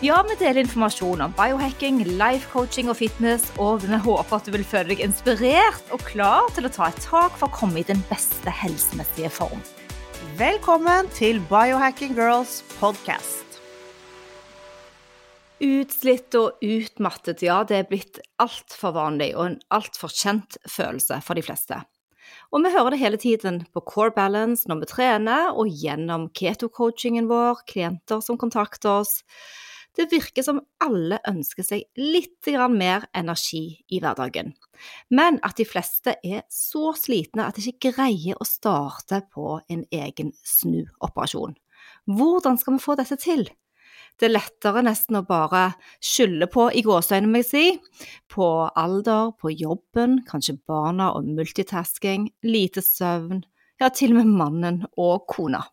Ja, 0.00 0.22
vi 0.24 0.32
deler 0.40 0.62
informasjon 0.62 1.20
om 1.20 1.32
biohacking, 1.36 1.98
life 2.16 2.48
coaching 2.48 2.88
og 2.88 2.96
fitness, 2.96 3.42
og 3.60 3.82
vi 3.82 3.98
håper 4.00 4.38
at 4.38 4.46
du 4.48 4.54
vil 4.54 4.64
føle 4.64 4.94
deg 4.94 5.02
inspirert 5.04 5.92
og 5.92 6.00
klar 6.08 6.48
til 6.56 6.64
å 6.64 6.70
ta 6.72 6.86
et 6.88 7.02
tak 7.04 7.36
for 7.36 7.50
å 7.50 7.56
komme 7.58 7.82
i 7.82 7.84
den 7.84 8.00
beste 8.08 8.48
helsemessige 8.62 9.28
form. 9.28 9.60
Velkommen 10.40 11.12
til 11.12 11.42
Biohacking 11.52 12.16
Girls 12.16 12.62
podcast. 12.78 13.60
Utslitt 15.60 16.32
og 16.40 16.64
utmattet, 16.64 17.44
ja, 17.44 17.60
det 17.68 17.82
er 17.82 17.92
blitt 17.92 18.24
altfor 18.40 18.96
vanlig 18.96 19.34
og 19.34 19.50
en 19.50 19.62
altfor 19.68 20.08
kjent 20.08 20.56
følelse 20.64 21.20
for 21.28 21.36
de 21.36 21.44
fleste. 21.44 21.84
Og 22.56 22.64
vi 22.64 22.72
hører 22.72 22.94
det 22.94 23.04
hele 23.04 23.20
tiden 23.20 23.66
på 23.74 23.84
Core 23.84 24.16
Balance 24.16 24.64
når 24.64 24.80
vi 24.80 24.94
trener, 24.96 25.52
og 25.52 25.68
gjennom 25.68 26.30
keto-coachingen 26.32 27.28
vår, 27.28 27.66
klienter 27.68 28.24
som 28.24 28.40
kontakter 28.40 29.02
oss. 29.02 29.20
Det 29.96 30.06
virker 30.12 30.44
som 30.46 30.60
alle 30.82 31.18
ønsker 31.28 31.66
seg 31.66 31.86
litt 31.98 32.46
mer 32.70 33.06
energi 33.16 33.82
i 33.90 33.98
hverdagen, 34.00 34.52
men 35.10 35.40
at 35.42 35.56
de 35.58 35.66
fleste 35.66 36.14
er 36.22 36.44
så 36.48 36.92
slitne 36.94 37.46
at 37.46 37.58
de 37.58 37.66
ikke 37.72 37.92
greier 37.96 38.38
å 38.38 38.46
starte 38.46 39.22
på 39.34 39.60
en 39.68 39.84
egen 39.90 40.32
snuoperasjon. 40.46 41.56
Hvordan 42.06 42.58
skal 42.58 42.76
vi 42.76 42.84
få 42.84 42.96
dette 43.00 43.18
til? 43.20 43.48
Det 44.20 44.28
er 44.28 44.34
lettere 44.34 44.82
nesten 44.84 45.16
å 45.16 45.24
bare 45.24 45.70
skylde 46.04 46.46
på, 46.52 46.68
i 46.76 46.82
gåseøynene 46.84 47.30
må 47.32 47.40
jeg 47.40 47.48
si, 47.48 47.66
på 48.28 48.46
alder, 48.68 49.32
på 49.40 49.52
jobben, 49.54 50.20
kanskje 50.28 50.58
barna 50.68 51.10
og 51.16 51.28
multitasking, 51.38 52.28
lite 52.44 52.84
søvn, 52.84 53.40
ja, 53.80 53.88
til 53.88 54.12
og 54.12 54.20
med 54.20 54.34
mannen 54.42 54.82
og 55.00 55.24
kona. 55.30 55.64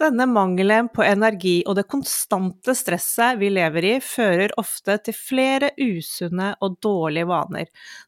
Denne 0.00 0.24
mangelen 0.24 0.86
på 0.88 1.02
energi 1.04 1.58
og 1.68 1.74
det 1.76 1.82
konstante 1.92 2.72
stresset 2.76 3.36
vi 3.36 3.50
lever 3.52 3.84
i, 3.84 3.92
fører 4.00 4.54
ofte 4.60 4.94
til 5.04 5.12
flere 5.12 5.68
usunne 5.76 6.54
og 6.64 6.78
dårlige 6.80 7.28
vaner. 7.28 7.66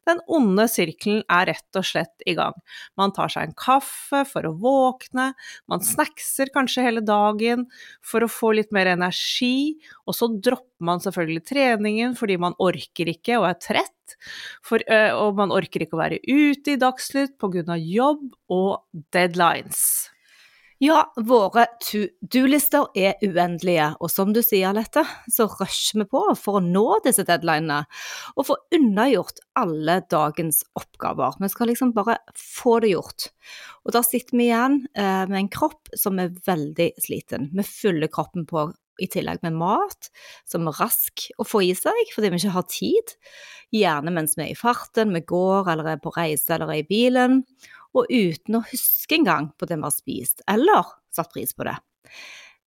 Den 0.09 0.23
onde 0.33 0.65
sirkelen 0.73 1.21
er 1.29 1.51
rett 1.51 1.77
og 1.77 1.85
slett 1.85 2.25
i 2.25 2.33
gang. 2.39 2.57
Man 2.97 3.13
tar 3.13 3.35
seg 3.35 3.45
en 3.45 3.57
kaffe 3.61 4.23
for 4.31 4.49
å 4.49 4.55
våkne, 4.63 5.35
man 5.69 5.85
snackser 5.85 6.49
kanskje 6.55 6.87
hele 6.87 7.03
dagen 7.05 7.67
for 8.01 8.25
å 8.25 8.31
få 8.31 8.55
litt 8.57 8.73
mer 8.73 8.95
energi, 8.95 9.77
og 10.09 10.17
så 10.17 10.31
dropper 10.33 10.89
man 10.89 11.05
selvfølgelig 11.05 11.45
treningen 11.53 12.17
fordi 12.19 12.39
man 12.41 12.57
orker 12.57 13.13
ikke 13.13 13.37
og 13.43 13.51
er 13.51 13.61
trett. 13.61 14.17
For, 14.65 14.81
og 15.21 15.37
man 15.37 15.53
orker 15.53 15.85
ikke 15.85 15.97
å 15.99 16.03
være 16.03 16.23
ute 16.25 16.73
i 16.73 16.81
dagslutt 16.81 17.37
pga. 17.41 17.77
jobb 17.77 18.33
og 18.49 19.05
deadlines. 19.13 20.12
Ja, 20.83 21.05
våre 21.15 21.69
to 21.79 22.01
do-lister 22.35 22.89
er 22.99 23.21
uendelige, 23.23 23.93
og 24.03 24.11
som 24.11 24.33
du 24.35 24.41
sier, 24.43 24.73
Lette, 24.75 25.05
så 25.31 25.45
rusher 25.47 26.01
vi 26.01 26.07
på 26.11 26.23
for 26.35 26.59
å 26.59 26.63
nå 26.65 26.97
disse 27.05 27.23
deadlinene 27.29 27.85
og 28.35 28.49
få 28.49 28.57
unnagjort 28.75 29.39
alle 29.61 30.01
dagens 30.11 30.65
oppgaver. 30.75 31.37
Vi 31.39 31.51
skal 31.53 31.71
liksom 31.71 31.93
bare 31.95 32.17
få 32.35 32.81
det 32.83 32.97
gjort. 32.97 33.29
Og 33.87 33.95
da 33.95 34.03
sitter 34.03 34.35
vi 34.41 34.49
igjen 34.49 34.81
eh, 34.99 35.23
med 35.31 35.39
en 35.45 35.53
kropp 35.55 35.93
som 35.95 36.19
er 36.19 36.35
veldig 36.49 36.89
sliten. 37.05 37.53
Vi 37.55 37.67
fyller 37.69 38.11
kroppen 38.11 38.49
på 38.51 38.73
i 39.01 39.07
tillegg 39.11 39.39
med 39.47 39.55
mat 39.61 40.11
som 40.51 40.67
er 40.67 40.81
rask 40.83 41.29
å 41.39 41.47
få 41.47 41.63
i 41.65 41.77
seg 41.79 42.11
fordi 42.13 42.33
vi 42.33 42.43
ikke 42.43 42.57
har 42.57 42.67
tid, 42.69 43.15
gjerne 43.73 44.13
mens 44.19 44.35
vi 44.37 44.49
er 44.49 44.51
i 44.53 44.59
farten, 44.59 45.15
vi 45.15 45.23
går 45.31 45.71
eller 45.73 45.95
er 45.95 46.03
på 46.03 46.13
reise 46.19 46.57
eller 46.57 46.75
er 46.75 46.83
i 46.83 46.89
bilen 46.91 47.45
og 47.97 48.09
uten 48.09 48.59
å 48.59 48.65
huske 48.71 49.19
engang 49.19 49.51
på 49.59 49.69
det 49.69 49.79
vi 49.79 49.87
har 49.87 49.95
spist, 49.95 50.45
eller 50.51 50.95
satt 51.15 51.33
pris 51.33 51.55
på 51.57 51.67
det. 51.69 51.77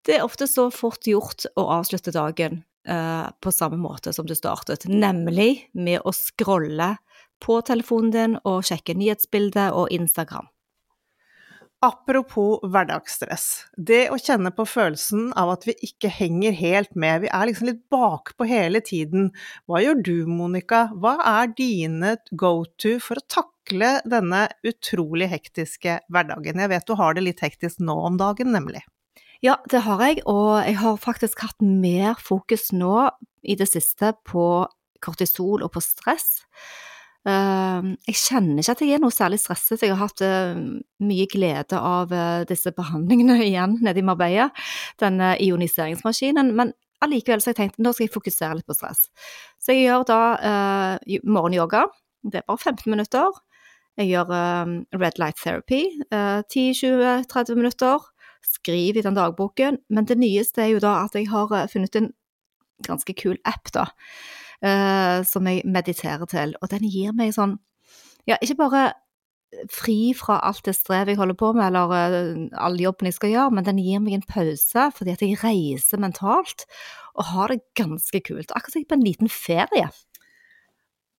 Det 0.05 0.19
er 0.19 0.25
ofte 0.25 0.47
så 0.47 0.69
fort 0.73 1.07
gjort 1.09 1.47
å 1.57 1.65
avslutte 1.79 2.13
dagen 2.13 2.61
eh, 2.87 3.27
på 3.41 3.53
samme 3.53 3.79
måte 3.81 4.13
som 4.13 4.27
du 4.29 4.35
startet, 4.37 4.85
nemlig 4.85 5.65
med 5.73 6.05
å 6.05 6.13
scrolle 6.13 6.95
på 7.41 7.61
telefonen 7.65 8.13
din 8.13 8.35
og 8.43 8.65
sjekke 8.67 8.95
nyhetsbildet 8.97 9.73
og 9.73 9.89
Instagram. 9.93 10.47
Apropos 11.83 12.63
hverdagsstress. 12.63 13.65
Det 13.77 14.07
å 14.09 14.17
kjenne 14.17 14.49
på 14.55 14.63
følelsen 14.65 15.27
av 15.37 15.51
at 15.53 15.67
vi 15.67 15.75
ikke 15.85 16.09
henger 16.09 16.55
helt 16.57 16.95
med, 16.97 17.25
vi 17.25 17.29
er 17.29 17.49
liksom 17.49 17.67
litt 17.69 17.83
bakpå 17.93 18.47
hele 18.49 18.81
tiden. 18.85 19.27
Hva 19.67 19.83
gjør 19.83 19.99
du, 20.05 20.15
Monica? 20.29 20.85
Hva 20.95 21.17
er 21.35 21.51
dine 21.57 22.15
go 22.31 22.63
to 22.81 22.95
for 23.03 23.21
å 23.21 23.27
takle 23.27 23.54
denne 23.71 24.45
utrolig 24.67 25.29
hektiske 25.31 25.99
hverdagen? 26.13 26.59
Jeg 26.59 26.69
vet 26.69 26.87
du 26.87 26.95
har 26.99 27.15
det 27.15 27.25
litt 27.25 27.41
hektisk 27.41 27.79
nå 27.79 27.95
om 28.11 28.17
dagen, 28.17 28.51
nemlig. 28.53 28.83
Ja, 29.43 29.57
det 29.69 29.83
har 29.85 30.01
jeg, 30.05 30.23
og 30.25 30.63
jeg 30.65 30.77
har 30.79 30.97
faktisk 30.97 31.43
hatt 31.43 31.61
mer 31.61 32.15
fokus 32.21 32.71
nå 32.71 33.09
i 33.43 33.55
det 33.55 33.67
siste 33.69 34.13
på 34.25 34.65
kortisol 35.03 35.65
og 35.65 35.73
på 35.75 35.83
stress. 35.83 36.43
Ehm, 37.25 37.95
jeg 38.05 38.17
kjenner 38.21 38.61
ikke 38.61 38.75
at 38.75 38.81
jeg 38.85 38.95
er 38.95 39.01
noe 39.01 39.13
særlig 39.13 39.39
stresset. 39.41 39.81
Jeg 39.81 39.95
har 39.95 40.01
hatt 40.03 40.21
eh, 40.25 40.57
mye 41.01 41.27
glede 41.31 41.79
av 41.79 42.13
eh, 42.13 42.45
disse 42.49 42.73
behandlingene 42.75 43.39
igjen 43.49 43.79
nede 43.85 44.01
i 44.01 44.05
Marbella, 44.05 44.51
denne 45.01 45.33
ioniseringsmaskinen. 45.41 46.53
Men 46.57 46.73
allikevel 47.05 47.41
så 47.41 47.51
har 47.51 47.55
jeg 47.55 47.61
tenkt 47.63 47.81
nå 47.81 47.93
skal 47.95 48.07
jeg 48.07 48.15
fokusere 48.15 48.59
litt 48.59 48.69
på 48.69 48.77
stress. 48.77 49.07
Så 49.61 49.73
jeg 49.73 49.87
gjør 49.87 50.05
da 50.11 50.21
eh, 50.51 51.19
morgenyoga. 51.25 51.87
Det 52.25 52.41
er 52.41 52.47
bare 52.49 52.61
15 52.61 52.89
minutter. 52.93 53.41
Jeg 53.97 54.11
gjør 54.11 54.31
uh, 54.31 54.75
red 54.99 55.19
light 55.21 55.39
therapy. 55.41 55.85
Uh, 56.11 56.43
10-20-30 56.51 57.55
minutter. 57.55 58.05
Skriv 58.45 58.97
i 58.97 59.03
den 59.05 59.17
dagboken. 59.17 59.79
Men 59.89 60.07
det 60.09 60.19
nyeste 60.19 60.63
er 60.65 60.73
jo 60.75 60.83
da 60.83 61.01
at 61.05 61.15
jeg 61.15 61.29
har 61.31 61.53
funnet 61.71 61.95
en 61.95 62.11
ganske 62.85 63.13
kul 63.15 63.37
app, 63.47 63.71
da 63.71 63.87
uh, 64.63 65.23
som 65.27 65.47
jeg 65.49 65.65
mediterer 65.67 66.27
til. 66.29 66.53
Og 66.61 66.71
den 66.71 66.85
gir 66.89 67.15
meg 67.15 67.35
sånn 67.35 67.59
Ja, 68.25 68.39
ikke 68.41 68.57
bare 68.63 68.85
fri 69.71 70.09
fra 70.17 70.39
alt 70.43 70.65
det 70.65 70.73
strevet 70.75 71.13
jeg 71.13 71.19
holder 71.19 71.37
på 71.39 71.51
med, 71.55 71.67
eller 71.69 71.91
uh, 71.93 72.47
all 72.59 72.79
jobben 72.81 73.07
jeg 73.07 73.17
skal 73.19 73.31
gjøre, 73.31 73.53
men 73.55 73.67
den 73.67 73.79
gir 73.79 74.01
meg 74.03 74.17
en 74.17 74.25
pause 74.27 74.89
fordi 74.97 75.13
at 75.13 75.23
jeg 75.23 75.39
reiser 75.43 76.01
mentalt 76.01 76.65
og 77.15 77.29
har 77.31 77.53
det 77.53 77.61
ganske 77.77 78.19
kult. 78.25 78.51
Akkurat 78.51 78.73
som 78.73 78.81
jeg 78.81 78.89
på 78.89 78.97
en 78.97 79.05
liten 79.05 79.31
ferie. 79.31 79.87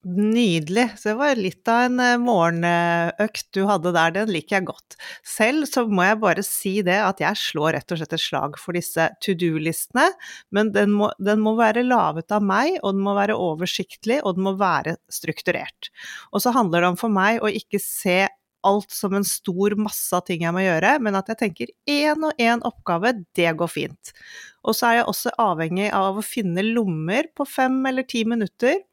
Nydelig. 0.07 0.93
Så 1.01 1.09
det 1.09 1.15
var 1.19 1.39
litt 1.39 1.67
av 1.67 1.81
en 1.89 1.99
eh, 1.99 2.19
morgenøkt 2.23 3.49
du 3.57 3.65
hadde 3.67 3.91
der, 3.97 4.13
den 4.15 4.31
liker 4.31 4.61
jeg 4.61 4.69
godt. 4.69 4.95
Selv 5.27 5.67
så 5.67 5.83
må 5.91 6.05
jeg 6.07 6.21
bare 6.23 6.45
si 6.47 6.77
det 6.87 7.01
at 7.03 7.23
jeg 7.25 7.41
slår 7.41 7.75
rett 7.75 7.91
og 7.91 7.99
slett 7.99 8.15
et 8.15 8.23
slag 8.23 8.61
for 8.63 8.79
disse 8.79 9.09
to 9.25 9.35
do-listene, 9.35 10.07
men 10.55 10.71
den 10.77 10.95
må, 10.95 11.11
den 11.19 11.43
må, 11.43 11.57
være 11.59 11.83
laget 11.83 12.31
av 12.31 12.47
meg, 12.47 12.79
og 12.85 12.95
den 12.95 13.03
må 13.03 13.17
være 13.19 13.35
oversiktlig, 13.35 14.21
og 14.23 14.39
den 14.39 14.47
må 14.47 14.55
være 14.61 14.95
strukturert. 15.11 15.91
Og 16.31 16.45
så 16.45 16.55
handler 16.55 16.87
det 16.87 16.95
om 16.95 17.03
for 17.03 17.11
meg 17.11 17.43
å 17.43 17.51
ikke 17.51 17.83
se 17.83 18.21
alt 18.67 18.95
som 18.95 19.15
en 19.15 19.27
stor 19.27 19.75
masse 19.79 20.15
av 20.15 20.23
ting 20.29 20.47
jeg 20.47 20.55
må 20.55 20.63
gjøre, 20.63 20.97
men 21.03 21.19
at 21.19 21.35
jeg 21.35 21.43
tenker 21.43 21.79
én 21.91 22.31
og 22.31 22.39
én 22.39 22.63
oppgave, 22.67 23.17
det 23.35 23.59
går 23.59 23.75
fint. 23.75 24.19
Og 24.63 24.75
så 24.75 24.93
er 24.93 25.01
jeg 25.01 25.11
også 25.11 25.35
avhengig 25.43 25.91
av 25.95 26.19
å 26.19 26.27
finne 26.27 26.63
lommer 26.63 27.27
på 27.35 27.47
fem 27.47 27.83
eller 27.91 28.07
ti 28.07 28.23
minutter 28.27 28.87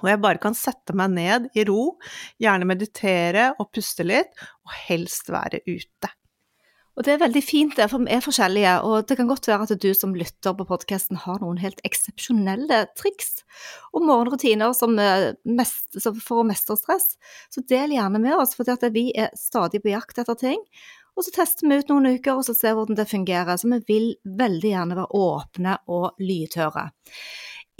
hvor 0.00 0.12
jeg 0.12 0.22
bare 0.22 0.42
kan 0.42 0.56
sette 0.56 0.96
meg 0.96 1.12
ned 1.16 1.52
i 1.58 1.66
ro, 1.68 1.96
gjerne 2.42 2.68
meditere 2.68 3.52
og 3.58 3.70
puste 3.74 4.06
litt, 4.06 4.32
og 4.64 4.74
helst 4.88 5.32
være 5.32 5.62
ute. 5.68 6.10
Og 6.92 7.06
det 7.06 7.14
er 7.14 7.22
veldig 7.22 7.40
fint, 7.40 7.72
det, 7.78 7.86
for 7.88 8.04
vi 8.04 8.12
er 8.12 8.20
forskjellige, 8.20 8.72
og 8.84 9.06
det 9.08 9.16
kan 9.16 9.28
godt 9.30 9.46
være 9.48 9.64
at 9.64 9.80
du 9.80 9.88
som 9.96 10.12
lytter 10.12 10.52
på 10.58 10.66
podkasten 10.68 11.22
har 11.22 11.38
noen 11.40 11.60
helt 11.62 11.80
eksepsjonelle 11.88 12.82
triks 13.00 13.46
og 13.96 14.04
morgenrutiner 14.04 14.74
som 14.76 14.92
mest, 14.92 15.86
for 16.20 16.42
å 16.42 16.48
mestre 16.48 16.76
stress. 16.76 17.14
Så 17.48 17.64
del 17.64 17.96
gjerne 17.96 18.20
med 18.20 18.36
oss, 18.36 18.52
for 18.58 18.68
vi 18.92 19.06
er 19.16 19.32
stadig 19.40 19.80
på 19.80 19.94
jakt 19.94 20.20
etter 20.20 20.36
ting. 20.36 20.60
Og 21.16 21.24
så 21.24 21.32
tester 21.32 21.68
vi 21.68 21.80
ut 21.80 21.88
noen 21.92 22.12
uker, 22.18 22.36
og 22.36 22.44
så 22.44 22.54
ser 22.56 22.76
hvordan 22.76 22.96
det 23.00 23.08
fungerer. 23.08 23.56
Så 23.56 23.72
vi 23.72 23.80
vil 23.88 24.06
veldig 24.24 24.74
gjerne 24.74 25.00
være 25.00 25.24
åpne 25.24 25.78
og 25.92 26.20
lydhøre. 26.20 26.86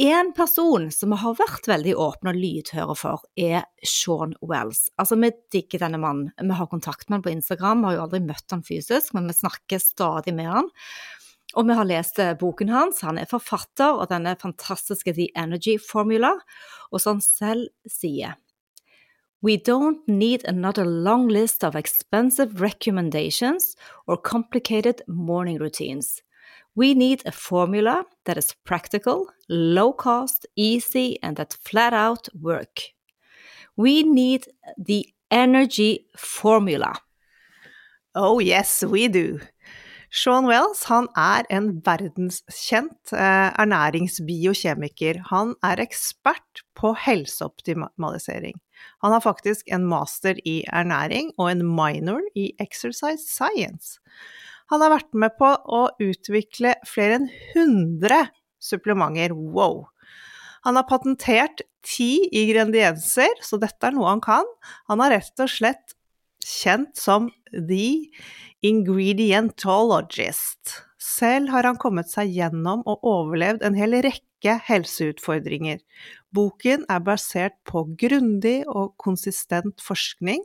En 0.03 0.33
person 0.35 0.89
som 0.91 1.13
vi 1.15 1.17
har 1.23 1.37
vært 1.39 1.69
veldig 1.71 1.93
åpne 1.95 2.33
og 2.33 2.39
lydhøre 2.43 2.95
for, 2.99 3.21
er 3.39 3.69
Sean 3.87 4.33
Wells. 4.43 4.89
Altså, 4.99 5.15
vi 5.15 5.29
digger 5.55 5.85
denne 5.85 6.01
mannen. 6.03 6.33
Vi 6.35 6.57
har 6.59 6.67
kontakt 6.67 7.07
med 7.07 7.21
han 7.21 7.23
på 7.23 7.31
Instagram, 7.31 7.85
vi 7.85 7.87
har 7.87 7.95
jo 7.95 8.03
aldri 8.09 8.21
møtt 8.25 8.51
han 8.51 8.65
fysisk, 8.67 9.13
men 9.15 9.31
vi 9.31 9.37
snakker 9.39 9.79
stadig 9.79 10.35
med 10.35 10.51
han. 10.51 10.71
Og 11.55 11.69
vi 11.69 11.77
har 11.79 11.87
lest 11.87 12.19
eh, 12.19 12.33
boken 12.41 12.73
hans. 12.75 13.05
Han 13.07 13.21
er 13.23 13.31
forfatter 13.31 14.03
av 14.03 14.11
denne 14.11 14.35
fantastiske 14.43 15.15
The 15.15 15.29
Energy 15.39 15.77
Formula. 15.79 16.33
Og 16.91 17.05
som 17.05 17.21
han 17.21 17.23
selv 17.23 17.71
sier, 17.87 18.35
We 19.39 19.55
don't 19.55 20.03
need 20.09 20.43
another 20.51 20.85
long 20.85 21.29
list 21.29 21.63
of 21.63 21.79
expensive 21.79 22.61
recommendations 22.61 23.77
or 24.09 24.17
complicated 24.17 25.03
morning 25.07 25.63
routines. 25.63 26.23
We 26.75 26.95
need 26.95 27.23
a 27.27 27.33
formula 27.33 28.05
that 28.25 28.39
is 28.39 28.55
practical, 28.65 29.27
low 29.49 29.93
cost, 29.93 30.47
easy, 30.57 31.19
and 31.23 31.37
that 31.37 31.53
flat 31.53 31.93
out 31.93 32.29
work. 32.35 32.81
We 33.77 34.03
need 34.03 34.47
the 34.79 35.07
energy 35.31 36.07
formula. 36.17 36.95
Oh 38.15 38.39
yes, 38.39 38.83
we 38.83 39.09
do. 39.09 39.41
Sean 40.13 40.45
Wells 40.45 40.85
han 40.91 41.07
er 41.17 41.47
en 41.49 41.71
verdenskjent 41.87 43.15
eh, 43.17 43.49
ernæringsbiokjemiker. 43.57 45.23
Han 45.31 45.55
er 45.65 45.81
ekspert 45.81 46.61
på 46.77 46.93
helseoptimalisering. 47.01 48.59
Han 49.01 49.17
har 49.17 49.25
faktisk 49.25 49.73
en 49.73 49.87
master 49.89 50.37
i 50.45 50.59
ernæring 50.69 51.33
og 51.39 51.49
en 51.51 51.65
minor 51.65 52.21
i 52.37 52.51
exercise 52.61 53.25
science. 53.25 54.01
Han 54.73 54.81
har 54.81 54.95
vært 54.95 55.13
med 55.21 55.35
på 55.37 55.51
å 55.53 55.83
utvikle 56.01 56.73
flere 56.89 57.21
enn 57.21 57.29
100 57.53 58.33
supplementer, 58.63 59.35
wow! 59.37 59.85
Han 60.65 60.79
har 60.79 60.87
patentert 60.89 61.61
ti 61.85 62.25
ingredienser, 62.31 63.29
så 63.45 63.59
dette 63.61 63.85
er 63.85 63.93
noe 63.97 64.09
han 64.09 64.23
kan. 64.25 64.47
Han 64.89 65.03
er 65.05 65.19
rett 65.19 65.37
og 65.43 65.51
slett 65.51 65.97
kjent 66.43 66.97
som 66.97 67.31
The 67.53 68.09
Ingredientologist. 68.65 70.81
Selv 71.03 71.51
har 71.53 71.67
han 71.67 71.77
kommet 71.83 72.09
seg 72.09 72.31
gjennom 72.33 72.83
og 72.89 73.05
overlevd 73.05 73.63
en 73.67 73.77
hel 73.77 73.93
rekke 74.07 74.57
helseutfordringer. 74.71 75.83
Boken 76.33 76.87
er 76.89 77.03
basert 77.05 77.59
på 77.69 77.85
grundig 78.01 78.63
og 78.71 78.95
konsistent 79.01 79.83
forskning, 79.85 80.45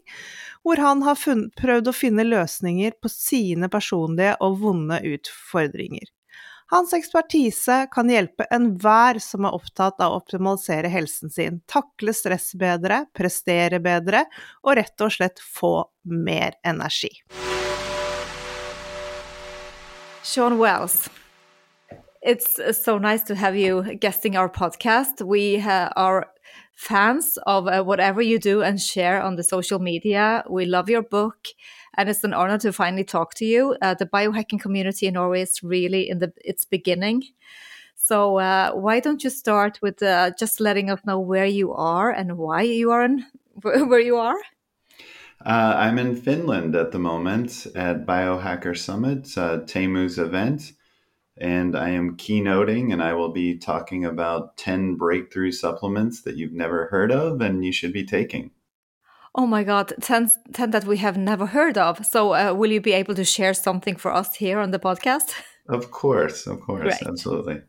hvor 0.64 0.82
han 0.84 1.06
har 1.08 1.20
prøvd 1.60 1.90
å 1.90 1.96
finne 1.96 2.28
løsninger 2.28 3.00
på 3.02 3.12
sine 3.12 3.72
personlige 3.72 4.36
og 4.44 4.60
vonde 4.64 5.00
utfordringer. 5.16 6.12
Hans 6.68 6.92
ekspertise 6.92 7.86
kan 7.94 8.10
hjelpe 8.12 8.44
enhver 8.52 9.22
som 9.24 9.46
er 9.48 9.56
opptatt 9.56 10.02
av 10.04 10.12
å 10.12 10.18
optimalisere 10.20 10.90
helsen 10.92 11.32
sin, 11.32 11.62
takle 11.72 12.12
stress 12.12 12.50
bedre, 12.60 13.06
prestere 13.16 13.80
bedre 13.80 14.26
og 14.66 14.76
rett 14.76 15.06
og 15.06 15.14
slett 15.16 15.40
få 15.40 15.78
mer 16.12 16.60
energi. 16.68 17.14
Sean 20.28 20.58
Wells, 20.60 21.06
it's 22.22 22.60
so 22.84 22.98
nice 22.98 23.24
to 23.24 23.36
have 23.36 23.56
you 23.56 23.96
guesting 23.96 24.36
our 24.36 24.50
podcast. 24.50 25.26
We 25.26 25.60
uh, 25.60 25.90
are 25.96 26.28
fans 26.76 27.38
of 27.48 27.68
uh, 27.68 27.84
whatever 27.84 28.22
you 28.22 28.40
do 28.40 28.62
and 28.62 28.80
share 28.80 29.22
on 29.22 29.36
the 29.36 29.44
social 29.44 29.80
media. 29.80 30.44
We 30.50 30.66
love 30.66 30.90
your 30.90 31.02
book 31.02 31.48
and 31.96 32.10
it's 32.10 32.24
an 32.24 32.34
honor 32.34 32.60
to 32.60 32.72
finally 32.72 33.04
talk 33.04 33.34
to 33.36 33.46
you. 33.46 33.76
Uh, 33.82 33.96
the 33.96 34.06
biohacking 34.06 34.62
community 34.62 35.08
in 35.08 35.16
Norway 35.16 35.42
is 35.42 35.64
really 35.64 36.08
in 36.10 36.20
the 36.20 36.32
its 36.38 36.66
beginning. 36.66 37.24
So 37.96 38.38
uh, 38.38 38.72
why 38.74 39.00
don't 39.00 39.24
you 39.24 39.30
start 39.30 39.80
with 39.82 40.02
uh, 40.04 40.32
just 40.40 40.60
letting 40.60 40.90
us 40.92 41.00
know 41.06 41.20
where 41.20 41.48
you 41.48 41.74
are 41.74 42.12
and 42.12 42.38
why 42.38 42.62
you 42.62 42.92
are 42.92 43.04
in 43.04 43.26
where 43.62 44.00
you 44.00 44.18
are? 44.18 44.40
Uh, 45.46 45.74
I'm 45.78 45.98
in 45.98 46.16
Finland 46.16 46.76
at 46.76 46.92
the 46.92 47.00
moment 47.00 47.68
at 47.76 48.06
Biohacker 48.06 48.78
Summit, 48.78 49.38
uh, 49.38 49.60
Teemu's 49.66 50.18
event, 50.18 50.74
and 51.40 51.76
I 51.76 51.90
am 51.90 52.18
keynoting, 52.18 52.92
and 52.92 53.02
I 53.02 53.14
will 53.14 53.32
be 53.32 53.58
talking 53.58 54.06
about 54.06 54.58
10 54.58 54.96
breakthrough 54.96 55.52
supplements 55.52 56.22
that 56.22 56.36
you've 56.36 56.54
never 56.54 56.88
heard 56.88 57.12
of 57.12 57.42
and 57.42 57.64
you 57.64 57.72
should 57.72 57.94
be 57.94 58.06
taking. 58.06 58.52
Oh 59.36 59.46
my 59.46 59.64
God, 59.64 59.94
10, 60.02 60.32
10 60.54 60.72
that 60.72 60.86
we 60.86 60.98
have 60.98 61.18
never 61.18 61.46
heard 61.46 61.78
of. 61.78 62.06
So, 62.06 62.34
uh, 62.34 62.54
will 62.54 62.72
you 62.72 62.82
be 62.82 62.94
able 62.94 63.14
to 63.16 63.24
share 63.24 63.54
something 63.54 63.96
for 63.96 64.12
us 64.12 64.36
here 64.36 64.60
on 64.60 64.72
the 64.72 64.80
podcast? 64.80 65.34
Of 65.70 65.92
course, 65.92 66.48
of 66.48 66.62
course, 66.62 66.84
Great. 66.84 67.06
absolutely. 67.06 67.62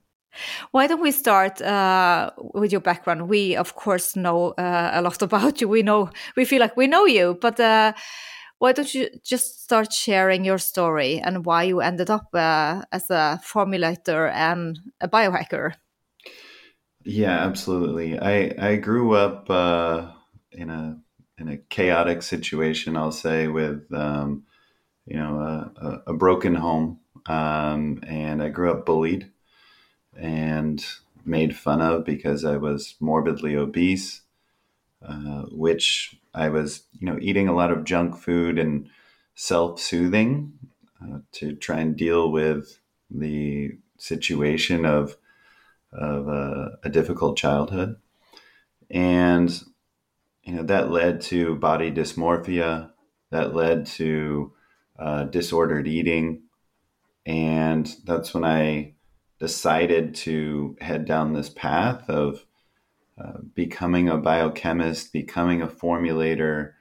Why 0.71 0.87
don't 0.87 1.03
we 1.03 1.11
start 1.11 1.61
uh, 1.61 2.31
with 2.55 2.71
your 2.71 2.81
background? 2.81 3.29
We, 3.29 3.57
of 3.57 3.75
course, 3.75 4.15
know 4.15 4.51
uh, 4.53 4.91
a 4.95 5.03
lot 5.03 5.21
about 5.29 5.61
you. 5.61 5.69
We 5.69 5.83
know, 5.83 6.11
we 6.37 6.45
feel 6.45 6.61
like 6.61 6.77
we 6.77 6.87
know 6.87 7.07
you, 7.07 7.37
but 7.41 7.59
uh, 7.59 7.93
why 8.59 8.73
don't 8.73 8.93
you 8.95 9.09
just 9.25 9.63
start 9.63 9.93
sharing 9.93 10.45
your 10.45 10.59
story 10.59 11.21
and 11.21 11.47
why 11.47 11.65
you 11.65 11.81
ended 11.81 12.11
up 12.11 12.35
uh, 12.35 12.83
as 12.91 13.11
a 13.11 13.41
formulator 13.45 14.33
and 14.33 14.79
a 15.01 15.09
biohacker? 15.09 15.75
Yeah, 17.05 17.39
absolutely. 17.47 18.19
I 18.19 18.55
I 18.59 18.77
grew 18.77 19.15
up 19.15 19.49
uh, 19.49 20.11
in 20.53 20.71
a 20.71 21.01
in 21.39 21.49
a 21.49 21.57
chaotic 21.57 22.23
situation, 22.23 22.97
I'll 22.97 23.13
say, 23.13 23.47
with 23.47 23.87
um, 23.93 24.45
you 25.07 25.17
know 25.17 25.39
a, 25.77 26.03
a 26.09 26.15
broken 26.15 26.55
home, 26.55 27.01
um, 27.27 28.01
and 28.07 28.43
I 28.43 28.49
grew 28.49 28.73
up 28.73 28.85
bullied 28.85 29.31
and 30.17 30.85
made 31.25 31.57
fun 31.57 31.81
of 31.81 32.05
because 32.05 32.45
I 32.45 32.57
was 32.57 32.97
morbidly 33.01 33.55
obese, 33.55 34.23
uh, 35.01 35.43
which 35.51 36.17
I 36.39 36.49
was 36.49 36.85
you 36.99 37.07
know 37.07 37.19
eating 37.21 37.49
a 37.49 37.55
lot 37.55 37.71
of 37.71 37.85
junk 37.85 38.17
food 38.17 38.59
and 38.59 38.89
self-soothing 39.35 40.53
uh, 41.03 41.19
to 41.33 41.55
try 41.55 41.81
and 41.81 41.97
deal 41.97 42.31
with 42.31 42.81
the 43.11 43.73
situation 43.99 44.85
of 44.85 45.17
of 45.93 46.29
a, 46.29 46.79
a 46.85 46.89
difficult 46.91 47.37
childhood, 47.37 47.97
and 48.91 49.63
you 50.45 50.55
know 50.55 50.63
that 50.63 50.91
led 50.91 51.21
to 51.21 51.57
body 51.57 51.91
dysmorphia 51.91 52.91
that 53.31 53.55
led 53.55 53.85
to 53.85 54.53
uh, 54.99 55.25
disordered 55.25 55.87
eating 55.87 56.43
and 57.27 57.95
that's 58.05 58.33
when 58.33 58.45
i 58.45 58.95
decided 59.39 60.15
to 60.15 60.75
head 60.81 61.05
down 61.05 61.35
this 61.35 61.51
path 61.51 62.09
of 62.09 62.45
uh, 63.21 63.39
becoming 63.55 64.09
a 64.09 64.17
biochemist 64.17 65.13
becoming 65.13 65.63
a 65.63 65.67
formulator 65.67 66.73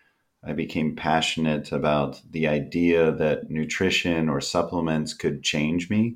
i 0.44 0.54
became 0.54 0.96
passionate 0.96 1.72
about 1.72 2.22
the 2.32 2.48
idea 2.48 3.12
that 3.12 3.50
nutrition 3.50 4.30
or 4.30 4.40
supplements 4.40 5.14
could 5.14 5.44
change 5.44 5.90
me 5.90 6.16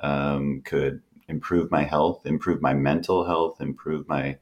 um, 0.00 0.62
could 0.64 1.02
improve 1.28 1.70
my 1.70 1.82
health 1.82 2.26
improve 2.26 2.60
my 2.60 2.74
mental 2.74 3.24
health 3.26 3.60
improve 3.60 4.08
my 4.08 4.36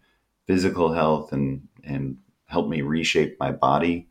physical 0.47 0.93
health 0.93 1.33
and 1.33 1.69
and 1.85 2.17
helped 2.51 2.69
me 2.69 2.83
reshape 2.83 3.37
my 3.39 3.53
body, 3.53 4.09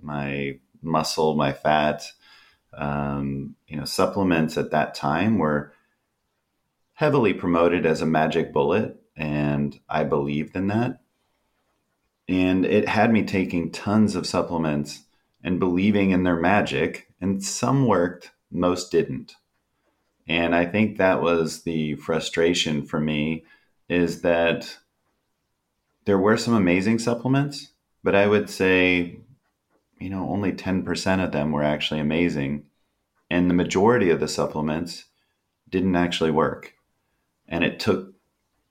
my 0.00 0.58
muscle, 0.80 1.34
my 1.34 1.52
fat. 1.52 2.04
Um, 2.72 3.56
you 3.66 3.76
know, 3.76 3.84
supplements 3.84 4.56
at 4.56 4.70
that 4.70 4.94
time 4.94 5.38
were 5.38 5.72
heavily 6.94 7.34
promoted 7.34 7.84
as 7.84 8.00
a 8.00 8.06
magic 8.06 8.52
bullet, 8.52 9.01
and 9.16 9.78
I 9.88 10.04
believed 10.04 10.56
in 10.56 10.68
that. 10.68 11.00
And 12.28 12.64
it 12.64 12.88
had 12.88 13.12
me 13.12 13.24
taking 13.24 13.70
tons 13.70 14.14
of 14.14 14.26
supplements 14.26 15.04
and 15.44 15.58
believing 15.58 16.10
in 16.10 16.22
their 16.22 16.36
magic, 16.36 17.08
and 17.20 17.42
some 17.42 17.86
worked, 17.86 18.30
most 18.50 18.92
didn't. 18.92 19.34
And 20.28 20.54
I 20.54 20.66
think 20.66 20.98
that 20.98 21.20
was 21.20 21.62
the 21.62 21.96
frustration 21.96 22.84
for 22.84 23.00
me 23.00 23.44
is 23.88 24.22
that 24.22 24.78
there 26.04 26.18
were 26.18 26.36
some 26.36 26.54
amazing 26.54 26.98
supplements, 27.00 27.72
but 28.04 28.14
I 28.14 28.26
would 28.26 28.48
say, 28.48 29.18
you 29.98 30.10
know, 30.10 30.28
only 30.28 30.52
10% 30.52 31.24
of 31.24 31.32
them 31.32 31.52
were 31.52 31.62
actually 31.62 32.00
amazing. 32.00 32.64
And 33.30 33.48
the 33.48 33.54
majority 33.54 34.10
of 34.10 34.20
the 34.20 34.28
supplements 34.28 35.06
didn't 35.68 35.96
actually 35.96 36.30
work. 36.30 36.74
And 37.48 37.64
it 37.64 37.80
took 37.80 38.11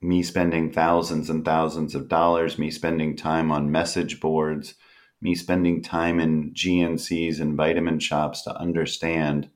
me 0.01 0.24
spending 0.24 0.72
thousands 0.72 1.29
and 1.29 1.46
thousands 1.46 1.93
of 1.93 2.08
dollars, 2.08 2.58
me 2.58 2.72
spending 2.72 3.15
time 3.15 3.51
on 3.51 3.72
message 3.72 4.20
boards, 4.20 4.74
me 5.22 5.36
spending 5.36 5.81
time 5.81 6.20
in 6.20 6.51
GNCs 6.53 7.39
and 7.39 7.55
vitamin 7.55 8.00
shops 8.00 8.41
to 8.43 8.55
understand 8.58 9.50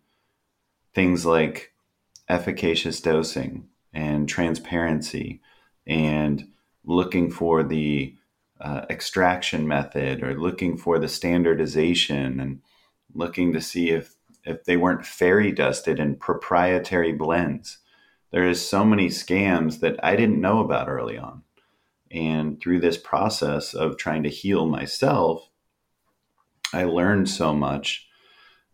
things 0.94 1.25
like 1.25 1.74
efficacious 2.30 3.02
dosing 3.02 3.68
and 3.94 4.30
transparency 4.30 5.42
and 5.88 6.48
looking 6.84 7.32
for 7.32 7.64
the 7.64 8.16
uh, 8.62 8.86
extraction 8.90 9.68
method 9.68 10.24
or 10.24 10.40
looking 10.40 10.78
for 10.78 11.00
the 11.00 11.08
standardization 11.08 12.40
and 12.40 12.62
looking 13.14 13.54
to 13.54 13.62
see 13.62 13.90
if 13.90 14.16
if 14.46 14.64
they 14.66 14.78
weren't 14.78 15.06
fairy 15.06 15.52
dusted 15.52 16.00
in 16.00 16.16
proprietary 16.16 17.12
blends. 17.12 17.80
There 18.36 18.48
is 18.48 18.70
so 18.70 18.86
many 18.86 19.08
scams 19.10 19.82
that 19.82 19.98
I 20.06 20.15
didn't 20.18 20.42
know 20.42 20.60
about 20.62 20.89
early 20.89 21.18
on. 21.18 21.44
And 22.12 22.62
through 22.62 22.82
this 22.82 23.00
process 23.00 23.74
of 23.74 23.98
trying 23.98 24.24
to 24.25 24.30
heal 24.30 24.68
myself, 24.68 25.50
I 26.74 26.86
learned 26.86 27.30
so 27.30 27.56
much. 27.56 28.08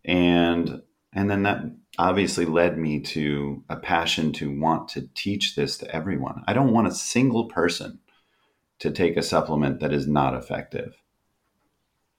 And 0.05 0.81
and 1.13 1.29
then 1.31 1.43
that 1.43 1.61
obviously 1.99 2.45
led 2.45 2.77
me 2.77 3.01
to 3.01 3.63
a 3.69 3.77
passion 3.77 4.33
to 4.33 4.59
want 4.59 4.89
to 4.89 5.09
teach 5.15 5.55
this 5.55 5.77
to 5.79 5.95
everyone. 5.95 6.43
I 6.47 6.53
don't 6.53 6.73
want 6.73 6.87
a 6.87 6.93
single 6.93 7.45
person 7.45 7.99
to 8.79 8.91
take 8.91 9.17
a 9.17 9.23
supplement 9.23 9.79
that 9.81 9.93
is 9.93 10.07
not 10.07 10.35
effective. 10.35 10.95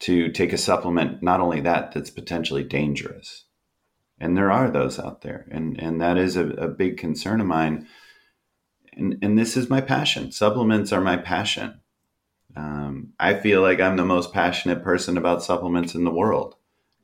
to 0.00 0.30
take 0.30 0.52
a 0.52 0.58
supplement, 0.58 1.22
not 1.22 1.40
only 1.40 1.60
that, 1.60 1.92
that's 1.92 2.10
potentially 2.10 2.64
dangerous. 2.64 3.44
And 4.22 4.36
there 4.36 4.52
are 4.52 4.70
those 4.70 5.00
out 5.00 5.22
there. 5.22 5.48
And, 5.50 5.78
and 5.80 6.00
that 6.00 6.16
is 6.16 6.36
a, 6.36 6.46
a 6.50 6.68
big 6.68 6.96
concern 6.96 7.40
of 7.40 7.48
mine. 7.48 7.88
And, 8.92 9.18
and 9.20 9.36
this 9.36 9.56
is 9.56 9.68
my 9.68 9.80
passion. 9.80 10.30
Supplements 10.30 10.92
are 10.92 11.00
my 11.00 11.16
passion. 11.16 11.80
Um, 12.54 13.14
I 13.18 13.34
feel 13.34 13.62
like 13.62 13.80
I'm 13.80 13.96
the 13.96 14.04
most 14.04 14.32
passionate 14.32 14.84
person 14.84 15.18
about 15.18 15.42
supplements 15.42 15.96
in 15.96 16.04
the 16.04 16.12
world. 16.12 16.54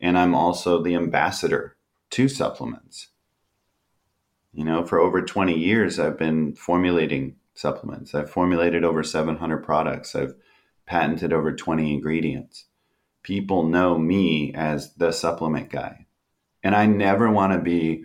And 0.01 0.17
I'm 0.17 0.37
also 0.37 0.81
the 0.81 0.95
ambassador 0.95 1.77
to 2.11 2.29
supplements. 2.29 3.09
You 4.53 4.65
know, 4.65 4.87
for 4.87 5.01
over 5.01 5.21
20 5.21 5.59
years, 5.59 5.99
I've 5.99 6.19
been 6.19 6.55
formulating 6.55 7.35
supplements. 7.53 8.15
I've 8.15 8.31
formulated 8.31 8.85
over 8.85 9.03
700 9.03 9.65
products. 9.65 10.15
I've 10.15 10.37
patented 10.87 11.33
over 11.33 11.53
20 11.53 11.95
ingredients. 11.95 12.67
People 13.25 13.65
know 13.67 13.99
me 13.99 14.55
as 14.55 14.95
the 14.95 15.11
supplement 15.11 15.71
guy. 15.71 16.05
And 16.63 16.75
I 16.75 16.87
never 16.87 17.31
want 17.31 17.53
to 17.53 17.59
be 17.59 18.05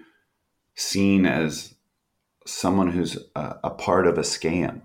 seen 0.75 1.25
as 1.25 1.75
someone 2.45 2.91
who's 2.91 3.17
a, 3.35 3.55
a 3.63 3.69
part 3.69 4.07
of 4.07 4.17
a 4.17 4.21
scam, 4.21 4.81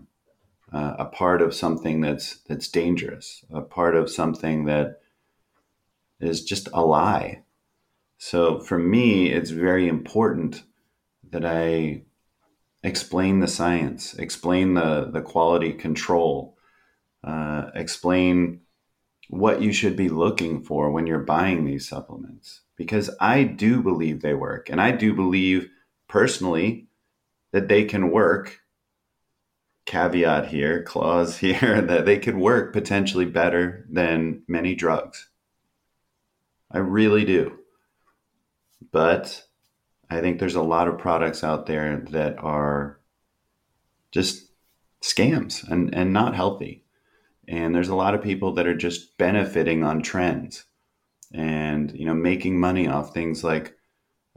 uh, 0.73 0.95
a 0.99 1.05
part 1.07 1.43
of 1.43 1.55
something 1.55 2.01
that's 2.01 2.39
that's 2.49 2.69
dangerous, 2.69 3.45
a 3.51 3.61
part 3.61 3.97
of 3.97 4.11
something 4.11 4.65
that 4.67 5.01
is 6.21 6.45
just 6.45 6.69
a 6.73 6.85
lie. 6.85 7.43
So 8.19 8.61
for 8.61 8.79
me, 8.79 9.31
it's 9.31 9.51
very 9.51 9.89
important 9.89 10.65
that 11.31 11.45
I 11.45 12.03
explain 12.83 13.41
the 13.41 13.49
science, 13.49 14.15
explain 14.15 14.75
the 14.75 15.11
the 15.13 15.23
quality 15.23 15.73
control, 15.73 16.57
uh, 17.25 17.71
explain 17.75 18.61
what 19.29 19.63
you 19.63 19.73
should 19.73 19.95
be 19.95 20.09
looking 20.09 20.63
for 20.63 20.91
when 20.91 21.07
you're 21.07 21.19
buying 21.19 21.65
these 21.65 21.87
supplements 21.87 22.63
because 22.77 23.11
I 23.21 23.45
do 23.45 23.83
believe 23.83 24.21
they 24.21 24.35
work 24.35 24.69
and 24.71 24.81
I 24.81 24.91
do 24.91 25.15
believe 25.15 25.69
personally 26.09 26.89
that 27.53 27.69
they 27.69 27.85
can 27.85 28.11
work. 28.11 28.61
Caveat 29.87 30.49
here 30.49 30.83
clause 30.83 31.39
here 31.39 31.81
that 31.81 32.05
they 32.05 32.19
could 32.19 32.37
work 32.37 32.73
potentially 32.73 33.25
better 33.25 33.87
than 33.91 34.43
many 34.47 34.75
drugs. 34.75 35.31
I 36.71 36.79
really 36.79 37.25
do. 37.25 37.59
But 38.93 39.45
I 40.11 40.21
think 40.21 40.39
there's 40.39 40.55
a 40.55 40.63
lot 40.63 40.89
of 40.89 40.99
products 40.99 41.43
out 41.43 41.67
there 41.67 42.05
that 42.11 42.39
are 42.39 43.01
just 44.11 44.51
scams 45.03 45.67
and, 45.69 45.95
and 45.95 46.13
not 46.13 46.35
healthy. 46.35 46.85
And 47.49 47.75
there's 47.75 47.89
a 47.89 47.97
lot 47.97 48.15
of 48.15 48.23
people 48.23 48.53
that 48.53 48.67
are 48.67 48.77
just 48.77 49.17
benefiting 49.17 49.83
on 49.83 50.03
trends 50.03 50.67
and, 51.33 51.91
you 51.99 52.05
know, 52.05 52.15
making 52.15 52.61
money 52.61 52.87
off 52.87 53.15
things 53.15 53.43
like 53.43 53.75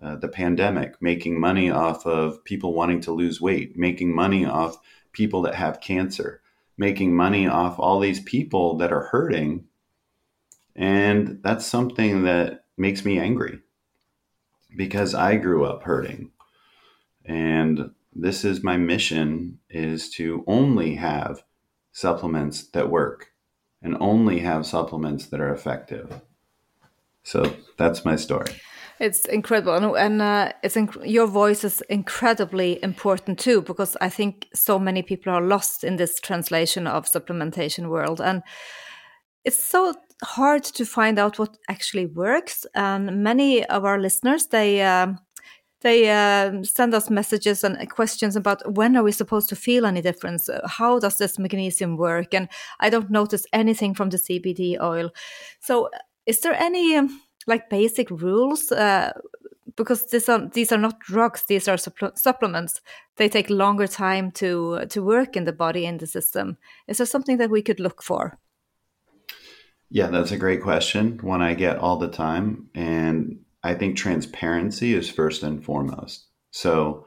uh, 0.01 0.15
the 0.15 0.29
pandemic, 0.29 0.95
making 1.01 1.37
money 1.37 1.69
off 1.69 2.05
of 2.05 2.43
people 2.45 2.73
wanting 2.73 3.01
to 3.01 3.11
lose 3.11 3.41
weight, 3.41 3.77
making 3.77 4.15
money 4.15 4.45
off 4.45 4.77
people 5.11 5.41
that 5.41 5.55
have 5.55 5.81
cancer, 5.81 6.41
making 6.77 7.13
money 7.13 7.47
off 7.47 7.77
all 7.77 7.99
these 7.99 8.21
people 8.21 8.77
that 8.77 8.93
are 8.93 9.03
hurting. 9.03 9.65
And 10.73 11.39
that's 11.43 11.65
something 11.65 12.23
that 12.23 12.63
makes 12.77 13.03
me 13.03 13.19
angry 13.19 13.59
because 14.77 15.13
I 15.13 15.35
grew 15.35 15.65
up 15.65 15.83
hurting. 15.83 16.31
And 17.25 17.91
this 18.13 18.45
is 18.45 18.63
my 18.63 18.77
mission 18.77 19.59
is 19.69 20.09
to 20.11 20.45
only 20.47 20.95
have 20.95 21.43
supplements 21.91 22.67
that 22.71 22.89
work 22.89 23.27
and 23.81 23.97
only 23.99 24.39
have 24.39 24.65
supplements 24.65 25.25
that 25.27 25.39
are 25.39 25.53
effective. 25.53 26.21
So 27.23 27.53
that's 27.77 28.05
my 28.05 28.15
story. 28.15 28.55
It's 28.99 29.25
incredible, 29.25 29.73
and, 29.73 29.95
and 29.97 30.21
uh, 30.21 30.53
it's 30.61 30.75
inc 30.75 30.95
your 31.03 31.25
voice 31.25 31.63
is 31.63 31.81
incredibly 31.89 32.77
important 32.83 33.39
too, 33.39 33.61
because 33.63 33.97
I 33.99 34.09
think 34.09 34.47
so 34.53 34.77
many 34.77 35.01
people 35.01 35.33
are 35.33 35.41
lost 35.41 35.83
in 35.83 35.95
this 35.97 36.19
translation 36.19 36.85
of 36.85 37.05
supplementation 37.05 37.89
world, 37.89 38.21
and 38.21 38.43
it's 39.43 39.63
so 39.63 39.95
hard 40.23 40.63
to 40.63 40.85
find 40.85 41.17
out 41.17 41.39
what 41.39 41.57
actually 41.67 42.05
works. 42.05 42.67
And 42.75 43.23
many 43.23 43.65
of 43.65 43.85
our 43.85 43.99
listeners, 43.99 44.47
they 44.47 44.83
um, 44.83 45.17
they 45.81 46.09
uh, 46.09 46.63
send 46.63 46.93
us 46.93 47.09
messages 47.09 47.63
and 47.63 47.89
questions 47.89 48.35
about 48.35 48.73
when 48.73 48.95
are 48.95 49.03
we 49.03 49.11
supposed 49.11 49.49
to 49.49 49.55
feel 49.55 49.85
any 49.85 50.01
difference? 50.01 50.49
How 50.65 50.99
does 50.99 51.17
this 51.17 51.39
magnesium 51.39 51.97
work? 51.97 52.33
And 52.33 52.49
I 52.79 52.89
don't 52.89 53.09
notice 53.09 53.45
anything 53.51 53.95
from 53.95 54.09
the 54.09 54.17
CBD 54.17 54.79
oil. 54.79 55.11
So, 55.59 55.89
is 56.25 56.41
there 56.41 56.53
any 56.53 56.95
um, 56.95 57.21
like 57.47 57.69
basic 57.69 58.11
rules? 58.11 58.71
Uh, 58.71 59.11
because 59.75 60.05
these 60.11 60.29
are 60.29 60.47
these 60.53 60.71
are 60.71 60.77
not 60.77 60.99
drugs; 60.99 61.45
these 61.47 61.67
are 61.67 61.77
supple 61.77 62.11
supplements. 62.15 62.81
They 63.15 63.29
take 63.29 63.49
longer 63.49 63.87
time 63.87 64.31
to 64.33 64.85
to 64.89 65.01
work 65.01 65.35
in 65.35 65.45
the 65.45 65.53
body 65.53 65.85
in 65.85 65.97
the 65.97 66.07
system. 66.07 66.57
Is 66.87 66.97
there 66.97 67.07
something 67.07 67.37
that 67.37 67.49
we 67.49 67.61
could 67.61 67.79
look 67.79 68.03
for? 68.03 68.37
Yeah, 69.89 70.07
that's 70.07 70.31
a 70.31 70.37
great 70.37 70.61
question. 70.61 71.19
One 71.21 71.41
I 71.41 71.53
get 71.53 71.77
all 71.77 71.97
the 71.97 72.07
time. 72.07 72.69
And 72.73 73.39
I 73.63 73.73
think 73.75 73.95
transparency 73.95 74.93
is 74.93 75.09
first 75.09 75.43
and 75.43 75.63
foremost. 75.63 76.25
So 76.49 77.05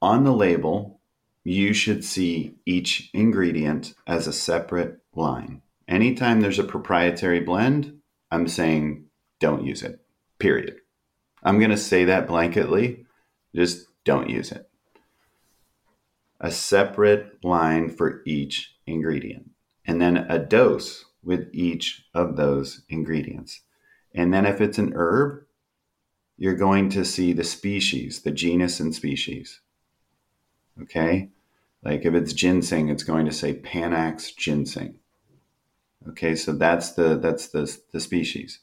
on 0.00 0.24
the 0.24 0.32
label, 0.32 1.00
you 1.44 1.72
should 1.72 2.04
see 2.04 2.56
each 2.66 3.10
ingredient 3.12 3.94
as 4.06 4.26
a 4.26 4.32
separate 4.32 5.00
line. 5.14 5.62
Anytime 5.88 6.40
there's 6.40 6.58
a 6.58 6.64
proprietary 6.64 7.40
blend, 7.40 7.98
I'm 8.30 8.48
saying 8.48 9.06
don't 9.40 9.64
use 9.64 9.82
it, 9.82 10.00
period. 10.38 10.76
I'm 11.42 11.58
going 11.58 11.70
to 11.70 11.76
say 11.76 12.04
that 12.04 12.28
blanketly, 12.28 13.04
just 13.54 13.86
don't 14.04 14.30
use 14.30 14.52
it. 14.52 14.68
A 16.40 16.50
separate 16.50 17.44
line 17.44 17.88
for 17.88 18.22
each 18.24 18.76
ingredient. 18.86 19.50
And 19.84 20.00
then 20.00 20.16
a 20.16 20.38
dose 20.38 21.04
with 21.22 21.48
each 21.52 22.04
of 22.14 22.36
those 22.36 22.82
ingredients. 22.88 23.60
And 24.14 24.32
then 24.32 24.46
if 24.46 24.60
it's 24.60 24.78
an 24.78 24.92
herb, 24.94 25.44
you're 26.36 26.54
going 26.54 26.88
to 26.90 27.04
see 27.04 27.32
the 27.32 27.44
species, 27.44 28.22
the 28.22 28.30
genus 28.30 28.80
and 28.80 28.94
species. 28.94 29.60
Okay? 30.80 31.30
Like 31.84 32.04
if 32.04 32.14
it's 32.14 32.32
ginseng, 32.32 32.88
it's 32.88 33.02
going 33.02 33.26
to 33.26 33.32
say 33.32 33.54
Panax 33.54 34.36
ginseng. 34.36 34.96
Okay, 36.08 36.34
so 36.34 36.52
that's 36.52 36.92
the 36.92 37.16
that's 37.16 37.48
the, 37.48 37.78
the 37.92 38.00
species. 38.00 38.60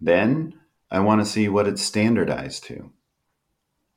Then 0.00 0.54
I 0.90 1.00
want 1.00 1.20
to 1.20 1.26
see 1.26 1.48
what 1.48 1.68
it's 1.68 1.82
standardized 1.82 2.64
to. 2.64 2.92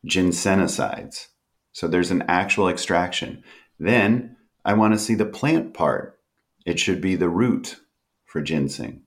Ginsenosides. 0.06 1.28
So 1.72 1.88
there's 1.88 2.12
an 2.12 2.24
actual 2.28 2.70
extraction. 2.70 3.44
Then 3.80 4.38
I 4.64 4.74
want 4.74 4.94
to 4.94 5.00
see 5.00 5.16
the 5.16 5.26
plant 5.26 5.74
part. 5.74 6.20
It 6.66 6.80
should 6.80 7.02
be 7.02 7.16
the 7.16 7.30
root 7.30 7.80
for 8.26 8.42
ginseng. 8.42 9.04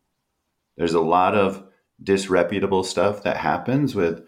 There's 0.76 0.94
a 0.94 1.00
lot 1.00 1.34
of 1.34 1.64
disreputable 2.02 2.84
stuff 2.84 3.22
that 3.22 3.36
happens 3.36 3.94
with 3.94 4.22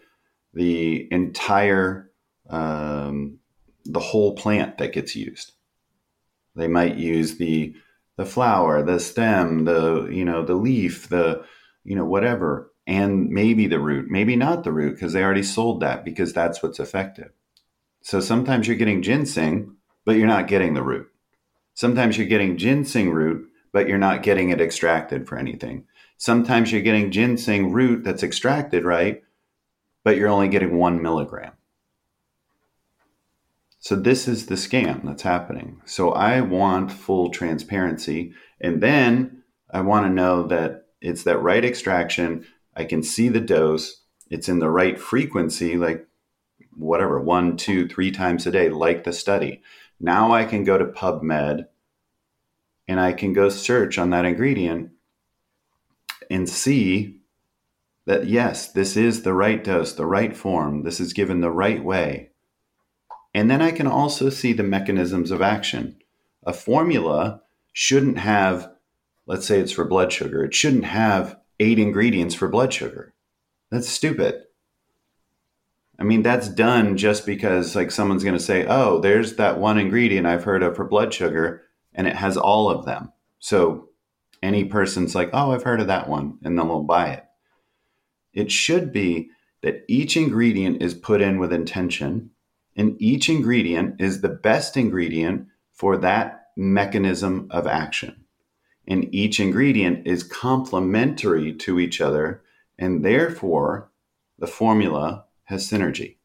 the 0.55 1.09
entire 1.13 2.11
um, 2.51 3.39
the 3.85 4.01
whole 4.01 4.35
plant 4.35 4.79
that 4.79 4.93
gets 4.93 5.17
used. 5.17 5.53
They 6.55 6.69
might 6.69 6.97
use 6.97 7.39
the 7.39 7.75
the 8.17 8.27
flower, 8.27 8.83
the 8.83 9.01
stem, 9.01 9.65
the 9.65 10.09
you 10.11 10.25
know 10.25 10.45
the 10.45 10.55
leaf, 10.55 11.09
the 11.09 11.45
you 11.85 11.97
know 11.97 12.05
whatever, 12.05 12.71
and 12.87 13.31
maybe 13.31 13.67
the 13.67 13.81
root, 13.81 14.11
maybe 14.11 14.37
not 14.37 14.65
the 14.65 14.73
root 14.73 14.95
because 14.95 15.13
they 15.13 15.23
already 15.23 15.43
sold 15.43 15.81
that 15.81 16.05
because 16.05 16.33
that's 16.33 16.63
what's 16.63 16.81
effective. 16.81 17.31
So 18.03 18.21
sometimes 18.21 18.67
you're 18.67 18.77
getting 18.77 19.03
ginseng, 19.03 19.77
but 20.05 20.17
you're 20.17 20.27
not 20.27 20.49
getting 20.49 20.75
the 20.75 20.83
root. 20.83 21.09
Sometimes 21.75 22.19
you're 22.19 22.27
getting 22.27 22.59
ginseng 22.59 23.11
root, 23.11 23.49
but 23.73 23.89
you're 23.89 23.99
not 23.99 24.23
getting 24.23 24.51
it 24.51 24.61
extracted 24.61 25.27
for 25.27 25.39
anything. 25.39 25.85
Sometimes 26.23 26.71
you're 26.71 26.83
getting 26.83 27.11
ginseng 27.11 27.73
root 27.73 28.05
that's 28.05 28.23
extracted, 28.23 28.85
right? 28.85 29.25
But 30.05 30.17
you're 30.17 30.29
only 30.29 30.47
getting 30.47 30.77
one 30.77 31.03
milligram. 31.03 31.55
So 33.81 33.97
this 33.97 34.29
is 34.29 34.47
the 34.47 34.55
scam 34.55 35.05
that's 35.05 35.25
happening. 35.25 35.83
So 35.85 36.13
I 36.13 36.41
want 36.41 36.93
full 36.93 37.31
transparency. 37.31 38.35
And 38.61 38.81
then 38.81 39.43
I 39.69 39.81
want 39.81 40.07
to 40.07 40.13
know 40.13 40.47
that 40.47 40.87
it's 41.01 41.25
that 41.25 41.43
right 41.43 41.65
extraction. 41.65 42.47
I 42.77 42.85
can 42.85 43.03
see 43.03 43.29
the 43.29 43.41
dose. 43.41 44.03
It's 44.31 44.49
in 44.49 44.61
the 44.61 44.71
right 44.71 45.01
frequency, 45.01 45.77
like 45.77 46.07
whatever, 46.77 47.21
one, 47.21 47.57
two, 47.57 47.89
three 47.89 48.13
times 48.13 48.47
a 48.47 48.53
day, 48.53 48.69
like 48.69 49.03
the 49.03 49.13
study. 49.13 49.61
Now 49.99 50.33
I 50.33 50.45
can 50.45 50.63
go 50.63 50.79
to 50.79 50.85
PubMed 50.85 51.67
and 52.87 53.01
I 53.01 53.13
can 53.13 53.33
go 53.33 53.49
search 53.49 53.99
on 53.99 54.11
that 54.11 54.25
ingredient 54.25 54.93
and 56.31 56.49
see 56.49 57.19
that 58.07 58.27
yes, 58.27 58.71
this 58.73 58.97
is 58.97 59.23
the 59.23 59.33
right 59.33 59.63
dose, 59.63 59.93
the 59.93 60.07
right 60.07 60.37
form, 60.37 60.83
this 60.83 61.01
is 61.01 61.13
given 61.13 61.41
the 61.41 61.51
right 61.51 61.83
way. 61.83 62.31
And 63.35 63.51
then 63.51 63.63
I 63.63 63.71
can 63.71 63.87
also 63.87 64.29
see 64.29 64.53
the 64.53 64.63
mechanisms 64.63 65.31
of 65.31 65.41
action. 65.41 65.97
A 66.45 66.53
formula 66.53 67.43
shouldn't 67.73 68.19
have 68.19 68.73
let's 69.27 69.47
say 69.47 69.61
it's 69.61 69.73
for 69.73 69.85
blood 69.85 70.13
sugar, 70.13 70.45
it 70.45 70.55
shouldn't 70.55 70.85
have 70.85 71.39
eight 71.61 71.79
ingredients 71.79 72.35
for 72.35 72.49
blood 72.49 72.73
sugar. 72.73 73.15
That's 73.71 73.89
stupid. 73.89 74.43
I 75.99 76.05
mean, 76.05 76.23
that's 76.23 76.49
done 76.49 76.97
just 76.97 77.25
because 77.25 77.77
like 77.77 77.91
someone's 77.91 78.25
going 78.25 78.37
to 78.37 78.43
say, 78.43 78.67
"Oh, 78.67 78.99
there's 78.99 79.37
that 79.37 79.59
one 79.59 79.79
ingredient 79.79 80.27
I've 80.27 80.45
heard 80.45 80.63
of 80.63 80.75
for 80.75 80.85
blood 80.85 81.15
sugar 81.15 81.63
and 81.95 82.07
it 82.07 82.17
has 82.17 82.37
all 82.37 82.69
of 82.69 82.85
them." 82.85 83.13
So 83.39 83.89
any 84.43 84.65
person's 84.65 85.15
like, 85.15 85.31
"Oh, 85.33 85.53
I've 85.53 85.63
heard 85.63 85.81
of 85.81 85.87
that 85.87 86.09
one," 86.09 86.39
and 86.43 86.59
then 86.59 86.67
they'll 86.67 86.83
buy 86.83 87.11
it. 87.11 87.25
It 88.33 88.51
should 88.51 88.93
be 88.93 89.31
that 89.63 89.85
each 89.89 90.17
ingredient 90.17 90.83
is 90.83 90.95
put 90.95 91.21
in 91.21 91.39
with 91.39 91.53
intention 91.53 92.31
and 92.77 93.01
each 93.01 93.29
ingredient 93.29 94.01
is 94.01 94.21
the 94.21 94.29
best 94.29 94.77
ingredient 94.77 95.47
for 95.73 95.97
that 95.99 96.49
mechanism 96.57 97.49
of 97.51 97.67
action. 97.67 98.25
And 98.87 99.15
each 99.15 99.39
ingredient 99.39 100.07
is 100.07 100.23
complementary 100.23 101.55
to 101.55 101.79
each 101.79 102.01
other, 102.01 102.43
and 102.79 103.05
therefore 103.05 103.91
the 104.39 104.47
formula 104.47 105.27
has 105.45 105.69
synergy. 105.69 106.17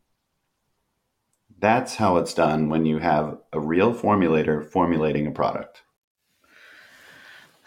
That's 1.59 1.95
how 1.95 2.17
it's 2.17 2.33
done 2.33 2.69
when 2.69 2.85
you 2.85 2.99
have 2.99 3.37
a 3.51 3.59
real 3.59 3.93
formulator 3.93 4.67
formulating 4.69 5.27
a 5.27 5.31
product. 5.31 5.83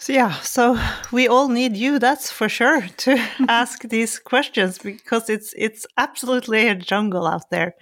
So 0.01 0.15
yeah, 0.15 0.33
so 0.41 0.81
we 1.13 1.29
all 1.29 1.49
need 1.49 1.77
you, 1.77 1.99
that's 1.99 2.33
for 2.33 2.49
sure, 2.49 2.81
to 2.81 3.19
ask 3.49 3.83
these 3.83 4.19
questions 4.19 4.79
because 4.79 5.29
it's 5.29 5.53
it's 5.59 5.87
absolutely 5.99 6.69
a 6.69 6.75
jungle 6.75 7.27
out 7.27 7.51
there. 7.51 7.75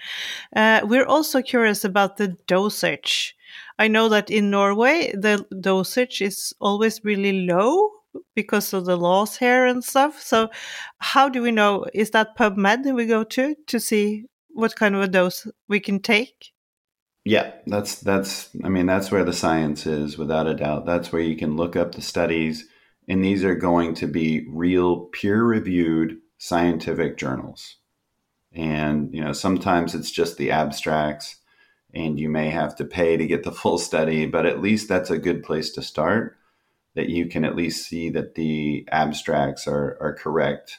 Uh, 0.54 0.80
we're 0.82 1.06
also 1.06 1.42
curious 1.42 1.84
about 1.84 2.16
the 2.16 2.36
dosage. 2.48 3.36
I 3.78 3.86
know 3.86 4.08
that 4.08 4.30
in 4.30 4.50
Norway 4.50 5.12
the 5.12 5.46
dosage 5.60 6.20
is 6.20 6.52
always 6.58 7.04
really 7.04 7.46
low 7.46 7.88
because 8.34 8.72
of 8.72 8.84
the 8.84 8.96
laws 8.96 9.36
here 9.36 9.64
and 9.64 9.84
stuff. 9.84 10.20
So 10.20 10.48
how 10.98 11.28
do 11.28 11.40
we 11.40 11.52
know? 11.52 11.86
Is 11.94 12.10
that 12.10 12.36
PubMed 12.36 12.92
we 12.96 13.06
go 13.06 13.22
to 13.22 13.54
to 13.68 13.78
see 13.78 14.24
what 14.48 14.74
kind 14.74 14.96
of 14.96 15.02
a 15.02 15.08
dose 15.08 15.46
we 15.68 15.78
can 15.78 16.00
take? 16.00 16.50
Yeah, 17.28 17.52
that's 17.66 17.96
that's 17.96 18.48
I 18.64 18.70
mean 18.70 18.86
that's 18.86 19.10
where 19.10 19.22
the 19.22 19.34
science 19.34 19.84
is 19.84 20.16
without 20.16 20.46
a 20.46 20.54
doubt. 20.54 20.86
That's 20.86 21.12
where 21.12 21.20
you 21.20 21.36
can 21.36 21.58
look 21.58 21.76
up 21.76 21.94
the 21.94 22.00
studies 22.00 22.66
and 23.06 23.22
these 23.22 23.44
are 23.44 23.54
going 23.54 23.92
to 23.96 24.06
be 24.06 24.46
real 24.48 25.00
peer-reviewed 25.12 26.20
scientific 26.38 27.18
journals. 27.18 27.76
And 28.54 29.12
you 29.12 29.22
know, 29.22 29.34
sometimes 29.34 29.94
it's 29.94 30.10
just 30.10 30.38
the 30.38 30.50
abstracts 30.50 31.36
and 31.92 32.18
you 32.18 32.30
may 32.30 32.48
have 32.48 32.74
to 32.76 32.86
pay 32.86 33.18
to 33.18 33.26
get 33.26 33.42
the 33.42 33.52
full 33.52 33.76
study, 33.76 34.24
but 34.24 34.46
at 34.46 34.62
least 34.62 34.88
that's 34.88 35.10
a 35.10 35.18
good 35.18 35.42
place 35.42 35.70
to 35.72 35.82
start 35.82 36.34
that 36.94 37.10
you 37.10 37.26
can 37.26 37.44
at 37.44 37.56
least 37.56 37.86
see 37.86 38.08
that 38.08 38.36
the 38.36 38.88
abstracts 38.90 39.68
are 39.68 39.98
are 40.00 40.14
correct 40.14 40.78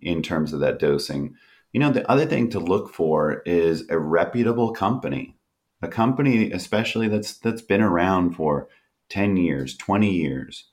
in 0.00 0.22
terms 0.22 0.54
of 0.54 0.60
that 0.60 0.78
dosing. 0.78 1.34
You 1.74 1.80
know, 1.80 1.90
the 1.90 2.10
other 2.10 2.24
thing 2.24 2.48
to 2.52 2.58
look 2.58 2.94
for 2.94 3.42
is 3.44 3.84
a 3.90 3.98
reputable 3.98 4.72
company 4.72 5.36
a 5.82 5.88
company 5.88 6.50
especially 6.52 7.08
that's 7.08 7.38
that's 7.38 7.62
been 7.62 7.80
around 7.80 8.34
for 8.34 8.68
10 9.08 9.36
years 9.36 9.76
20 9.76 10.10
years 10.10 10.68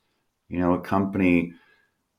you 0.49 0.59
know 0.59 0.73
a 0.73 0.81
company 0.81 1.53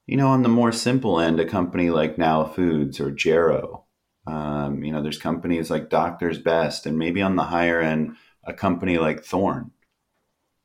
you 0.07 0.17
know 0.17 0.29
on 0.29 0.43
the 0.43 0.49
more 0.49 0.73
simple 0.73 1.21
end 1.21 1.39
a 1.41 1.45
company 1.45 1.91
like 1.91 2.19
now 2.19 2.45
foods 2.45 3.01
or 3.01 3.11
jarrow 3.11 3.85
um, 4.27 4.83
you 4.83 4.93
know 4.93 5.03
there's 5.03 5.19
companies 5.19 5.71
like 5.71 5.91
doctor's 5.91 6.39
best 6.39 6.87
and 6.87 6.99
maybe 6.99 7.23
on 7.23 7.37
the 7.37 7.45
higher 7.45 7.81
end 7.81 8.17
a 8.45 8.53
company 8.53 8.99
like 8.99 9.25
thorne 9.25 9.71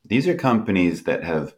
these 0.05 0.27
are 0.27 0.35
companies 0.35 1.03
that 1.03 1.23
have 1.23 1.55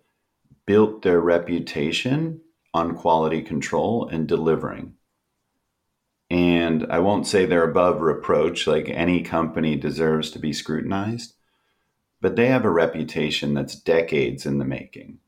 built 0.65 1.01
their 1.01 1.19
reputation 1.19 2.41
on 2.73 2.95
quality 2.95 3.41
control 3.41 4.07
and 4.07 4.27
delivering 4.27 4.93
and 6.29 6.87
I 6.89 6.99
won't 6.99 7.27
say 7.27 7.45
they're 7.45 7.69
above 7.69 8.01
reproach, 8.01 8.65
like 8.65 8.89
any 8.89 9.21
company 9.21 9.75
deserves 9.75 10.31
to 10.31 10.39
be 10.39 10.53
scrutinized, 10.53 11.35
but 12.19 12.35
they 12.35 12.47
have 12.47 12.65
a 12.65 12.71
reputation 12.71 13.53
that's 13.53 13.75
decades 13.75 14.45
in 14.45 14.57
the 14.57 14.65
making. 14.65 15.19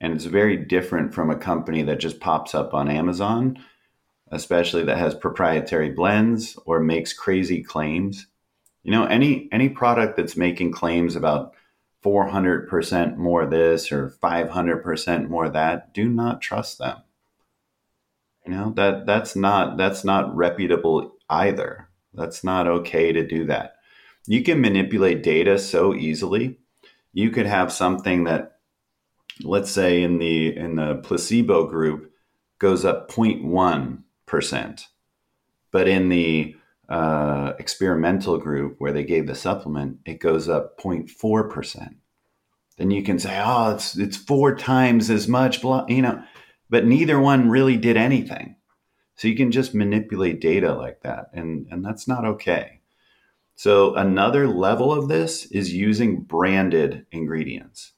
And 0.00 0.12
it's 0.12 0.24
very 0.24 0.56
different 0.56 1.14
from 1.14 1.30
a 1.30 1.36
company 1.36 1.82
that 1.82 2.00
just 2.00 2.20
pops 2.20 2.54
up 2.54 2.74
on 2.74 2.90
Amazon, 2.90 3.58
especially 4.30 4.82
that 4.84 4.98
has 4.98 5.14
proprietary 5.14 5.90
blends 5.90 6.58
or 6.66 6.80
makes 6.80 7.12
crazy 7.12 7.62
claims. 7.62 8.26
You 8.82 8.90
know, 8.90 9.04
any 9.06 9.48
any 9.52 9.68
product 9.68 10.16
that's 10.16 10.36
making 10.36 10.72
claims 10.72 11.16
about 11.16 11.54
400% 12.04 13.16
more 13.16 13.46
this 13.46 13.90
or 13.90 14.10
500% 14.22 15.28
more 15.28 15.48
that, 15.48 15.94
do 15.94 16.08
not 16.08 16.40
trust 16.40 16.78
them 16.78 17.02
you 18.46 18.54
know 18.54 18.72
that 18.76 19.06
that's 19.06 19.34
not 19.34 19.76
that's 19.76 20.04
not 20.04 20.34
reputable 20.34 21.16
either. 21.28 21.88
That's 22.14 22.44
not 22.44 22.66
okay 22.66 23.12
to 23.12 23.26
do 23.26 23.44
that. 23.46 23.76
You 24.26 24.42
can 24.42 24.60
manipulate 24.60 25.22
data 25.22 25.58
so 25.58 25.94
easily. 25.94 26.58
You 27.12 27.30
could 27.30 27.46
have 27.46 27.72
something 27.72 28.24
that 28.24 28.58
let's 29.42 29.70
say 29.70 30.02
in 30.02 30.18
the 30.18 30.56
in 30.56 30.76
the 30.76 30.96
placebo 31.02 31.66
group 31.66 32.12
goes 32.58 32.84
up 32.84 33.10
0.1%. 33.10 34.84
But 35.72 35.88
in 35.88 36.08
the 36.08 36.56
uh, 36.88 37.52
experimental 37.58 38.38
group 38.38 38.76
where 38.78 38.92
they 38.92 39.04
gave 39.04 39.26
the 39.26 39.34
supplement, 39.34 39.98
it 40.06 40.20
goes 40.20 40.48
up 40.48 40.78
0.4%. 40.78 41.96
Then 42.78 42.90
you 42.90 43.02
can 43.02 43.18
say, 43.18 43.42
oh, 43.44 43.74
it's 43.74 43.96
it's 43.96 44.16
four 44.16 44.54
times 44.54 45.10
as 45.10 45.26
much, 45.26 45.60
blah, 45.60 45.84
you 45.88 46.02
know 46.02 46.22
but 46.68 46.86
neither 46.86 47.20
one 47.20 47.48
really 47.48 47.76
did 47.76 47.96
anything. 47.96 48.56
So 49.16 49.28
you 49.28 49.36
can 49.36 49.50
just 49.50 49.74
manipulate 49.74 50.40
data 50.40 50.74
like 50.74 51.00
that, 51.02 51.30
and, 51.32 51.66
and 51.70 51.84
that's 51.84 52.06
not 52.06 52.24
okay. 52.24 52.80
So, 53.54 53.94
another 53.94 54.46
level 54.46 54.92
of 54.92 55.08
this 55.08 55.46
is 55.46 55.72
using 55.72 56.20
branded 56.20 57.06
ingredients. 57.10 57.92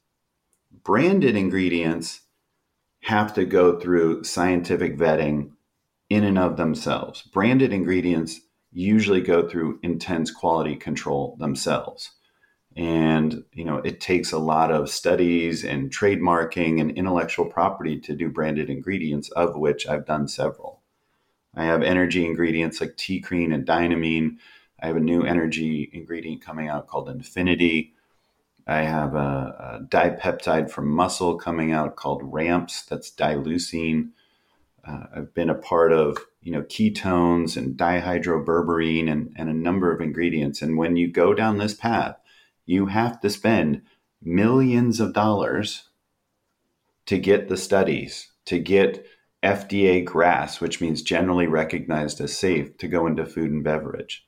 Branded 0.84 1.34
ingredients 1.34 2.20
have 3.02 3.34
to 3.34 3.44
go 3.44 3.80
through 3.80 4.22
scientific 4.22 4.96
vetting 4.96 5.50
in 6.08 6.22
and 6.22 6.38
of 6.38 6.56
themselves. 6.56 7.22
Branded 7.22 7.72
ingredients 7.72 8.40
usually 8.70 9.20
go 9.20 9.48
through 9.48 9.80
intense 9.82 10.30
quality 10.30 10.76
control 10.76 11.36
themselves 11.40 12.12
and 12.78 13.42
you 13.52 13.64
know 13.64 13.78
it 13.78 14.00
takes 14.00 14.30
a 14.30 14.38
lot 14.38 14.70
of 14.70 14.88
studies 14.88 15.64
and 15.64 15.90
trademarking 15.90 16.80
and 16.80 16.92
intellectual 16.92 17.44
property 17.44 17.98
to 17.98 18.14
do 18.14 18.30
branded 18.30 18.70
ingredients 18.70 19.28
of 19.30 19.56
which 19.56 19.86
i've 19.88 20.06
done 20.06 20.28
several. 20.28 20.80
I 21.56 21.64
have 21.64 21.82
energy 21.82 22.24
ingredients 22.24 22.80
like 22.80 22.96
TeaCrine 22.96 23.52
and 23.52 23.66
dynamine. 23.66 24.36
I 24.80 24.86
have 24.86 24.96
a 24.96 25.00
new 25.00 25.24
energy 25.24 25.90
ingredient 25.92 26.40
coming 26.40 26.68
out 26.68 26.86
called 26.86 27.08
Infinergy. 27.08 27.90
I 28.64 28.82
have 28.82 29.16
a, 29.16 29.80
a 29.80 29.84
dipeptide 29.84 30.70
from 30.70 30.88
muscle 30.88 31.36
coming 31.36 31.72
out 31.72 31.96
called 31.96 32.22
ramps. 32.22 32.82
That's 32.82 33.10
dileucine. 33.10 34.10
Uh, 34.86 35.04
i've 35.16 35.34
been 35.34 35.50
a 35.50 35.54
part 35.54 35.92
of 35.92 36.16
you 36.42 36.52
know 36.52 36.62
ketones 36.62 37.56
and 37.56 37.76
dihydroberberine 37.76 39.10
and, 39.10 39.34
and 39.36 39.48
a 39.48 39.54
number 39.54 39.92
of 39.92 40.00
ingredients. 40.00 40.62
And 40.62 40.78
when 40.78 40.94
you 40.94 41.10
go 41.10 41.34
down 41.34 41.58
this 41.58 41.74
path 41.74 42.16
you 42.68 42.84
have 42.84 43.18
to 43.18 43.30
spend 43.30 43.80
millions 44.22 45.00
of 45.00 45.14
dollars 45.14 45.84
to 47.06 47.16
get 47.16 47.48
the 47.48 47.56
studies, 47.56 48.30
to 48.44 48.58
get 48.58 49.06
FDA 49.42 50.04
GRAS, 50.04 50.60
which 50.60 50.78
means 50.78 51.00
generally 51.00 51.46
recognized 51.46 52.20
as 52.20 52.36
safe, 52.36 52.76
to 52.76 52.86
go 52.86 53.06
into 53.06 53.24
food 53.24 53.50
and 53.50 53.64
beverage. 53.64 54.26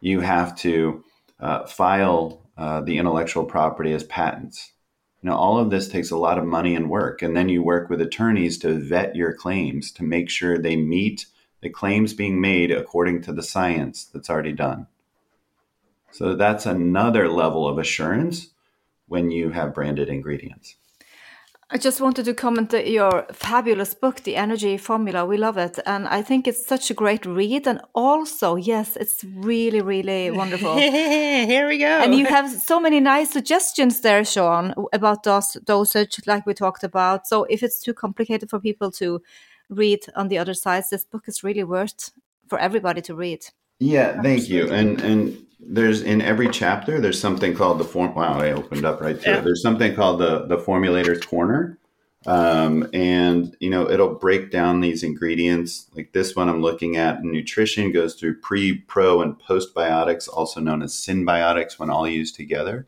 You 0.00 0.20
have 0.20 0.56
to 0.60 1.04
uh, 1.38 1.66
file 1.66 2.40
uh, 2.56 2.80
the 2.80 2.96
intellectual 2.96 3.44
property 3.44 3.92
as 3.92 4.04
patents. 4.04 4.72
Now, 5.22 5.36
all 5.36 5.58
of 5.58 5.68
this 5.68 5.88
takes 5.88 6.10
a 6.10 6.16
lot 6.16 6.38
of 6.38 6.46
money 6.46 6.74
and 6.74 6.88
work. 6.88 7.20
And 7.20 7.36
then 7.36 7.50
you 7.50 7.62
work 7.62 7.90
with 7.90 8.00
attorneys 8.00 8.56
to 8.60 8.72
vet 8.72 9.14
your 9.14 9.34
claims 9.34 9.92
to 9.92 10.02
make 10.02 10.30
sure 10.30 10.56
they 10.56 10.76
meet 10.76 11.26
the 11.60 11.68
claims 11.68 12.14
being 12.14 12.40
made 12.40 12.70
according 12.70 13.20
to 13.22 13.34
the 13.34 13.42
science 13.42 14.06
that's 14.06 14.30
already 14.30 14.52
done. 14.52 14.86
So 16.12 16.34
that's 16.34 16.66
another 16.66 17.28
level 17.28 17.68
of 17.68 17.78
assurance 17.78 18.48
when 19.06 19.30
you 19.30 19.50
have 19.50 19.74
branded 19.74 20.08
ingredients. 20.08 20.76
I 21.72 21.78
just 21.78 22.00
wanted 22.00 22.24
to 22.24 22.34
comment 22.34 22.70
that 22.70 22.90
your 22.90 23.26
fabulous 23.32 23.94
book, 23.94 24.24
The 24.24 24.34
Energy 24.34 24.76
Formula. 24.76 25.24
We 25.24 25.36
love 25.36 25.56
it. 25.56 25.78
And 25.86 26.08
I 26.08 26.20
think 26.20 26.48
it's 26.48 26.66
such 26.66 26.90
a 26.90 26.94
great 26.94 27.24
read. 27.24 27.68
And 27.68 27.80
also, 27.94 28.56
yes, 28.56 28.96
it's 28.96 29.22
really, 29.22 29.80
really 29.80 30.32
wonderful. 30.32 30.76
Here 30.78 31.68
we 31.68 31.78
go. 31.78 31.86
And 31.86 32.12
you 32.16 32.24
have 32.24 32.50
so 32.50 32.80
many 32.80 32.98
nice 32.98 33.30
suggestions 33.30 34.00
there, 34.00 34.24
Shawn, 34.24 34.74
about 34.92 35.22
dos- 35.22 35.58
dosage, 35.62 36.18
like 36.26 36.44
we 36.44 36.54
talked 36.54 36.82
about. 36.82 37.28
So 37.28 37.44
if 37.44 37.62
it's 37.62 37.80
too 37.80 37.94
complicated 37.94 38.50
for 38.50 38.58
people 38.58 38.90
to 38.92 39.22
read 39.68 40.00
on 40.16 40.26
the 40.26 40.38
other 40.38 40.54
sides, 40.54 40.90
this 40.90 41.04
book 41.04 41.28
is 41.28 41.44
really 41.44 41.62
worth 41.62 42.10
for 42.48 42.58
everybody 42.58 43.00
to 43.02 43.14
read. 43.14 43.46
Yeah, 43.80 44.20
thank 44.22 44.48
you. 44.48 44.70
And 44.70 45.00
and 45.00 45.46
there's 45.58 46.02
in 46.02 46.20
every 46.20 46.48
chapter 46.50 47.00
there's 47.00 47.20
something 47.20 47.54
called 47.54 47.78
the 47.78 47.84
form 47.84 48.14
wow 48.14 48.40
i 48.40 48.50
opened 48.50 48.84
up 48.84 49.00
right 49.00 49.20
to 49.20 49.30
yeah. 49.30 49.40
there's 49.40 49.62
something 49.62 49.94
called 49.94 50.20
the 50.20 50.46
the 50.46 50.56
formulator's 50.58 51.24
corner. 51.24 51.76
Um, 52.26 52.86
and 52.92 53.56
you 53.60 53.70
know 53.70 53.88
it'll 53.88 54.14
break 54.14 54.50
down 54.50 54.80
these 54.80 55.02
ingredients. 55.02 55.86
Like 55.96 56.12
this 56.12 56.36
one 56.36 56.50
i'm 56.50 56.60
looking 56.60 56.96
at 56.96 57.24
nutrition 57.24 57.92
goes 57.92 58.14
through 58.14 58.40
pre 58.40 58.74
pro 58.74 59.22
and 59.22 59.38
postbiotics 59.40 60.28
also 60.30 60.60
known 60.60 60.82
as 60.82 60.92
synbiotics, 60.92 61.78
when 61.78 61.88
all 61.88 62.06
used 62.06 62.34
together. 62.34 62.86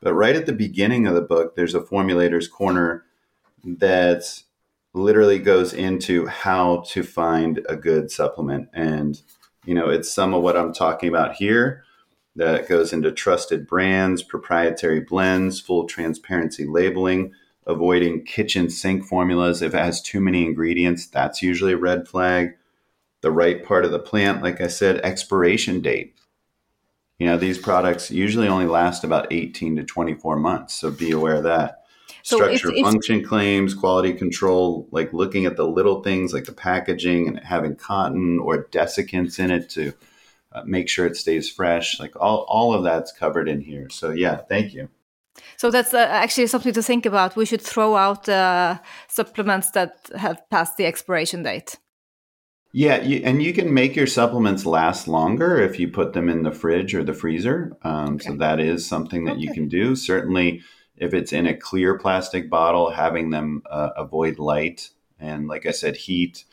But 0.00 0.14
right 0.14 0.36
at 0.36 0.46
the 0.46 0.52
beginning 0.52 1.08
of 1.08 1.14
the 1.14 1.20
book 1.20 1.56
there's 1.56 1.74
a 1.74 1.80
formulator's 1.80 2.46
corner 2.46 3.04
that 3.64 4.42
literally 4.94 5.38
goes 5.38 5.72
into 5.72 6.26
how 6.26 6.84
to 6.88 7.02
find 7.02 7.64
a 7.68 7.74
good 7.74 8.10
supplement. 8.10 8.68
And 8.72 9.20
you 9.64 9.74
know 9.74 9.88
it's 9.88 10.10
some 10.10 10.34
of 10.34 10.42
what 10.42 10.56
i'm 10.56 10.72
talking 10.72 11.08
about 11.08 11.34
here 11.34 11.84
that 12.34 12.68
goes 12.68 12.92
into 12.92 13.12
trusted 13.12 13.66
brands 13.66 14.22
proprietary 14.22 15.00
blends 15.00 15.60
full 15.60 15.84
transparency 15.84 16.66
labeling 16.66 17.32
avoiding 17.66 18.24
kitchen 18.24 18.68
sink 18.68 19.04
formulas. 19.04 19.62
If 19.62 19.74
it 19.74 19.78
has 19.78 20.02
too 20.02 20.20
many 20.20 20.44
ingredients, 20.44 21.06
that's 21.06 21.42
usually 21.42 21.72
a 21.72 21.78
red 21.78 22.08
flag. 22.08 22.56
The 23.20 23.30
right 23.30 23.64
part 23.64 23.84
of 23.84 23.92
the 23.92 23.98
plant, 23.98 24.42
like 24.42 24.60
I 24.60 24.66
said, 24.66 24.98
expiration 24.98 25.80
date. 25.80 26.16
You 27.18 27.26
know, 27.26 27.36
these 27.36 27.58
products 27.58 28.10
usually 28.10 28.48
only 28.48 28.66
last 28.66 29.04
about 29.04 29.32
18 29.32 29.76
to 29.76 29.84
24 29.84 30.36
months. 30.36 30.74
So 30.74 30.90
be 30.90 31.12
aware 31.12 31.36
of 31.36 31.44
that. 31.44 31.81
So 32.22 32.36
Structure 32.36 32.70
it's, 32.70 32.78
it's, 32.78 32.88
function 32.88 33.24
claims, 33.24 33.74
quality 33.74 34.12
control, 34.12 34.88
like 34.90 35.12
looking 35.12 35.44
at 35.46 35.56
the 35.56 35.66
little 35.66 36.02
things 36.02 36.32
like 36.32 36.44
the 36.44 36.52
packaging 36.52 37.28
and 37.28 37.40
having 37.40 37.76
cotton 37.76 38.38
or 38.38 38.64
desiccants 38.64 39.38
in 39.38 39.50
it 39.50 39.68
to 39.70 39.92
uh, 40.52 40.62
make 40.64 40.88
sure 40.88 41.06
it 41.06 41.16
stays 41.16 41.50
fresh. 41.50 41.98
Like 41.98 42.14
all, 42.16 42.46
all 42.48 42.74
of 42.74 42.84
that's 42.84 43.12
covered 43.12 43.48
in 43.48 43.60
here. 43.60 43.88
So, 43.90 44.10
yeah, 44.10 44.36
thank 44.36 44.72
you. 44.72 44.88
So 45.56 45.70
that's 45.70 45.94
uh, 45.94 45.98
actually 45.98 46.46
something 46.46 46.72
to 46.74 46.82
think 46.82 47.06
about. 47.06 47.36
We 47.36 47.46
should 47.46 47.62
throw 47.62 47.96
out 47.96 48.28
uh, 48.28 48.78
supplements 49.08 49.70
that 49.70 50.10
have 50.16 50.48
passed 50.50 50.76
the 50.76 50.86
expiration 50.86 51.42
date. 51.42 51.78
Yeah, 52.74 53.02
you, 53.02 53.20
and 53.24 53.42
you 53.42 53.52
can 53.52 53.74
make 53.74 53.96
your 53.96 54.06
supplements 54.06 54.64
last 54.64 55.06
longer 55.06 55.60
if 55.60 55.78
you 55.78 55.88
put 55.88 56.14
them 56.14 56.28
in 56.28 56.42
the 56.42 56.52
fridge 56.52 56.94
or 56.94 57.04
the 57.04 57.12
freezer. 57.12 57.76
Um, 57.82 58.14
okay. 58.14 58.28
So 58.28 58.36
that 58.36 58.60
is 58.60 58.86
something 58.86 59.24
that 59.24 59.32
okay. 59.32 59.40
you 59.40 59.52
can 59.52 59.68
do. 59.68 59.94
Certainly, 59.94 60.62
if 60.96 61.14
it's 61.14 61.32
in 61.32 61.46
a 61.46 61.56
clear 61.56 61.98
plastic 61.98 62.50
bottle, 62.50 62.90
having 62.90 63.30
them 63.30 63.62
uh, 63.70 63.90
avoid 63.96 64.38
light 64.38 64.90
and, 65.18 65.48
like 65.48 65.66
I 65.66 65.70
said, 65.70 65.96
heat, 65.96 66.44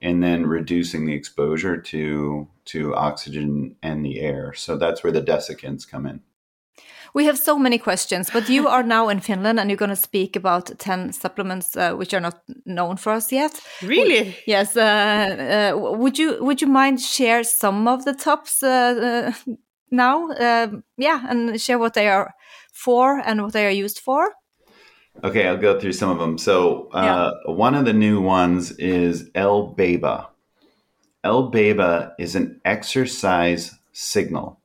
and 0.00 0.22
then 0.22 0.46
reducing 0.46 1.06
the 1.06 1.14
exposure 1.14 1.76
to 1.76 2.48
to 2.66 2.94
oxygen 2.94 3.76
and 3.82 4.04
the 4.04 4.20
air. 4.20 4.52
So 4.54 4.76
that's 4.76 5.02
where 5.02 5.12
the 5.12 5.22
desiccants 5.22 5.88
come 5.88 6.06
in. 6.06 6.20
We 7.14 7.24
have 7.24 7.38
so 7.38 7.58
many 7.58 7.78
questions, 7.78 8.30
but 8.30 8.48
you 8.48 8.68
are 8.68 8.82
now 8.82 9.08
in 9.08 9.20
Finland 9.20 9.58
and 9.58 9.70
you're 9.70 9.78
going 9.78 9.88
to 9.88 9.96
speak 9.96 10.36
about 10.36 10.78
10 10.78 11.12
supplements 11.12 11.76
uh, 11.76 11.94
which 11.94 12.12
are 12.12 12.20
not 12.20 12.42
known 12.66 12.96
for 12.96 13.12
us 13.12 13.32
yet. 13.32 13.58
Really? 13.82 14.36
Yes. 14.46 14.76
Uh, 14.76 15.72
uh, 15.74 15.78
would 15.78 16.18
you 16.18 16.36
would 16.44 16.60
you 16.60 16.68
mind 16.68 17.00
share 17.00 17.42
some 17.44 17.88
of 17.88 18.04
the 18.04 18.14
tops 18.14 18.62
uh, 18.62 19.32
uh, 19.46 19.54
now? 19.90 20.30
Um, 20.32 20.84
yeah, 20.98 21.24
and 21.28 21.60
share 21.60 21.78
what 21.78 21.94
they 21.94 22.08
are 22.08 22.34
for 22.78 23.18
and 23.18 23.42
what 23.42 23.52
they 23.52 23.66
are 23.66 23.70
used 23.70 23.98
for? 23.98 24.32
Okay, 25.24 25.48
I'll 25.48 25.56
go 25.56 25.78
through 25.80 25.94
some 25.94 26.10
of 26.10 26.18
them. 26.18 26.38
So, 26.38 26.88
uh, 26.92 27.32
yeah. 27.44 27.52
one 27.52 27.74
of 27.74 27.84
the 27.84 27.92
new 27.92 28.20
ones 28.20 28.70
is 28.72 29.30
L-BAIBA. 29.34 30.28
L-BAIBA 31.24 32.12
is 32.18 32.36
an 32.36 32.60
exercise 32.64 33.74
signal. 33.92 34.60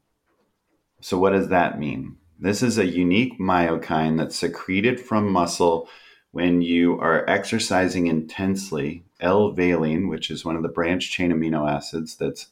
So, 1.01 1.17
what 1.17 1.31
does 1.31 1.47
that 1.47 1.79
mean? 1.79 2.17
This 2.39 2.61
is 2.61 2.77
a 2.77 2.85
unique 2.85 3.39
myokine 3.39 4.17
that's 4.17 4.37
secreted 4.37 4.99
from 4.99 5.31
muscle 5.31 5.89
when 6.31 6.61
you 6.61 6.99
are 6.99 7.27
exercising 7.27 8.05
intensely. 8.07 9.05
L-valine, 9.19 10.07
which 10.07 10.29
is 10.29 10.45
one 10.45 10.55
of 10.55 10.61
the 10.61 10.69
branch 10.69 11.09
chain 11.09 11.31
amino 11.31 11.67
acids 11.67 12.15
that's 12.15 12.47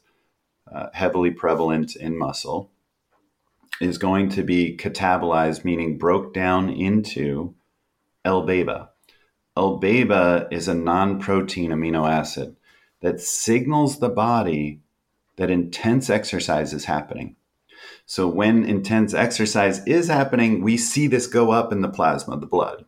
uh, 0.72 0.88
heavily 0.92 1.30
prevalent 1.30 1.94
in 1.94 2.18
muscle, 2.18 2.71
is 3.80 3.98
going 3.98 4.28
to 4.30 4.42
be 4.42 4.76
catabolized, 4.76 5.64
meaning 5.64 5.98
broke 5.98 6.32
down 6.32 6.70
into 6.70 7.54
L-BAIBA. 8.24 8.88
L-BAIBA 9.56 10.52
is 10.52 10.68
a 10.68 10.74
non-protein 10.74 11.70
amino 11.70 12.08
acid 12.08 12.56
that 13.00 13.20
signals 13.20 13.98
the 13.98 14.08
body 14.08 14.80
that 15.36 15.50
intense 15.50 16.08
exercise 16.08 16.72
is 16.72 16.84
happening. 16.84 17.36
So 18.06 18.28
when 18.28 18.64
intense 18.64 19.14
exercise 19.14 19.84
is 19.86 20.08
happening, 20.08 20.62
we 20.62 20.76
see 20.76 21.06
this 21.06 21.26
go 21.26 21.50
up 21.50 21.72
in 21.72 21.80
the 21.80 21.88
plasma, 21.88 22.38
the 22.38 22.46
blood. 22.46 22.84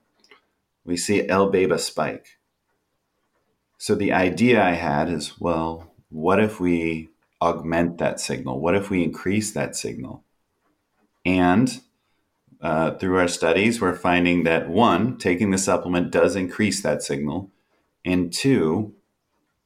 We 0.84 0.96
see 0.96 1.28
L-BAIBA 1.28 1.80
spike. 1.80 2.38
So 3.78 3.94
the 3.94 4.12
idea 4.12 4.62
I 4.62 4.72
had 4.72 5.10
is, 5.10 5.38
well, 5.40 5.92
what 6.10 6.40
if 6.40 6.60
we 6.60 7.08
augment 7.42 7.98
that 7.98 8.20
signal? 8.20 8.60
What 8.60 8.74
if 8.74 8.88
we 8.90 9.02
increase 9.02 9.52
that 9.52 9.76
signal? 9.76 10.23
And 11.24 11.80
uh, 12.60 12.92
through 12.92 13.18
our 13.18 13.28
studies, 13.28 13.80
we're 13.80 13.96
finding 13.96 14.44
that 14.44 14.68
one, 14.68 15.18
taking 15.18 15.50
the 15.50 15.58
supplement 15.58 16.10
does 16.10 16.36
increase 16.36 16.82
that 16.82 17.02
signal, 17.02 17.50
and 18.04 18.32
two, 18.32 18.94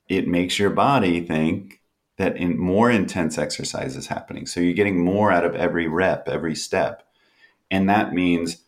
it 0.09 0.27
makes 0.27 0.59
your 0.59 0.71
body 0.71 1.21
think 1.21 1.81
that 2.17 2.37
in 2.37 2.59
more 2.59 2.91
intense 2.91 3.39
exercise 3.39 3.97
is 3.97 4.09
happening. 4.09 4.47
So 4.47 4.61
you're 4.61 4.75
getting 4.75 5.05
more 5.05 5.31
out 5.31 5.45
of 5.45 5.55
every 5.55 5.87
rep, 5.87 6.29
every 6.29 6.55
step. 6.55 7.05
And 7.71 7.89
that 7.89 8.13
means 8.13 8.65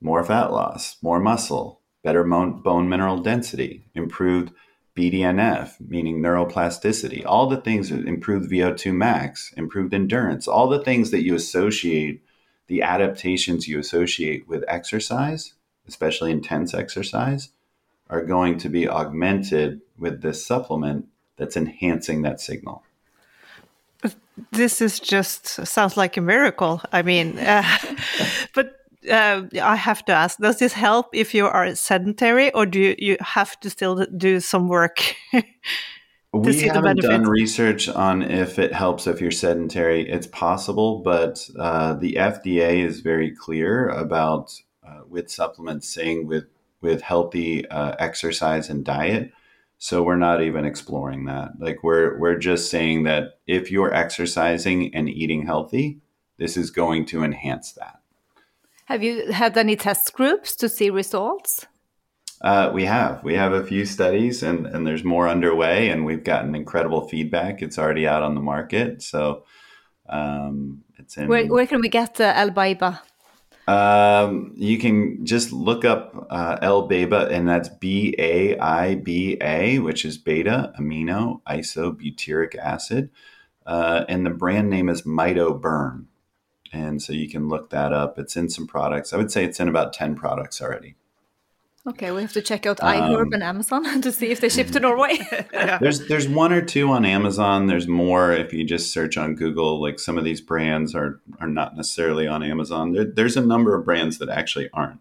more 0.00 0.24
fat 0.24 0.52
loss, 0.52 0.96
more 1.02 1.20
muscle, 1.20 1.80
better 2.02 2.24
bone 2.24 2.88
mineral 2.88 3.18
density, 3.18 3.88
improved 3.94 4.52
BDNF, 4.96 5.74
meaning 5.80 6.22
neuroplasticity, 6.22 7.24
all 7.26 7.48
the 7.48 7.60
things, 7.60 7.90
that 7.90 8.06
improved 8.06 8.50
VO2 8.50 8.94
max, 8.94 9.52
improved 9.56 9.92
endurance, 9.92 10.48
all 10.48 10.68
the 10.68 10.82
things 10.82 11.10
that 11.10 11.22
you 11.22 11.34
associate, 11.34 12.22
the 12.66 12.82
adaptations 12.82 13.68
you 13.68 13.78
associate 13.78 14.48
with 14.48 14.64
exercise, 14.68 15.54
especially 15.86 16.30
intense 16.30 16.74
exercise, 16.74 17.50
are 18.08 18.24
going 18.24 18.58
to 18.58 18.68
be 18.68 18.88
augmented 18.88 19.80
with 19.98 20.22
this 20.22 20.44
supplement 20.44 21.06
that's 21.36 21.56
enhancing 21.56 22.22
that 22.22 22.40
signal 22.40 22.82
this 24.52 24.80
is 24.80 25.00
just 25.00 25.46
sounds 25.46 25.96
like 25.96 26.16
a 26.16 26.20
miracle. 26.20 26.80
I 26.92 27.02
mean, 27.02 27.38
uh, 27.38 27.78
but 28.54 28.74
uh, 29.10 29.42
I 29.62 29.76
have 29.76 30.04
to 30.06 30.12
ask: 30.12 30.38
Does 30.38 30.58
this 30.58 30.72
help 30.72 31.08
if 31.12 31.34
you 31.34 31.46
are 31.46 31.74
sedentary, 31.74 32.52
or 32.52 32.66
do 32.66 32.80
you, 32.80 32.94
you 32.98 33.16
have 33.20 33.58
to 33.60 33.70
still 33.70 34.06
do 34.16 34.40
some 34.40 34.68
work? 34.68 35.14
we 36.36 36.60
haven't 36.62 37.00
done 37.00 37.24
research 37.24 37.88
on 37.88 38.22
if 38.22 38.58
it 38.58 38.72
helps 38.72 39.06
if 39.06 39.20
you're 39.20 39.30
sedentary. 39.30 40.08
It's 40.08 40.26
possible, 40.26 41.00
but 41.00 41.48
uh, 41.58 41.94
the 41.94 42.14
FDA 42.14 42.84
is 42.84 43.00
very 43.00 43.30
clear 43.30 43.88
about 43.88 44.60
uh, 44.86 45.00
with 45.08 45.30
supplements 45.30 45.88
saying 45.88 46.26
with 46.26 46.44
with 46.80 47.02
healthy 47.02 47.68
uh, 47.68 47.96
exercise 47.98 48.68
and 48.68 48.84
diet 48.84 49.32
so 49.78 50.02
we're 50.02 50.16
not 50.16 50.42
even 50.42 50.64
exploring 50.64 51.26
that. 51.26 51.52
Like 51.58 51.82
we're 51.82 52.18
we're 52.18 52.38
just 52.38 52.70
saying 52.70 53.04
that 53.04 53.38
if 53.46 53.70
you're 53.70 53.92
exercising 53.92 54.94
and 54.94 55.08
eating 55.08 55.44
healthy, 55.44 56.00
this 56.38 56.56
is 56.56 56.70
going 56.70 57.06
to 57.06 57.22
enhance 57.22 57.72
that. 57.72 58.00
Have 58.86 59.02
you 59.02 59.32
had 59.32 59.56
any 59.58 59.76
test 59.76 60.12
groups 60.12 60.54
to 60.56 60.68
see 60.68 60.90
results? 60.90 61.66
Uh, 62.42 62.70
we 62.72 62.84
have. 62.84 63.24
We 63.24 63.34
have 63.34 63.52
a 63.52 63.64
few 63.64 63.86
studies, 63.86 64.42
and, 64.42 64.66
and 64.66 64.86
there's 64.86 65.04
more 65.04 65.28
underway, 65.28 65.88
and 65.88 66.04
we've 66.04 66.24
gotten 66.24 66.54
incredible 66.54 67.08
feedback. 67.08 67.62
It's 67.62 67.78
already 67.78 68.06
out 68.06 68.22
on 68.22 68.34
the 68.34 68.42
market, 68.42 69.02
so 69.02 69.44
um, 70.08 70.84
it's 70.98 71.16
in. 71.16 71.28
Where, 71.28 71.46
where 71.46 71.66
can 71.66 71.80
we 71.80 71.88
get 71.88 72.16
the 72.16 72.36
L-BAIBA? 72.36 73.00
Um, 73.68 74.52
you 74.54 74.78
can 74.78 75.26
just 75.26 75.50
look 75.50 75.84
up 75.84 76.28
uh, 76.30 76.58
L-BAIBA, 76.62 77.30
and 77.30 77.48
that's 77.48 77.68
B 77.68 78.14
A 78.18 78.58
I 78.58 78.94
B 78.94 79.38
A, 79.40 79.78
which 79.80 80.04
is 80.04 80.18
beta 80.18 80.72
amino 80.78 81.40
isobutyric 81.48 82.56
acid. 82.56 83.10
Uh, 83.66 84.04
and 84.08 84.24
the 84.24 84.30
brand 84.30 84.70
name 84.70 84.88
is 84.88 85.02
MitoBurn. 85.02 86.04
And 86.72 87.02
so 87.02 87.12
you 87.12 87.28
can 87.28 87.48
look 87.48 87.70
that 87.70 87.92
up. 87.92 88.18
It's 88.18 88.36
in 88.36 88.48
some 88.48 88.66
products. 88.66 89.12
I 89.12 89.16
would 89.16 89.32
say 89.32 89.44
it's 89.44 89.58
in 89.58 89.68
about 89.68 89.92
10 89.92 90.14
products 90.14 90.60
already. 90.62 90.94
Okay, 91.88 92.10
we 92.10 92.20
have 92.20 92.32
to 92.32 92.42
check 92.42 92.66
out 92.66 92.78
iHerb 92.78 93.26
um, 93.26 93.32
and 93.32 93.42
Amazon 93.44 94.00
to 94.02 94.10
see 94.10 94.30
if 94.30 94.40
they 94.40 94.48
ship 94.48 94.68
to 94.72 94.80
Norway. 94.80 95.18
There's 95.80 96.08
there's 96.08 96.28
one 96.28 96.52
or 96.52 96.60
two 96.60 96.90
on 96.90 97.04
Amazon. 97.04 97.66
There's 97.66 97.86
more 97.86 98.32
if 98.32 98.52
you 98.52 98.64
just 98.64 98.92
search 98.92 99.16
on 99.16 99.36
Google. 99.36 99.80
Like 99.80 100.00
some 100.00 100.18
of 100.18 100.24
these 100.24 100.40
brands 100.40 100.94
are 100.94 101.20
are 101.40 101.48
not 101.48 101.76
necessarily 101.76 102.26
on 102.26 102.42
Amazon. 102.42 102.92
There, 102.92 103.04
there's 103.04 103.36
a 103.36 103.40
number 103.40 103.76
of 103.76 103.84
brands 103.84 104.18
that 104.18 104.28
actually 104.28 104.68
aren't. 104.72 105.00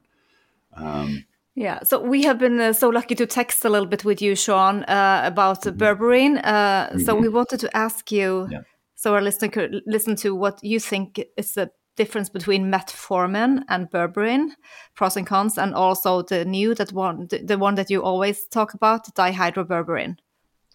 Um, 0.76 1.26
yeah, 1.56 1.80
so 1.84 2.02
we 2.02 2.24
have 2.24 2.38
been 2.38 2.60
uh, 2.60 2.74
so 2.74 2.90
lucky 2.90 3.16
to 3.16 3.26
text 3.26 3.64
a 3.64 3.70
little 3.70 3.88
bit 3.88 4.04
with 4.04 4.22
you, 4.22 4.36
Shawn, 4.36 4.84
uh, 4.84 5.22
about 5.24 5.62
mm-hmm. 5.62 5.78
berberine. 5.78 6.42
Uh, 6.44 6.90
mm-hmm. 6.90 7.00
So 7.00 7.16
we 7.16 7.30
wanted 7.30 7.62
to 7.62 7.76
ask 7.76 8.12
you, 8.12 8.48
yeah. 8.52 8.62
so 8.96 9.14
our 9.16 9.22
listener 9.22 9.48
could 9.48 9.82
listen 9.88 10.18
to 10.18 10.36
what 10.36 10.62
you 10.64 10.82
think 10.82 11.24
is 11.38 11.54
the 11.54 11.72
difference 11.96 12.30
between 12.30 12.72
metformin 12.72 13.64
and 13.70 13.90
berberine, 13.90 14.52
pros 14.96 15.18
and 15.18 15.28
cons, 15.28 15.58
and 15.58 15.74
also 15.74 16.22
the 16.22 16.46
new 16.46 16.76
that 16.76 16.92
one, 16.92 17.28
the, 17.30 17.40
the 17.40 17.58
one 17.58 17.76
that 17.76 17.90
you 17.90 18.04
always 18.04 18.46
talk 18.48 18.74
about, 18.74 19.14
dihydroberberine. 19.16 20.18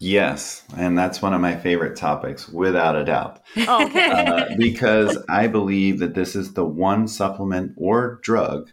Yes, 0.03 0.65
and 0.79 0.97
that's 0.97 1.21
one 1.21 1.35
of 1.35 1.43
my 1.43 1.57
favorite 1.57 1.95
topics, 1.95 2.49
without 2.49 2.97
a 2.97 3.05
doubt. 3.05 3.41
Oh, 3.69 3.85
okay. 3.85 4.11
uh, 4.11 4.47
because 4.57 5.19
I 5.29 5.47
believe 5.47 5.99
that 5.99 6.15
this 6.15 6.35
is 6.35 6.55
the 6.55 6.65
one 6.65 7.07
supplement 7.07 7.75
or 7.77 8.19
drug 8.23 8.71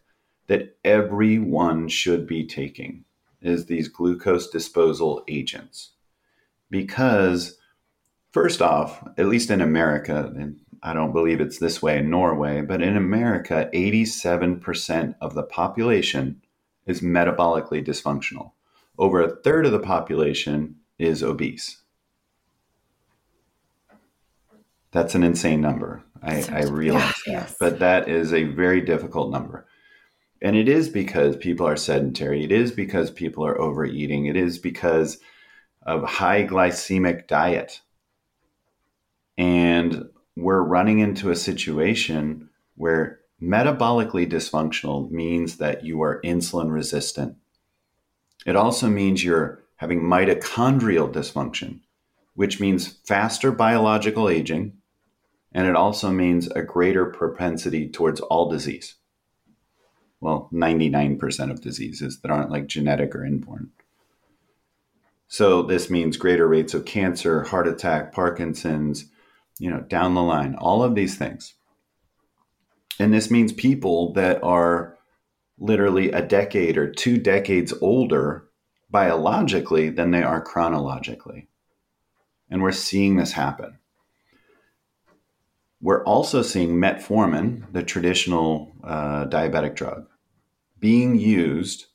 that 0.48 0.78
everyone 0.86 1.90
should 1.90 2.28
be 2.28 2.48
taking 2.48 3.04
is 3.42 3.66
these 3.66 3.90
glucose 3.90 4.50
disposal 4.50 5.24
agents. 5.28 5.92
Because 6.70 7.58
first 8.32 8.62
off, 8.62 9.06
at 9.18 9.28
least 9.28 9.52
in 9.52 9.60
America, 9.60 10.32
and 10.38 10.62
I 10.82 10.94
don't 10.94 11.14
believe 11.14 11.42
it's 11.42 11.60
this 11.60 11.82
way 11.82 11.98
in 11.98 12.10
Norway, 12.10 12.62
but 12.62 12.82
in 12.82 12.96
America, 12.96 13.70
87% 13.74 15.16
of 15.22 15.34
the 15.34 15.44
population 15.44 16.42
is 16.86 17.02
metabolically 17.02 17.86
dysfunctional. 17.86 18.52
Over 18.98 19.22
a 19.22 19.36
third 19.36 19.66
of 19.66 19.72
the 19.72 19.80
population 19.80 20.78
is 20.98 21.22
obese. 21.22 21.82
That's 24.92 25.16
an 25.16 25.24
insane 25.24 25.62
number. 25.62 26.04
I, 26.24 26.44
I 26.52 26.64
realize 26.64 27.14
yes. 27.28 27.52
that. 27.52 27.58
But 27.60 27.80
that 27.80 28.10
is 28.10 28.34
a 28.34 28.44
very 28.44 28.82
difficult 28.82 29.32
number. 29.32 29.68
And 30.42 30.56
it 30.56 30.70
is 30.70 30.90
because 30.90 31.36
people 31.36 31.68
are 31.68 31.78
sedentary. 31.78 32.44
It 32.44 32.52
is 32.52 32.72
because 32.72 33.12
people 33.12 33.46
are 33.46 33.60
overeating. 33.60 34.28
It 34.28 34.36
is 34.36 34.58
because 34.58 35.20
of 35.84 36.04
high 36.04 36.46
glycemic 36.46 37.28
diet. 37.28 37.82
And 39.38 40.10
we're 40.38 40.62
running 40.62 41.00
into 41.00 41.32
a 41.32 41.36
situation 41.36 42.48
where 42.76 43.20
metabolically 43.42 44.30
dysfunctional 44.30 45.10
means 45.10 45.58
that 45.58 45.84
you 45.84 46.02
are 46.04 46.22
insulin 46.22 46.72
resistant. 46.72 47.36
It 48.46 48.56
also 48.56 48.88
means 48.88 49.24
you're 49.24 49.64
having 49.78 50.02
mitochondrial 50.02 51.12
dysfunction, 51.12 51.80
which 52.36 52.60
means 52.60 53.00
faster 53.04 53.52
biological 53.52 54.30
aging, 54.30 54.74
and 55.52 55.68
it 55.68 55.76
also 55.76 56.12
means 56.12 56.48
a 56.52 56.62
greater 56.62 57.08
propensity 57.08 57.90
towards 57.90 58.22
all 58.22 58.48
disease. 58.48 58.96
Well, 60.22 60.50
99% 60.54 61.50
of 61.50 61.62
diseases 61.62 62.20
that 62.22 62.32
aren't 62.32 62.52
like 62.52 62.68
genetic 62.68 63.16
or 63.16 63.26
inborn. 63.26 63.72
So 65.28 65.64
this 65.64 65.90
means 65.90 66.16
greater 66.16 66.48
rates 66.48 66.76
of 66.76 66.86
cancer, 66.86 67.44
heart 67.44 67.68
attack, 67.68 68.14
Parkinson's, 68.14 69.10
you 69.60 69.70
know, 69.70 69.82
down 69.82 70.14
the 70.14 70.22
line, 70.22 70.56
all 70.56 70.84
of 70.84 70.96
these 70.96 71.18
things. 71.18 71.56
And 73.00 73.14
this 73.14 73.30
means 73.30 73.54
people 73.54 74.14
that 74.14 74.44
are 74.44 74.98
literally 75.60 76.12
a 76.12 76.22
decade 76.22 76.78
or 76.78 76.90
two 76.90 77.18
decades 77.18 77.74
older 77.82 78.48
biologically 78.90 79.90
than 79.90 80.12
they 80.12 80.24
are 80.24 80.42
chronologically. 80.42 81.48
And 82.50 82.62
we're 82.62 82.72
seeing 82.72 83.18
this 83.18 83.34
happen. 83.34 83.80
We're 85.82 86.04
also 86.06 86.42
seeing 86.42 86.76
metformin, 86.76 87.72
the 87.72 87.84
traditional 87.84 88.76
uh, 88.84 89.26
diabetic 89.26 89.76
drug, 89.76 90.08
being 90.80 91.20
used 91.20 91.86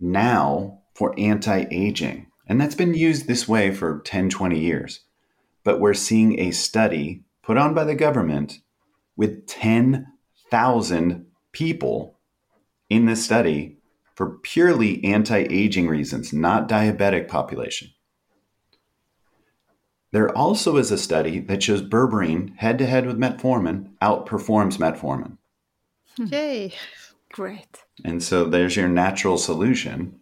now 0.00 0.80
for 0.94 1.14
anti 1.18 1.66
aging. 1.70 2.26
And 2.48 2.60
that's 2.60 2.74
been 2.74 2.94
used 2.94 3.26
this 3.26 3.46
way 3.46 3.72
for 3.72 4.00
10, 4.00 4.30
20 4.30 4.58
years. 4.58 5.00
But 5.66 5.80
we're 5.80 5.94
seeing 5.94 6.38
a 6.38 6.52
study 6.52 7.24
put 7.42 7.56
on 7.56 7.74
by 7.74 7.82
the 7.82 7.96
government 7.96 8.60
with 9.16 9.48
10,000 9.48 11.26
people 11.50 12.20
in 12.88 13.06
this 13.06 13.24
study 13.24 13.78
for 14.14 14.38
purely 14.38 15.02
anti 15.02 15.38
aging 15.50 15.88
reasons, 15.88 16.32
not 16.32 16.68
diabetic 16.68 17.26
population. 17.26 17.90
There 20.12 20.30
also 20.38 20.76
is 20.76 20.92
a 20.92 20.96
study 20.98 21.40
that 21.40 21.64
shows 21.64 21.82
berberine 21.82 22.56
head 22.58 22.78
to 22.78 22.86
head 22.86 23.04
with 23.04 23.18
metformin 23.18 23.90
outperforms 24.00 24.78
metformin. 24.78 25.36
Hmm. 26.16 26.26
Yay. 26.26 26.74
Great. 27.32 27.82
And 28.04 28.22
so 28.22 28.44
there's 28.44 28.76
your 28.76 28.88
natural 28.88 29.36
solution. 29.36 30.20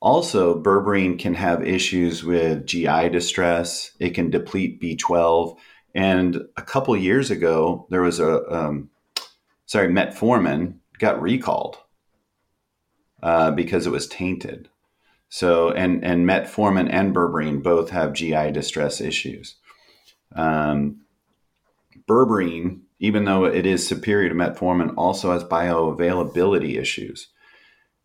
Also, 0.00 0.60
berberine 0.60 1.18
can 1.18 1.34
have 1.34 1.66
issues 1.66 2.22
with 2.22 2.66
GI 2.66 3.08
distress. 3.08 3.92
It 3.98 4.10
can 4.10 4.30
deplete 4.30 4.80
B12. 4.80 5.56
And 5.94 6.42
a 6.56 6.62
couple 6.62 6.96
years 6.96 7.30
ago, 7.30 7.86
there 7.90 8.02
was 8.02 8.20
a, 8.20 8.46
um, 8.52 8.90
sorry, 9.66 9.88
metformin 9.88 10.74
got 10.98 11.20
recalled 11.20 11.78
uh, 13.22 13.50
because 13.50 13.86
it 13.86 13.90
was 13.90 14.06
tainted. 14.06 14.68
So, 15.28 15.70
and, 15.70 16.04
and 16.04 16.26
metformin 16.26 16.88
and 16.90 17.14
berberine 17.14 17.62
both 17.62 17.90
have 17.90 18.12
GI 18.12 18.52
distress 18.52 19.00
issues. 19.00 19.56
Um, 20.34 21.00
berberine, 22.08 22.80
even 23.00 23.24
though 23.24 23.44
it 23.44 23.66
is 23.66 23.86
superior 23.86 24.28
to 24.28 24.34
metformin, 24.34 24.94
also 24.96 25.32
has 25.32 25.44
bioavailability 25.44 26.78
issues. 26.78 27.28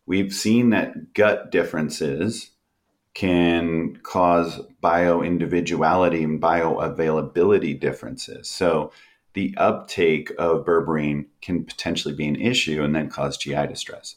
We've 0.06 0.32
seen 0.32 0.70
that 0.70 1.14
gut 1.14 1.50
differences 1.50 2.50
can 3.14 3.96
cause 4.02 4.60
bioindividuality 4.82 6.24
and 6.24 6.40
bioavailability 6.40 7.78
differences. 7.78 8.48
So, 8.50 8.92
the 9.34 9.54
uptake 9.56 10.30
of 10.38 10.64
berberine 10.64 11.26
can 11.42 11.64
potentially 11.64 12.14
be 12.14 12.28
an 12.28 12.36
issue 12.36 12.84
and 12.84 12.94
then 12.94 13.08
cause 13.08 13.36
GI 13.36 13.66
distress 13.66 14.14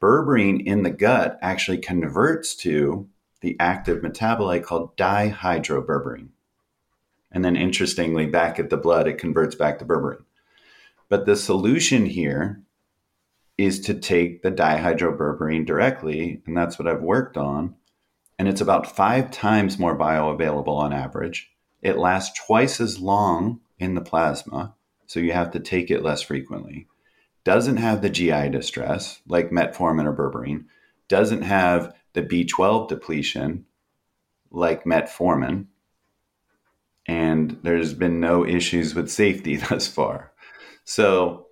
berberine 0.00 0.64
in 0.64 0.82
the 0.82 0.90
gut 0.90 1.38
actually 1.42 1.78
converts 1.78 2.54
to 2.54 3.08
the 3.40 3.56
active 3.60 4.02
metabolite 4.02 4.64
called 4.64 4.96
dihydroberberine. 4.96 6.28
And 7.30 7.44
then, 7.44 7.56
interestingly, 7.56 8.26
back 8.26 8.58
at 8.58 8.70
the 8.70 8.76
blood, 8.76 9.06
it 9.06 9.18
converts 9.18 9.54
back 9.54 9.78
to 9.78 9.84
berberine. 9.84 10.24
But 11.08 11.26
the 11.26 11.36
solution 11.36 12.06
here 12.06 12.62
is 13.58 13.80
to 13.80 13.94
take 13.94 14.42
the 14.42 14.52
dihydroberberine 14.52 15.66
directly, 15.66 16.40
and 16.46 16.56
that's 16.56 16.78
what 16.78 16.88
I've 16.88 17.02
worked 17.02 17.36
on. 17.36 17.74
And 18.38 18.48
it's 18.48 18.60
about 18.60 18.96
five 18.96 19.30
times 19.30 19.78
more 19.78 19.98
bioavailable 19.98 20.68
on 20.68 20.92
average. 20.92 21.50
It 21.82 21.98
lasts 21.98 22.40
twice 22.46 22.80
as 22.80 23.00
long 23.00 23.60
in 23.78 23.94
the 23.94 24.00
plasma, 24.00 24.74
so 25.06 25.20
you 25.20 25.32
have 25.32 25.50
to 25.50 25.60
take 25.60 25.90
it 25.90 26.02
less 26.02 26.22
frequently 26.22 26.86
doesn't 27.48 27.78
have 27.78 28.02
the 28.02 28.10
GI 28.10 28.50
distress 28.50 29.22
like 29.26 29.48
metformin 29.48 30.04
or 30.04 30.12
berberine, 30.12 30.66
doesn't 31.08 31.40
have 31.40 31.94
the 32.12 32.20
B12 32.20 32.88
depletion 32.88 33.64
like 34.50 34.84
metformin, 34.84 35.64
and 37.06 37.58
there's 37.62 37.94
been 37.94 38.20
no 38.20 38.44
issues 38.44 38.94
with 38.94 39.10
safety 39.10 39.56
thus 39.70 39.88
far. 39.88 40.32
So, 40.84 41.46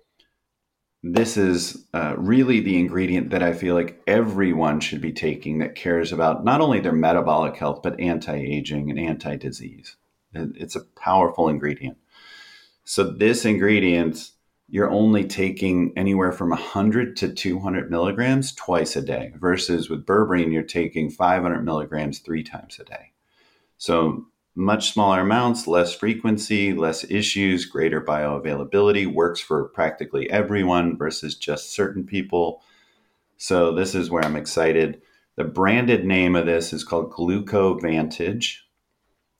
this 1.03 1.37
is 1.37 1.85
uh, 1.93 2.15
really 2.17 2.59
the 2.59 2.77
ingredient 2.77 3.29
that 3.29 3.43
I 3.43 3.53
feel 3.53 3.75
like 3.75 4.01
everyone 4.07 4.79
should 4.79 5.01
be 5.01 5.13
taking 5.13 5.59
that 5.59 5.75
cares 5.75 6.11
about 6.11 6.43
not 6.43 6.61
only 6.61 6.79
their 6.79 6.91
metabolic 6.91 7.55
health, 7.55 7.81
but 7.83 7.99
anti 7.99 8.35
aging 8.35 8.89
and 8.89 8.99
anti 8.99 9.35
disease. 9.35 9.95
It's 10.33 10.75
a 10.75 10.85
powerful 10.99 11.49
ingredient. 11.49 11.97
So, 12.83 13.03
this 13.03 13.45
ingredient 13.45 14.31
you're 14.69 14.91
only 14.91 15.23
taking 15.25 15.93
anywhere 15.95 16.31
from 16.31 16.49
100 16.49 17.15
to 17.17 17.33
200 17.33 17.89
milligrams 17.89 18.53
twice 18.53 18.95
a 18.95 19.01
day 19.01 19.31
versus 19.37 19.89
with 19.89 20.05
berberine 20.05 20.51
you're 20.51 20.63
taking 20.63 21.09
500 21.09 21.63
milligrams 21.63 22.19
three 22.19 22.43
times 22.43 22.77
a 22.79 22.83
day 22.83 23.13
so 23.77 24.25
much 24.57 24.91
smaller 24.91 25.21
amounts 25.21 25.67
less 25.67 25.93
frequency 25.93 26.73
less 26.73 27.03
issues 27.09 27.65
greater 27.65 28.01
bioavailability 28.01 29.11
works 29.11 29.39
for 29.39 29.65
practically 29.69 30.29
everyone 30.29 30.97
versus 30.97 31.35
just 31.35 31.71
certain 31.71 32.03
people 32.03 32.61
so 33.37 33.71
this 33.73 33.93
is 33.93 34.09
where 34.09 34.23
i'm 34.23 34.35
excited 34.35 35.01
the 35.35 35.43
branded 35.43 36.05
name 36.05 36.35
of 36.35 36.45
this 36.45 36.73
is 36.73 36.83
called 36.83 37.11
glucovantage 37.11 38.59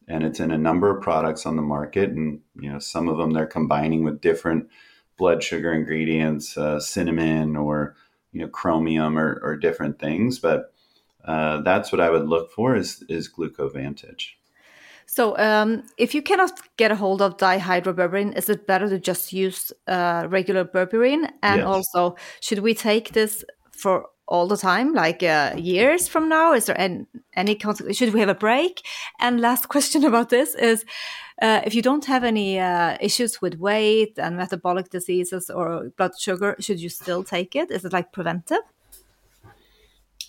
and 0.08 0.23
it's 0.23 0.39
in 0.39 0.51
a 0.51 0.58
number 0.58 0.95
of 0.95 1.01
products 1.01 1.45
on 1.45 1.56
the 1.56 1.62
market 1.62 2.12
and 2.12 2.39
you 2.60 2.71
know 2.71 2.80
some 2.80 3.10
of 3.10 3.17
them 3.17 3.32
they're 3.32 3.45
combining 3.45 4.03
with 4.03 4.21
different 4.21 4.69
blood 5.17 5.43
sugar 5.43 5.73
ingredients, 5.73 6.58
uh, 6.58 6.80
cinnamon 6.80 7.56
or 7.58 7.95
you 8.32 8.41
know 8.41 8.47
chromium 8.47 9.17
or, 9.17 9.39
or 9.43 9.58
different 9.58 9.99
things. 9.99 10.39
But 10.39 10.73
uh, 11.25 11.62
that's 11.62 11.91
what 11.91 12.01
I 12.01 12.10
would 12.10 12.27
look 12.27 12.51
for 12.51 12.75
is 12.75 13.03
is 13.10 13.30
glucovantage. 13.30 14.36
So, 15.07 15.37
um, 15.37 15.83
if 15.97 16.13
you 16.13 16.21
cannot 16.21 16.51
get 16.75 16.91
a 16.91 16.95
hold 16.95 17.21
of 17.21 17.37
dihydroberberine, 17.37 18.37
is 18.37 18.49
it 18.49 18.67
better 18.67 18.89
to 18.89 18.99
just 18.99 19.31
use 19.31 19.71
uh, 19.87 20.27
regular 20.29 20.65
berberine? 20.65 21.31
And 21.41 21.61
Yes. 21.61 21.65
also, 21.65 22.15
should 22.41 22.59
we 22.59 22.73
take 22.73 23.13
this 23.13 23.43
for 23.71 24.07
all 24.27 24.47
the 24.47 24.57
time, 24.57 24.93
like 24.93 25.23
uh, 25.23 25.53
years 25.57 26.09
from 26.09 26.27
now? 26.27 26.51
Is 26.53 26.65
there 26.65 26.79
any, 26.79 27.05
any 27.35 27.57
should 27.93 28.13
we 28.13 28.19
have 28.19 28.29
a 28.29 28.35
break? 28.35 28.81
And 29.19 29.39
last 29.39 29.69
question 29.73 30.03
about 30.03 30.29
this 30.29 30.53
is, 30.55 30.83
uh, 31.41 31.61
if 31.65 31.73
you 31.73 31.81
don't 31.81 32.05
have 32.05 32.25
any 32.25 32.59
uh, 32.59 32.97
issues 32.99 33.41
with 33.41 33.55
weight 33.59 34.19
and 34.19 34.35
metabolic 34.35 34.89
diseases 34.89 35.49
or 35.49 35.89
blood 35.97 36.19
sugar, 36.19 36.57
should 36.59 36.81
you 36.81 36.89
still 36.89 37.23
take 37.23 37.55
it? 37.55 37.71
Is 37.71 37.85
it 37.85 37.93
like 37.93 38.11
preventive? 38.11 38.63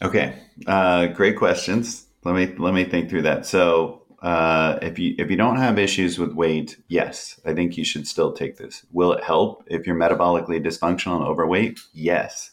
Okay, 0.01 0.39
uh, 0.67 1.07
great 1.07 1.37
questions. 1.37 2.07
Let 2.25 2.35
me 2.35 2.55
let 2.59 2.75
me 2.75 2.85
think 2.85 3.11
through 3.11 3.23
that. 3.23 3.47
So, 3.47 3.98
uh, 4.21 4.79
if 4.83 4.99
you 4.99 5.15
if 5.19 5.31
you 5.31 5.37
don't 5.37 5.59
have 5.59 5.79
issues 5.79 6.19
with 6.19 6.33
weight, 6.33 6.79
yes, 6.89 7.41
I 7.45 7.55
think 7.55 7.77
you 7.77 7.85
should 7.85 8.07
still 8.07 8.33
take 8.33 8.57
this. 8.57 8.85
Will 8.91 9.13
it 9.13 9.23
help 9.23 9.65
if 9.67 9.87
you're 9.87 9.97
metabolically 9.97 10.65
dysfunctional 10.65 11.17
and 11.17 11.25
overweight? 11.25 11.81
Yes, 11.93 12.51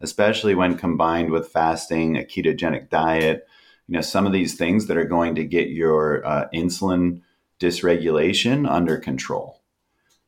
especially 0.00 0.54
when 0.54 0.76
combined 0.76 1.30
with 1.30 1.48
fasting, 1.48 2.16
a 2.16 2.22
ketogenic 2.22 2.90
diet. 2.90 3.46
You 3.86 3.94
know, 3.94 4.00
some 4.02 4.26
of 4.26 4.32
these 4.32 4.56
things 4.56 4.86
that 4.86 4.98
are 4.98 5.04
going 5.04 5.34
to 5.36 5.44
get 5.44 5.68
your 5.68 6.26
uh, 6.26 6.48
insulin 6.52 7.22
dysregulation 7.58 8.70
under 8.70 8.98
control. 8.98 9.62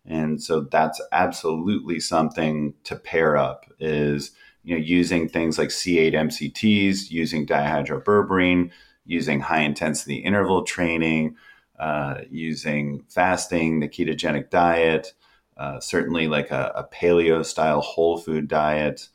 And 0.06 0.42
so 0.42 0.62
that's 0.62 1.00
absolutely 1.12 2.00
something 2.00 2.72
to 2.84 2.96
pair 2.96 3.36
up 3.36 3.66
is 3.78 4.32
you 4.62 4.74
know, 4.74 4.82
using 4.82 5.28
things 5.28 5.58
like 5.58 5.68
C8 5.68 6.14
MCTs, 6.14 7.10
using 7.10 7.46
dihydroberberine, 7.46 8.70
using 9.04 9.40
high 9.40 9.62
intensity 9.62 10.16
interval 10.16 10.62
training, 10.62 11.36
uh, 11.78 12.22
using 12.30 13.04
fasting, 13.08 13.80
the 13.80 13.88
ketogenic 13.88 14.50
diet, 14.50 15.14
uh, 15.56 15.80
certainly 15.80 16.28
like 16.28 16.50
a, 16.50 16.72
a, 16.74 16.84
paleo 16.94 17.44
style 17.44 17.80
whole 17.80 18.18
food 18.18 18.48
diet. 18.48 19.08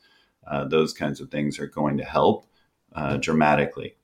Uh, 0.46 0.64
those 0.64 0.92
kinds 0.92 1.20
of 1.20 1.30
things 1.30 1.58
are 1.58 1.66
going 1.66 1.98
to 1.98 2.04
help 2.04 2.46
uh, 2.94 3.16
dramatically. 3.16 3.96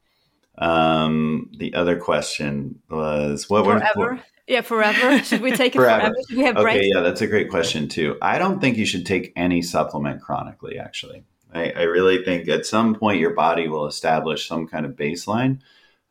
Um, 0.59 1.51
the 1.57 1.75
other 1.75 1.97
question 1.97 2.81
was 2.90 3.49
what 3.49 3.64
forever. 3.64 4.14
What, 4.14 4.25
yeah, 4.47 4.61
forever. 4.61 5.23
Should 5.25 5.40
we 5.40 5.53
take 5.53 5.75
it 5.75 5.79
forever? 5.79 6.01
forever? 6.01 6.14
Should 6.29 6.37
we 6.37 6.45
have 6.45 6.57
breaks? 6.57 6.79
Okay, 6.79 6.90
yeah, 6.95 7.01
that's 7.01 7.21
a 7.21 7.27
great 7.27 7.49
question 7.49 7.88
too. 7.88 8.18
I 8.21 8.38
don't 8.38 8.61
think 8.61 8.77
you 8.77 8.87
should 8.87 9.07
take 9.07 9.33
any 9.37 9.62
supplement 9.62 10.21
chronically. 10.21 10.79
Actually, 10.79 11.25
I, 11.53 11.71
I 11.71 11.83
really 11.83 12.25
think 12.25 12.49
at 12.49 12.67
some 12.67 12.95
point 12.95 13.21
your 13.21 13.35
body 13.35 13.69
will 13.69 13.87
establish 13.87 14.49
some 14.49 14.67
kind 14.67 14.87
of 14.87 14.93
baseline. 14.93 15.61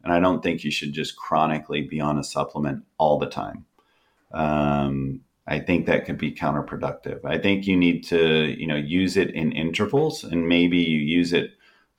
And 0.04 0.12
I 0.12 0.20
don't 0.20 0.42
think 0.42 0.64
you 0.64 0.72
should 0.72 0.94
just 0.94 1.16
chronically 1.16 1.82
be 1.82 2.00
on 2.02 2.18
a 2.18 2.24
supplement 2.24 2.86
all 2.98 3.20
the 3.20 3.30
time. 3.30 3.66
Um, 4.32 5.22
I 5.46 5.60
think 5.60 5.86
that 5.86 6.06
could 6.06 6.18
be 6.18 6.32
counterproductive. 6.32 7.26
I 7.26 7.38
think 7.38 7.68
you 7.68 7.76
need 7.76 8.04
to, 8.06 8.46
you 8.60 8.68
know, 8.68 8.76
use 8.76 9.18
it 9.18 9.32
in 9.32 9.52
intervals, 9.52 10.24
and 10.24 10.48
maybe 10.48 10.78
you 10.78 11.00
use 11.00 11.34
it 11.34 11.52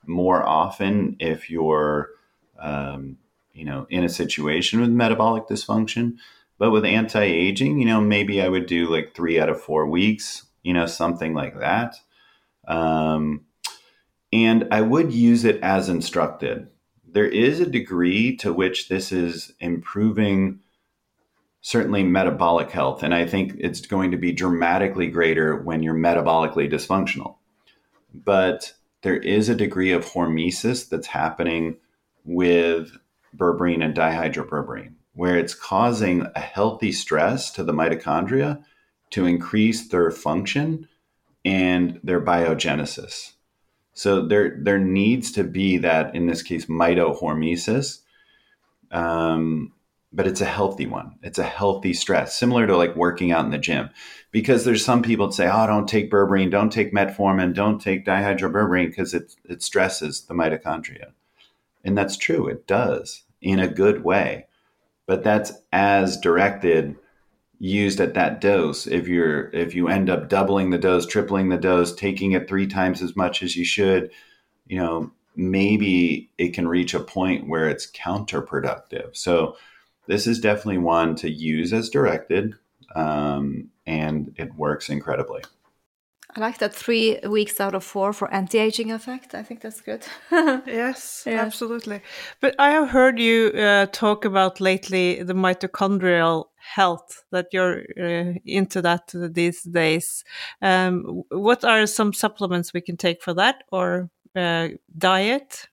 more 0.05 0.43
often 0.43 1.15
if 1.19 1.49
you're, 1.49 2.09
um, 2.59 3.17
you 3.53 3.65
know, 3.65 3.85
in 3.89 4.03
a 4.03 4.09
situation 4.09 4.81
with 4.81 4.89
metabolic 4.89 5.47
dysfunction. 5.47 6.17
But 6.57 6.71
with 6.71 6.85
anti-aging, 6.85 7.79
you 7.79 7.85
know, 7.85 8.01
maybe 8.01 8.41
I 8.41 8.49
would 8.49 8.65
do 8.65 8.89
like 8.89 9.13
three 9.13 9.39
out 9.39 9.49
of 9.49 9.61
four 9.61 9.85
weeks, 9.87 10.45
you 10.63 10.73
know, 10.73 10.87
something 10.87 11.33
like 11.33 11.59
that. 11.59 11.95
Um, 12.67 13.45
and 14.31 14.67
I 14.71 14.81
would 14.81 15.11
use 15.13 15.45
it 15.45 15.59
as 15.61 15.89
instructed. 15.89 16.67
There 17.07 17.27
is 17.27 17.59
a 17.59 17.69
degree 17.69 18.35
to 18.37 18.51
which 18.51 18.89
this 18.89 19.11
is 19.11 19.53
improving 19.59 20.59
certainly 21.63 22.03
metabolic 22.03 22.69
health. 22.69 23.03
And 23.03 23.13
I 23.13 23.25
think 23.25 23.55
it's 23.57 23.81
going 23.81 24.11
to 24.11 24.17
be 24.17 24.33
dramatically 24.33 25.07
greater 25.07 25.55
when 25.55 25.81
you're 25.81 25.93
metabolically 25.95 26.71
dysfunctional. 26.71 27.37
But 28.13 28.73
there 29.01 29.17
is 29.17 29.49
a 29.49 29.55
degree 29.55 29.91
of 29.91 30.05
hormesis 30.05 30.87
that's 30.87 31.07
happening 31.07 31.77
with 32.25 32.97
berberine 33.35 33.83
and 33.83 33.95
dihydroberberine, 33.95 34.93
where 35.13 35.37
it's 35.37 35.55
causing 35.55 36.27
a 36.35 36.39
healthy 36.39 36.91
stress 36.91 37.49
to 37.51 37.63
the 37.63 37.73
mitochondria 37.73 38.63
to 39.11 39.25
increase 39.25 39.87
their 39.87 40.11
function 40.11 40.87
and 41.45 41.99
their 42.03 42.21
biogenesis. 42.21 43.33
So 43.93 44.25
there 44.25 44.57
there 44.59 44.79
needs 44.79 45.31
to 45.33 45.43
be 45.43 45.77
that 45.77 46.15
in 46.15 46.25
this 46.25 46.41
case 46.41 46.65
mitohormesis, 46.65 47.99
um, 48.91 49.73
but 50.11 50.27
it's 50.27 50.41
a 50.41 50.45
healthy 50.45 50.87
one. 50.87 51.15
It's 51.21 51.39
a 51.39 51.43
healthy 51.43 51.93
stress, 51.93 52.37
similar 52.37 52.65
to 52.67 52.75
like 52.75 52.95
working 52.95 53.31
out 53.31 53.45
in 53.45 53.51
the 53.51 53.57
gym, 53.57 53.89
because 54.31 54.65
there's 54.65 54.83
some 54.83 55.03
people 55.03 55.27
that 55.27 55.33
say, 55.33 55.47
"Oh, 55.51 55.67
don't 55.67 55.87
take 55.87 56.09
berberine, 56.09 56.49
don't 56.49 56.71
take 56.71 56.93
metformin, 56.93 57.53
don't 57.53 57.79
take 57.79 58.05
dihydroberberine 58.05 58.87
because 58.87 59.13
it 59.13 59.35
it 59.47 59.61
stresses 59.61 60.21
the 60.21 60.33
mitochondria," 60.33 61.11
and 61.83 61.97
that's 61.97 62.17
true. 62.17 62.47
It 62.47 62.65
does 62.65 63.23
in 63.41 63.59
a 63.59 63.67
good 63.67 64.03
way, 64.03 64.47
but 65.05 65.23
that's 65.23 65.53
as 65.71 66.17
directed 66.17 66.95
used 67.63 68.01
at 68.01 68.13
that 68.13 68.41
dose. 68.41 68.85
If 68.87 69.07
you're 69.07 69.49
if 69.51 69.73
you 69.73 69.87
end 69.87 70.09
up 70.09 70.27
doubling 70.27 70.69
the 70.69 70.77
dose 70.77 71.05
tripling 71.05 71.47
the 71.47 71.57
dose 71.57 71.95
taking 71.95 72.33
it 72.33 72.47
three 72.47 72.67
times 72.67 73.01
as 73.01 73.15
much 73.15 73.41
as 73.41 73.55
you 73.55 73.63
should 73.63 74.11
you 74.67 74.77
know 74.77 75.11
maybe 75.35 76.29
it 76.37 76.53
can 76.53 76.67
reach 76.67 76.93
a 76.93 76.99
point 76.99 77.47
where 77.47 77.69
it's 77.69 77.89
counterproductive. 77.89 79.15
So 79.15 79.55
this 80.07 80.27
is 80.27 80.41
definitely 80.41 80.79
one 80.79 81.15
to 81.15 81.31
use 81.31 81.71
as 81.71 81.89
directed 81.89 82.53
um, 82.95 83.69
and 83.87 84.33
it 84.37 84.53
works 84.55 84.89
incredibly 84.89 85.41
I 86.35 86.39
like 86.39 86.57
that 86.59 86.73
three 86.73 87.19
weeks 87.27 87.59
out 87.59 87.75
of 87.75 87.83
four 87.83 88.11
for 88.13 88.33
anti-aging 88.33 88.91
effect. 88.91 89.35
I 89.35 89.43
think 89.43 89.61
that's 89.61 89.81
good. 89.81 90.03
yes, 90.31 91.23
yes, 91.25 91.39
absolutely. 91.39 92.01
But 92.39 92.55
I 92.57 92.71
have 92.71 92.89
heard 92.89 93.19
you 93.19 93.49
uh, 93.49 93.85
talk 93.87 94.25
about 94.25 94.59
lately 94.59 95.21
the 95.21 95.33
mitochondrial 95.33 96.45
health 96.55 97.23
that 97.31 97.47
you're 97.51 97.83
uh, 97.99 98.33
into 98.45 98.81
that 98.81 99.11
these 99.13 99.61
days. 99.63 100.23
Um, 100.61 101.23
what 101.29 101.63
are 101.63 101.85
some 101.85 102.13
supplements 102.13 102.73
we 102.73 102.81
can 102.81 102.97
take 102.97 103.21
for 103.21 103.33
that, 103.35 103.63
or 103.71 104.09
uh, 104.35 104.69
diet? 104.97 105.67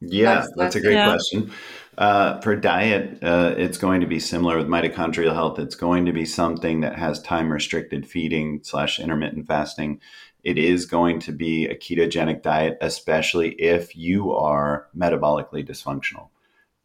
Yeah, 0.00 0.46
that's 0.56 0.76
a 0.76 0.80
great 0.80 0.94
yeah. 0.94 1.08
question. 1.08 1.50
Uh, 1.98 2.40
for 2.42 2.54
diet, 2.54 3.18
uh, 3.24 3.54
it's 3.58 3.76
going 3.76 4.00
to 4.00 4.06
be 4.06 4.20
similar 4.20 4.56
with 4.56 4.68
mitochondrial 4.68 5.34
health. 5.34 5.58
It's 5.58 5.74
going 5.74 6.06
to 6.06 6.12
be 6.12 6.24
something 6.24 6.80
that 6.82 6.96
has 6.96 7.20
time 7.20 7.52
restricted 7.52 8.06
feeding 8.06 8.60
slash 8.62 9.00
intermittent 9.00 9.48
fasting. 9.48 10.00
It 10.44 10.58
is 10.58 10.86
going 10.86 11.18
to 11.18 11.32
be 11.32 11.66
a 11.66 11.74
ketogenic 11.74 12.42
diet, 12.42 12.78
especially 12.80 13.50
if 13.54 13.96
you 13.96 14.32
are 14.32 14.86
metabolically 14.96 15.68
dysfunctional. 15.68 16.28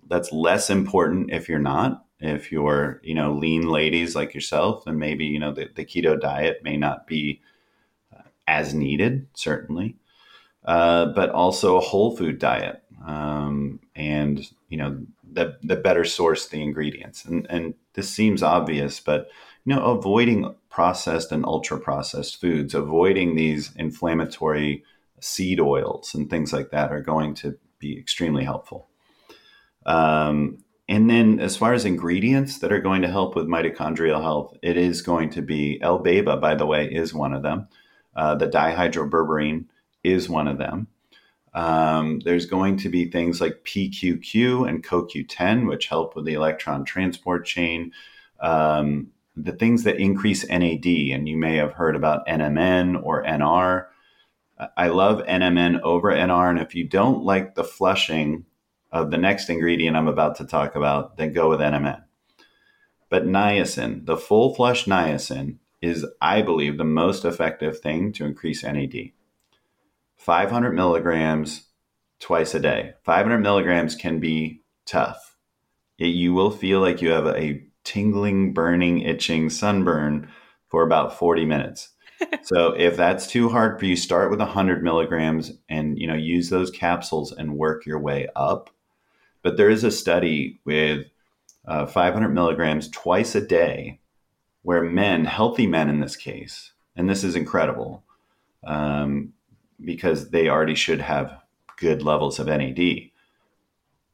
That's 0.08 0.32
less 0.32 0.72
important 0.72 1.32
if 1.32 1.48
you're 1.48 1.60
not. 1.60 2.04
If 2.20 2.52
you're, 2.52 3.00
you 3.04 3.14
know, 3.14 3.36
lean 3.36 3.70
ladies 3.70 4.16
like 4.16 4.34
yourself, 4.34 4.88
and 4.88 4.98
maybe 4.98 5.26
you 5.26 5.40
know 5.40 5.54
the, 5.54 5.70
the 5.76 5.86
keto 5.86 6.20
diet 6.20 6.62
may 6.64 6.76
not 6.76 7.06
be 7.06 7.40
uh, 8.12 8.24
as 8.48 8.74
needed, 8.74 9.28
certainly, 9.36 9.96
uh, 10.66 11.08
but 11.08 11.30
also 11.30 11.78
a 11.78 11.82
whole 11.82 12.18
food 12.18 12.40
diet 12.40 12.82
um, 13.06 13.80
and 13.96 14.50
you 14.70 14.78
know 14.78 15.06
the 15.24 15.58
the 15.64 15.76
better 15.76 16.06
source 16.06 16.48
the 16.48 16.62
ingredients. 16.62 17.26
And 17.26 17.48
and 17.50 17.74
this 17.94 18.10
seems 18.10 18.44
obvious, 18.44 19.00
but 19.00 19.30
you 19.66 19.76
know 19.76 19.84
avoiding 19.84 20.56
processed 20.70 21.32
and 21.32 21.46
ultra 21.46 21.80
processed 21.80 22.42
foods, 22.42 22.74
avoiding 22.74 23.36
these 23.36 23.72
inflammatory 23.76 24.84
seed 25.20 25.60
oils 25.60 26.14
and 26.14 26.30
things 26.30 26.52
like 26.52 26.72
that 26.72 26.92
are 26.92 27.02
going 27.02 27.34
to 27.36 27.58
be 27.80 27.98
extremely 27.98 28.44
helpful. 28.44 28.90
Um, 29.86 30.64
and 30.90 31.10
then, 31.10 31.40
as 31.40 31.56
far 31.56 31.74
as 31.74 31.86
ingredients 31.86 32.60
that 32.60 32.72
are 32.72 32.82
going 32.82 33.02
to 33.04 33.08
help 33.08 33.36
with 33.36 33.48
mitochondrial 33.48 34.22
health, 34.22 34.58
it 34.62 34.76
is 34.76 35.02
going 35.02 35.30
to 35.32 35.42
be 35.42 35.82
L-BAIBA, 35.82 36.42
by 36.42 36.56
the 36.56 36.66
way, 36.66 36.86
is 36.86 37.14
one 37.14 37.34
of 37.34 37.42
them. 37.42 37.68
Uh, 38.16 38.36
the 38.36 38.48
dihydroberberine 38.48 39.66
is 40.04 40.30
one 40.30 40.48
of 40.48 40.58
them. 40.58 40.88
Um, 41.54 42.20
there's 42.22 42.46
going 42.46 42.78
to 42.78 42.90
be 42.90 43.06
things 43.06 43.40
like 43.40 43.64
PQQ 43.64 44.68
and 44.68 44.84
CoQ10, 44.84 45.68
which 45.68 45.88
help 45.88 46.16
with 46.16 46.26
the 46.26 46.34
electron 46.34 46.84
transport 46.84 47.46
chain. 47.46 47.92
Um, 48.40 49.12
the 49.36 49.52
things 49.52 49.84
that 49.84 49.98
increase 49.98 50.48
NAD, 50.48 50.86
and 50.86 51.28
you 51.28 51.38
may 51.38 51.56
have 51.58 51.74
heard 51.74 51.96
about 51.96 52.28
NMN 52.28 53.04
or 53.04 53.24
NR. 53.24 53.88
I 54.78 54.88
love 54.88 55.26
NMN 55.26 55.82
over 55.82 56.12
NR, 56.12 56.50
and 56.50 56.60
if 56.60 56.76
you 56.76 56.88
don't 56.88 57.24
like 57.24 57.56
the 57.56 57.64
flushing 57.64 58.46
of 58.92 59.10
the 59.10 59.18
next 59.18 59.50
ingredient 59.50 59.98
I'm 59.98 60.08
about 60.08 60.36
to 60.36 60.46
talk 60.46 60.76
about, 60.76 61.18
then 61.18 61.34
go 61.34 61.50
with 61.50 61.60
NMN. 61.60 62.04
But 63.10 63.26
niacin, 63.26 64.06
the 64.06 64.18
full 64.18 64.54
flush 64.54 64.86
niacin, 64.86 65.58
is, 65.82 66.06
I 66.22 66.42
believe, 66.42 66.78
the 66.78 66.84
most 66.84 67.26
effective 67.26 67.80
thing 67.80 68.14
to 68.14 68.26
increase 68.26 68.64
NAD. 68.64 69.12
500 70.24 70.72
milligrams 70.72 71.68
twice 72.22 72.56
a 72.56 72.60
day. 72.60 72.94
500 73.04 73.40
milligrams 73.40 73.94
can 73.94 74.22
be 74.22 74.62
tough. 74.86 75.36
You 75.98 76.34
will 76.34 76.50
feel 76.50 76.80
like 76.80 77.02
you 77.02 77.10
have 77.10 77.28
a 77.28 77.62
tingling, 77.84 78.54
burning, 78.54 79.02
itching 79.02 79.50
sunburn 79.50 80.32
for 80.70 80.84
about 80.84 81.18
40 81.18 81.44
minutes. 81.44 81.90
so 82.44 82.70
if 82.72 82.96
that's 82.96 83.28
too 83.28 83.50
hard 83.50 83.78
for 83.78 83.86
you, 83.86 83.98
start 83.98 84.32
with 84.32 84.40
100 84.40 84.82
milligrams 84.82 85.52
and 85.68 86.00
you 86.00 86.08
know 86.08 86.16
use 86.16 86.50
those 86.50 86.72
capsules 86.72 87.34
and 87.34 87.58
work 87.58 87.86
your 87.86 88.00
way 88.00 88.30
up. 88.34 88.70
But 89.42 89.58
there 89.58 89.70
is 89.70 89.84
a 89.84 89.92
study 89.92 90.62
with 90.64 91.06
uh, 91.68 91.86
500 91.86 92.30
milligrams 92.30 92.88
twice 92.88 93.36
a 93.36 93.46
day, 93.46 94.00
where 94.62 94.84
men, 94.84 95.26
healthy 95.26 95.68
men 95.68 95.90
in 95.90 96.00
this 96.00 96.16
case, 96.16 96.72
and 96.96 97.10
this 97.10 97.26
is 97.26 97.36
incredible, 97.36 98.06
um, 98.66 99.34
because 99.86 100.30
they 100.30 100.50
already 100.50 100.76
should 100.76 101.02
have 101.02 101.42
good 101.78 102.02
levels 102.02 102.40
of 102.40 102.48
NAD. 102.48 102.78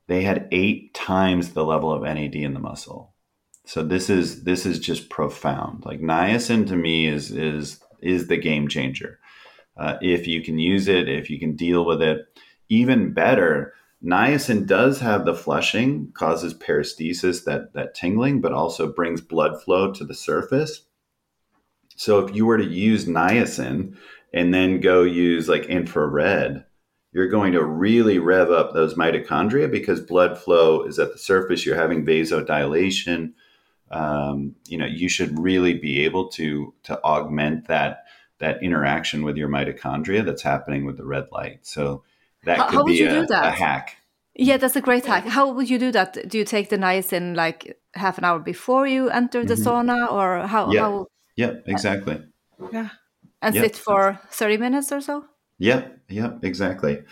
They 0.08 0.22
had 0.24 0.48
eight 0.52 0.94
times 0.94 1.54
the 1.54 1.66
level 1.66 1.92
of 1.92 2.02
NAD 2.02 2.36
in 2.36 2.54
the 2.54 2.60
muscle. 2.60 3.14
So 3.66 3.84
this 3.84 4.10
is 4.10 4.44
this 4.44 4.66
is 4.66 4.80
just 4.80 5.10
profound. 5.10 5.86
Like 5.86 6.00
niacin 6.00 6.68
to 6.70 6.76
me 6.76 7.06
is 7.06 7.30
is 7.30 7.80
is 8.02 8.28
the 8.28 8.38
game 8.38 8.68
changer. 8.68 9.20
Uh, 9.78 9.98
if 10.02 10.26
you 10.26 10.42
can 10.42 10.58
use 10.58 10.88
it, 10.88 11.08
if 11.08 11.30
you 11.30 11.40
can 11.40 11.56
deal 11.56 11.86
with 11.86 12.02
it, 12.02 12.26
even 12.70 13.14
better. 13.14 13.74
Niacin 14.04 14.66
does 14.66 15.02
have 15.02 15.26
the 15.26 15.36
flushing, 15.36 16.12
causes 16.14 16.54
paresthesis, 16.54 17.44
that 17.44 17.74
that 17.74 17.94
tingling, 17.94 18.42
but 18.42 18.54
also 18.54 18.92
brings 18.92 19.22
blood 19.22 19.62
flow 19.62 19.92
to 19.94 20.04
the 20.04 20.16
surface. 20.16 20.86
So 21.96 22.26
if 22.26 22.34
you 22.34 22.46
were 22.46 22.58
to 22.58 22.66
use 22.66 23.06
niacin 23.06 23.96
and 24.34 24.54
then 24.54 24.80
go 24.80 25.04
use 25.04 25.48
like 25.50 25.66
infrared, 25.66 26.66
you're 27.12 27.28
going 27.28 27.54
to 27.54 27.64
really 27.64 28.20
rev 28.20 28.52
up 28.52 28.74
those 28.74 28.94
mitochondria 28.94 29.70
because 29.70 30.00
blood 30.00 30.38
flow 30.38 30.84
is 30.84 31.00
at 31.00 31.12
the 31.12 31.18
surface. 31.18 31.66
You're 31.66 31.76
having 31.76 32.06
vasodilation. 32.06 33.34
Um, 33.92 34.56
you 34.68 34.78
know, 34.78 34.86
you 34.86 35.10
should 35.10 35.40
really 35.40 35.74
be 35.74 36.06
able 36.06 36.30
to 36.32 36.74
to 36.84 37.02
augment 37.04 37.68
that 37.68 38.04
that 38.38 38.62
interaction 38.64 39.24
with 39.24 39.38
your 39.38 39.50
mitochondria 39.50 40.24
that's 40.24 40.42
happening 40.42 40.86
with 40.86 40.98
the 40.98 41.06
red 41.06 41.28
light. 41.32 41.60
So 41.66 42.04
that 42.46 42.58
how, 42.58 42.68
could 42.68 42.76
how 42.78 42.84
be 42.86 43.02
a, 43.04 43.24
a, 43.24 43.52
hack. 43.52 43.98
Yeah, 44.36 44.58
that's 44.58 44.76
a 44.76 44.82
great 44.82 45.06
hack. 45.06 45.26
How 45.26 45.52
would 45.52 45.70
you 45.70 45.80
do 45.80 45.92
that? 45.92 46.30
Do 46.30 46.38
you 46.38 46.46
take 46.46 46.70
the 46.70 46.78
niacin 46.78 47.36
like 47.36 47.80
half 47.96 48.18
an 48.18 48.24
hour 48.24 48.40
before 48.40 48.88
you 48.88 49.10
enter 49.10 49.44
the 49.44 49.56
mm-hmm. 49.56 49.68
sauna, 49.68 50.12
or 50.12 50.48
how? 50.48 50.72
Yeah, 50.72 50.82
how, 50.82 51.08
yeah, 51.36 51.54
exactly. 51.66 52.22
Yeah, 52.72 52.90
and 53.42 53.56
sit 53.56 53.76
for 53.76 54.20
thirty 54.30 54.58
minutes 54.58 54.92
or 54.92 55.02
so. 55.02 55.26
Yep, 55.60 56.00
yep, 56.10 56.40
exactly. 56.44 57.04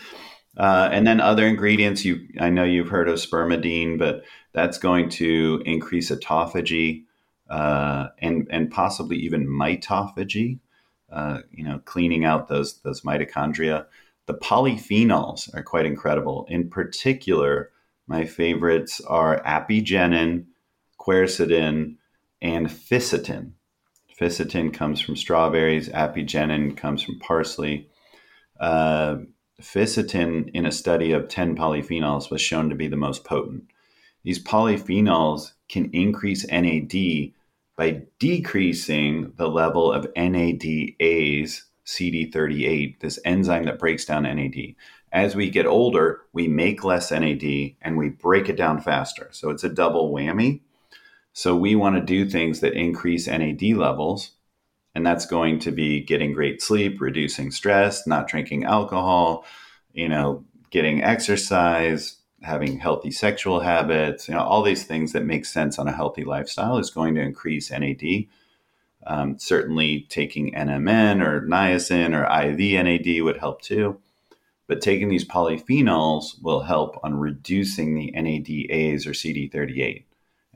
Uh, 0.56 0.88
and 0.90 1.06
then 1.06 1.20
other 1.20 1.46
ingredients, 1.46 2.04
you 2.04 2.26
I 2.40 2.50
know 2.50 2.64
you've 2.64 2.88
heard 2.88 3.08
of 3.08 3.18
spermidine, 3.18 3.98
but 3.98 4.24
that's 4.52 4.78
going 4.78 5.08
to 5.10 5.62
increase 5.64 6.10
autophagy 6.10 7.04
uh, 7.48 8.08
and 8.18 8.48
and 8.50 8.70
possibly 8.70 9.16
even 9.18 9.46
mitophagy. 9.46 10.58
Uh, 11.10 11.40
you 11.50 11.64
know, 11.64 11.80
cleaning 11.84 12.24
out 12.24 12.48
those 12.48 12.80
those 12.80 13.02
mitochondria. 13.02 13.86
The 14.26 14.34
polyphenols 14.34 15.54
are 15.54 15.62
quite 15.62 15.86
incredible. 15.86 16.46
In 16.50 16.68
particular, 16.68 17.70
my 18.06 18.26
favorites 18.26 19.00
are 19.06 19.42
apigenin, 19.42 20.46
quercetin, 21.00 21.96
and 22.42 22.66
fisetin. 22.66 23.52
Fisetin 24.18 24.72
comes 24.72 25.00
from 25.00 25.16
strawberries. 25.16 25.88
Apigenin 25.90 26.76
comes 26.76 27.02
from 27.02 27.18
parsley. 27.20 27.88
Uh, 28.58 29.18
fisetin, 29.60 30.50
in 30.54 30.66
a 30.66 30.72
study 30.72 31.12
of 31.12 31.28
10 31.28 31.56
polyphenols, 31.56 32.30
was 32.30 32.40
shown 32.40 32.68
to 32.68 32.74
be 32.74 32.88
the 32.88 32.96
most 32.96 33.24
potent. 33.24 33.64
These 34.24 34.42
polyphenols 34.42 35.52
can 35.68 35.90
increase 35.92 36.46
NAD 36.48 37.32
by 37.76 38.02
decreasing 38.18 39.32
the 39.36 39.48
level 39.48 39.92
of 39.92 40.12
NADase 40.14 41.62
CD38, 41.86 43.00
this 43.00 43.18
enzyme 43.24 43.64
that 43.64 43.78
breaks 43.78 44.04
down 44.04 44.24
NAD. 44.24 44.74
As 45.12 45.34
we 45.34 45.48
get 45.48 45.64
older, 45.64 46.22
we 46.32 46.48
make 46.48 46.84
less 46.84 47.10
NAD 47.10 47.76
and 47.80 47.96
we 47.96 48.10
break 48.10 48.48
it 48.48 48.56
down 48.56 48.80
faster. 48.80 49.28
So 49.30 49.50
it's 49.50 49.64
a 49.64 49.68
double 49.68 50.12
whammy. 50.12 50.60
So 51.38 51.54
we 51.54 51.76
want 51.76 51.94
to 51.94 52.02
do 52.02 52.28
things 52.28 52.58
that 52.60 52.72
increase 52.72 53.28
NAD 53.28 53.62
levels. 53.62 54.32
And 54.96 55.06
that's 55.06 55.24
going 55.24 55.60
to 55.60 55.70
be 55.70 56.00
getting 56.00 56.32
great 56.32 56.60
sleep, 56.60 57.00
reducing 57.00 57.52
stress, 57.52 58.08
not 58.08 58.26
drinking 58.26 58.64
alcohol, 58.64 59.44
you 59.92 60.08
know, 60.08 60.44
getting 60.70 61.04
exercise, 61.04 62.16
having 62.42 62.80
healthy 62.80 63.12
sexual 63.12 63.60
habits, 63.60 64.26
you 64.26 64.34
know, 64.34 64.40
all 64.40 64.64
these 64.64 64.82
things 64.82 65.12
that 65.12 65.24
make 65.24 65.44
sense 65.44 65.78
on 65.78 65.86
a 65.86 65.92
healthy 65.92 66.24
lifestyle 66.24 66.76
is 66.76 66.90
going 66.90 67.14
to 67.14 67.20
increase 67.20 67.70
NAD. 67.70 68.26
Um, 69.06 69.38
certainly, 69.38 70.08
taking 70.08 70.52
NMN 70.54 71.24
or 71.24 71.42
niacin 71.42 72.16
or 72.18 72.24
IV 72.48 72.84
NAD 72.84 73.22
would 73.22 73.36
help 73.36 73.62
too. 73.62 74.00
But 74.66 74.82
taking 74.82 75.08
these 75.08 75.24
polyphenols 75.24 76.42
will 76.42 76.62
help 76.62 76.98
on 77.04 77.20
reducing 77.20 77.94
the 77.94 78.12
NADase 78.16 79.06
or 79.06 79.12
CD38. 79.12 80.02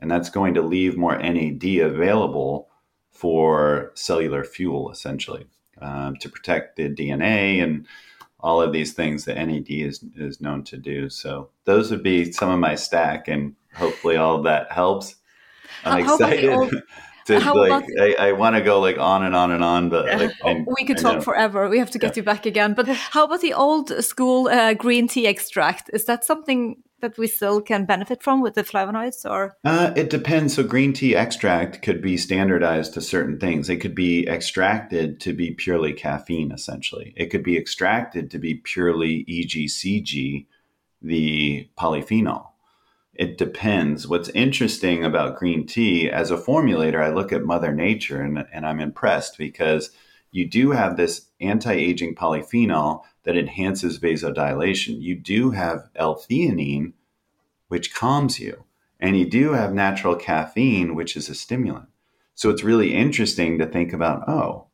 And 0.03 0.11
that's 0.11 0.29
going 0.29 0.53
to 0.55 0.61
leave 0.61 0.97
more 0.97 1.17
NAD 1.17 1.63
available 1.63 2.67
for 3.09 3.93
cellular 3.95 4.43
fuel, 4.43 4.91
essentially, 4.91 5.45
um, 5.81 6.17
to 6.17 6.27
protect 6.27 6.75
the 6.75 6.89
DNA 6.89 7.63
and 7.63 7.87
all 8.41 8.61
of 8.61 8.73
these 8.73 8.91
things 8.91 9.23
that 9.23 9.37
NAD 9.37 9.69
is, 9.69 10.03
is 10.17 10.41
known 10.41 10.65
to 10.65 10.75
do. 10.75 11.09
So, 11.09 11.51
those 11.63 11.89
would 11.89 12.03
be 12.03 12.33
some 12.33 12.49
of 12.49 12.59
my 12.59 12.75
stack, 12.75 13.29
and 13.29 13.55
hopefully, 13.73 14.17
all 14.17 14.35
of 14.35 14.43
that 14.43 14.73
helps. 14.73 15.15
I'm 15.85 16.03
how, 16.03 16.15
excited. 16.15 16.83
to 17.27 17.39
How 17.39 17.55
like 17.55 17.69
about, 17.69 17.83
I, 18.01 18.15
I 18.15 18.31
want 18.33 18.57
to 18.57 18.61
go 18.61 18.81
like 18.81 18.97
on 18.97 19.23
and 19.23 19.33
on 19.33 19.51
and 19.51 19.63
on, 19.63 19.87
but 19.87 20.05
like, 20.19 20.33
I, 20.43 20.65
we 20.67 20.83
could 20.83 20.97
talk 20.97 21.23
forever. 21.23 21.69
We 21.69 21.79
have 21.79 21.91
to 21.91 21.97
get 21.97 22.17
yeah. 22.17 22.21
you 22.21 22.23
back 22.25 22.45
again. 22.45 22.73
But 22.73 22.89
how 22.89 23.23
about 23.23 23.39
the 23.39 23.53
old 23.53 24.03
school 24.03 24.49
uh, 24.49 24.73
green 24.73 25.07
tea 25.07 25.27
extract? 25.27 25.89
Is 25.93 26.03
that 26.05 26.25
something 26.25 26.83
that 27.03 27.17
we 27.19 27.27
still 27.27 27.61
can 27.61 27.85
benefit 27.85 28.23
from 28.23 28.41
with 28.41 28.55
the 28.55 28.63
flavonoids, 28.63 29.29
or 29.29 29.55
uh, 29.63 29.93
it 29.95 30.09
depends. 30.09 30.55
So 30.55 30.63
green 30.63 30.93
tea 30.93 31.15
extract 31.15 31.83
could 31.83 32.01
be 32.01 32.17
standardized 32.17 32.95
to 32.95 33.01
certain 33.01 33.39
things. 33.39 33.69
It 33.69 33.77
could 33.77 33.93
be 33.93 34.27
extracted 34.27 35.19
to 35.19 35.33
be 35.33 35.51
purely 35.51 35.93
caffeine, 35.93 36.51
essentially. 36.51 37.13
It 37.15 37.27
could 37.27 37.43
be 37.43 37.57
extracted 37.57 38.31
to 38.31 38.39
be 38.39 38.55
purely 38.55 39.25
EGCG, 39.25 40.47
the 41.01 41.69
polyphenol 41.77 42.53
it 43.15 43.37
depends. 43.37 44.07
What's 44.07 44.29
interesting 44.29 45.05
about 45.05 45.37
green 45.37 45.67
tea 45.67 46.09
as 46.09 46.31
a 46.31 46.37
formulator, 46.37 47.01
I 47.01 47.09
look 47.09 47.31
at 47.31 47.43
Mother 47.43 47.71
Nature 47.71 48.21
and, 48.21 48.45
and 48.51 48.65
I'm 48.65 48.79
impressed 48.79 49.37
because 49.37 49.91
you 50.31 50.49
do 50.49 50.71
have 50.71 50.97
this 50.97 51.29
anti 51.39 51.73
aging 51.73 52.15
polyphenol 52.15 53.03
that 53.23 53.37
enhances 53.37 53.99
vasodilation. 53.99 55.01
You 55.01 55.15
do 55.15 55.51
have 55.51 55.89
L 55.95 56.15
theanine, 56.15 56.93
which 57.67 57.93
calms 57.93 58.39
you. 58.39 58.65
And 58.99 59.17
you 59.17 59.29
do 59.29 59.53
have 59.53 59.73
natural 59.73 60.15
caffeine, 60.15 60.95
which 60.95 61.17
is 61.17 61.29
a 61.29 61.35
stimulant. 61.35 61.89
So 62.35 62.49
it's 62.49 62.63
really 62.63 62.93
interesting 62.93 63.57
to 63.59 63.65
think 63.65 63.93
about 63.93 64.27
oh, 64.27 64.67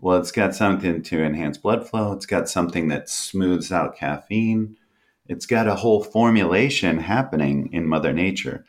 well, 0.00 0.18
it's 0.18 0.32
got 0.32 0.54
something 0.54 1.02
to 1.02 1.22
enhance 1.22 1.58
blood 1.58 1.88
flow, 1.88 2.12
it's 2.12 2.26
got 2.26 2.48
something 2.48 2.88
that 2.88 3.08
smooths 3.08 3.70
out 3.70 3.96
caffeine 3.96 4.76
it's 5.32 5.46
got 5.46 5.68
a 5.68 5.76
whole 5.76 6.02
formulation 6.02 6.98
happening 6.98 7.72
in 7.72 7.86
Mother 7.86 8.12
Nature. 8.12 8.66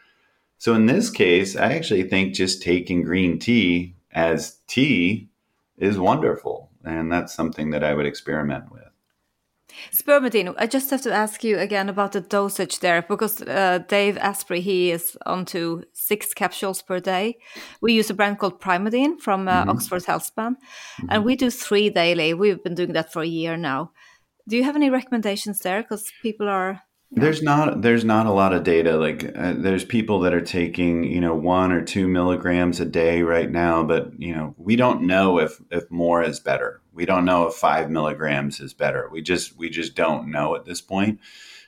So 0.58 0.74
in 0.76 0.86
this 0.86 1.10
case, 1.10 1.56
I 1.56 1.74
actually 1.74 2.04
think 2.04 2.34
just 2.34 2.62
taking 2.62 3.04
green 3.04 3.40
tea 3.40 3.96
as 4.12 4.60
tea 4.68 5.30
is 5.78 6.00
wonderful. 6.00 6.70
And 6.86 7.12
that's 7.12 7.34
something 7.34 7.72
that 7.72 7.84
I 7.84 7.94
would 7.94 8.06
experiment 8.06 8.72
with. 8.72 8.93
Spermidine, 9.92 10.54
I 10.58 10.68
just 10.68 10.90
have 10.90 11.02
to 11.02 11.14
ask 11.14 11.44
you 11.44 11.60
again 11.60 11.90
about 11.90 12.12
the 12.12 12.22
dosage 12.22 12.80
there 12.80 13.02
because 13.02 13.42
uh, 13.42 13.80
Dave 13.88 14.18
Asprey, 14.18 14.62
he 14.62 14.92
is 14.92 15.18
on 15.26 15.46
to 15.46 15.84
six 15.94 16.34
capsules 16.34 16.82
per 16.82 17.00
day. 17.00 17.38
We 17.82 17.94
use 17.94 18.10
a 18.10 18.14
brand 18.14 18.40
called 18.40 18.62
Primeadine 18.62 19.20
from 19.20 19.48
uh, 19.48 19.62
mm-hmm. 19.62 19.70
Oxford 19.70 20.04
Healthspan, 20.04 20.56
mm-hmm. 20.56 21.08
and 21.10 21.24
we 21.24 21.36
do 21.36 21.50
three 21.50 21.90
daily. 21.90 22.34
We've 22.34 22.64
been 22.64 22.76
doing 22.76 22.94
that 22.94 23.12
for 23.12 23.22
a 23.22 23.28
year 23.28 23.58
now. 23.58 23.92
Do 24.48 24.58
you 24.58 24.64
have 24.64 24.76
any 24.76 24.90
recommendations 24.90 25.60
there? 25.60 25.82
Because 25.82 26.12
people 26.22 26.48
are. 26.48 26.82
There's 27.16 27.44
not 27.44 27.82
there's 27.84 28.04
not 28.04 28.26
a 28.26 28.32
lot 28.32 28.54
of 28.54 28.64
data. 28.64 28.98
Like 28.98 29.38
uh, 29.38 29.54
there's 29.56 29.86
people 29.86 30.20
that 30.22 30.34
are 30.34 30.42
taking 30.42 31.04
you 31.04 31.22
know 31.22 31.36
one 31.36 31.72
or 31.72 31.84
two 31.84 32.08
milligrams 32.08 32.80
a 32.80 32.86
day 32.86 33.22
right 33.22 33.50
now, 33.50 33.84
but 33.84 34.20
you 34.20 34.34
know 34.34 34.56
we 34.58 34.76
don't 34.76 35.04
know 35.04 35.40
if 35.40 35.62
if 35.70 35.90
more 35.92 36.24
is 36.24 36.40
better. 36.40 36.82
We 36.92 37.06
don't 37.06 37.26
know 37.26 37.48
if 37.48 37.56
five 37.56 37.90
milligrams 37.90 38.60
is 38.60 38.74
better. 38.74 39.10
We 39.12 39.22
just 39.22 39.58
we 39.58 39.70
just 39.70 39.96
don't 39.96 40.32
know 40.32 40.56
at 40.56 40.66
this 40.66 40.82
point. 40.82 41.20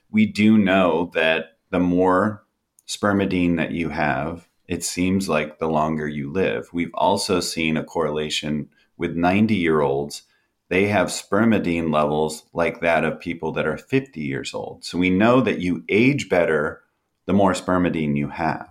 We 0.10 0.26
do 0.26 0.58
know 0.58 1.12
that 1.14 1.58
the 1.70 1.80
more 1.80 2.44
spermidine 2.88 3.58
that 3.58 3.72
you 3.72 3.90
have, 3.90 4.48
it 4.68 4.84
seems 4.84 5.30
like 5.30 5.60
the 5.60 5.68
longer 5.68 6.08
you 6.08 6.32
live. 6.32 6.70
We've 6.74 6.94
also 6.94 7.40
seen 7.40 7.78
a 7.78 7.84
correlation 7.84 8.70
with 8.98 9.16
90 9.16 9.56
year 9.56 9.82
olds 9.82 10.24
they 10.70 10.88
have 10.88 11.08
spermidine 11.08 11.94
levels 11.94 12.44
like 12.54 12.82
that 12.82 13.04
of 13.04 13.20
people 13.20 13.52
that 13.54 13.68
are 13.68 13.78
50 13.78 14.22
years 14.22 14.54
old. 14.54 14.84
So 14.84 14.98
we 14.98 15.10
know 15.10 15.42
that 15.42 15.60
you 15.60 15.84
age 15.90 16.28
better 16.30 16.82
the 17.26 17.34
more 17.34 17.54
spermidine 17.54 18.18
you 18.18 18.30
have. 18.30 18.70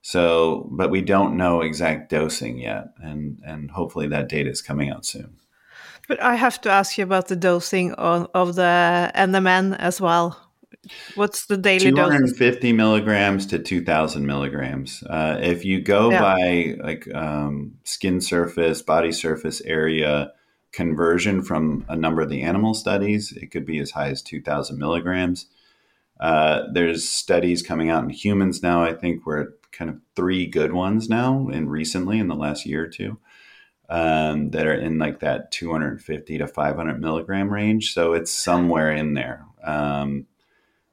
So, 0.00 0.68
but 0.70 0.90
we 0.90 1.02
don't 1.02 1.36
know 1.36 1.60
exact 1.60 2.10
dosing 2.10 2.58
yet, 2.58 2.94
and 3.02 3.40
and 3.44 3.70
hopefully 3.70 4.06
that 4.08 4.28
data 4.28 4.48
is 4.48 4.62
coming 4.62 4.90
out 4.90 5.04
soon. 5.04 5.36
But 6.06 6.22
I 6.22 6.36
have 6.36 6.60
to 6.62 6.70
ask 6.70 6.96
you 6.96 7.04
about 7.04 7.28
the 7.28 7.36
dosing 7.36 7.92
of, 7.92 8.30
of 8.32 8.54
the 8.54 9.12
NMN 9.14 9.76
as 9.78 10.00
well. 10.00 10.40
What's 11.16 11.46
the 11.46 11.58
daily 11.58 11.90
dose? 11.90 12.08
250 12.08 12.72
milligrams 12.72 13.44
to 13.46 13.58
2000 13.58 14.24
milligrams. 14.24 15.02
Uh, 15.02 15.38
if 15.42 15.66
you 15.66 15.82
go 15.82 16.10
yeah. 16.10 16.20
by 16.22 16.76
like 16.82 17.14
um, 17.14 17.74
skin 17.84 18.22
surface, 18.22 18.80
body 18.80 19.12
surface 19.12 19.60
area 19.62 20.32
conversion 20.72 21.42
from 21.42 21.84
a 21.88 21.96
number 21.96 22.22
of 22.22 22.30
the 22.30 22.42
animal 22.42 22.74
studies, 22.74 23.32
it 23.32 23.50
could 23.50 23.64
be 23.64 23.78
as 23.78 23.92
high 23.92 24.08
as 24.10 24.22
2000 24.22 24.78
milligrams. 24.78 25.46
Uh, 26.20 26.62
there's 26.72 27.08
studies 27.08 27.62
coming 27.62 27.90
out 27.90 28.04
in 28.04 28.10
humans 28.10 28.62
now. 28.62 28.82
I 28.82 28.92
think 28.92 29.24
we're 29.24 29.48
kind 29.72 29.90
of 29.90 30.00
three 30.16 30.46
good 30.46 30.72
ones 30.72 31.08
now, 31.08 31.48
and 31.48 31.70
recently 31.70 32.18
in 32.18 32.28
the 32.28 32.34
last 32.34 32.66
year 32.66 32.84
or 32.84 32.88
two, 32.88 33.18
um, 33.88 34.50
that 34.50 34.66
are 34.66 34.74
in 34.74 34.98
like 34.98 35.20
that 35.20 35.50
250 35.52 36.38
to 36.38 36.46
500 36.46 37.00
milligram 37.00 37.52
range. 37.52 37.94
So 37.94 38.12
it's 38.12 38.32
somewhere 38.32 38.90
in 38.90 39.14
there. 39.14 39.46
Um, 39.62 40.26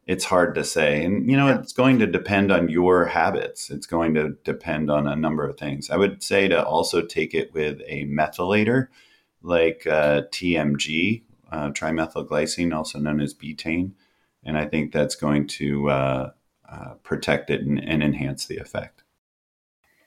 it's 0.08 0.26
hard 0.26 0.54
to 0.56 0.64
say. 0.64 1.04
And, 1.04 1.30
you 1.30 1.36
know, 1.36 1.48
it's 1.48 1.74
going 1.74 2.00
to 2.00 2.08
depend 2.08 2.52
on 2.52 2.70
your 2.70 3.06
habits. 3.06 3.72
It's 3.72 3.88
going 3.88 4.14
to 4.14 4.38
depend 4.44 4.92
on 4.92 5.08
a 5.08 5.16
number 5.16 5.48
of 5.48 5.58
things. 5.58 5.90
I 5.90 5.98
would 5.98 6.22
say 6.22 6.48
to 6.48 6.64
also 6.64 7.02
take 7.02 7.34
it 7.34 7.54
with 7.54 7.82
a 7.88 8.06
methylator 8.06 8.88
like 9.46 9.86
uh, 9.88 10.24
TMG, 10.32 11.24
uh, 11.52 11.70
trimethylglycine, 11.70 12.76
also 12.76 13.00
known 13.00 13.22
as 13.22 13.34
betaine. 13.34 13.92
And 14.44 14.58
I 14.58 14.66
think 14.66 14.92
that's 14.92 15.16
going 15.16 15.48
to 15.48 15.90
uh, 15.90 16.32
uh 16.68 16.94
protect 17.04 17.50
it 17.50 17.62
and, 17.62 17.80
and, 17.80 18.04
enhance 18.04 18.48
the 18.48 18.58
effect. 18.58 19.04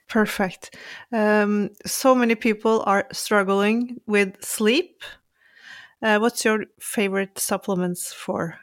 Perfect. 0.09 0.74
Um, 1.12 1.70
so 1.86 2.14
many 2.14 2.34
people 2.34 2.82
are 2.86 3.07
struggling 3.12 4.01
with 4.07 4.43
sleep. 4.45 5.03
Uh, 6.03 6.18
what's 6.18 6.45
your 6.45 6.64
favorite 6.80 7.39
supplements 7.39 8.12
for 8.12 8.57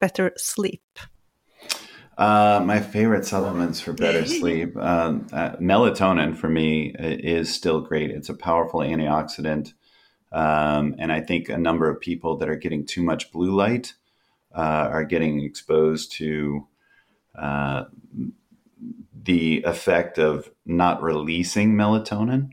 better 0.00 0.32
sleep? 0.36 0.82
Uh, 2.18 2.60
my 2.64 2.80
favorite 2.80 3.24
supplements 3.24 3.80
for 3.80 3.92
better 3.92 4.26
sleep, 4.40 4.76
um, 4.76 5.26
uh, 5.32 5.50
melatonin 5.60 6.36
for 6.36 6.48
me 6.48 6.92
is 6.98 7.54
still 7.54 7.80
great. 7.80 8.10
It's 8.10 8.28
a 8.28 8.34
powerful 8.34 8.80
antioxidant, 8.80 9.72
um, 10.32 10.94
and 10.98 11.12
I 11.12 11.20
think 11.20 11.48
a 11.48 11.58
number 11.58 11.88
of 11.90 12.00
people 12.00 12.36
that 12.38 12.48
are 12.48 12.56
getting 12.56 12.84
too 12.84 13.02
much 13.02 13.32
blue 13.32 13.54
light 13.54 13.94
uh, 14.54 14.88
are 14.90 15.04
getting 15.04 15.42
exposed 15.42 16.12
to 16.12 16.66
uh, 17.34 17.84
the 19.22 19.62
effect 19.62 20.18
of 20.18 20.50
not 20.66 21.02
releasing 21.02 21.74
melatonin. 21.74 22.50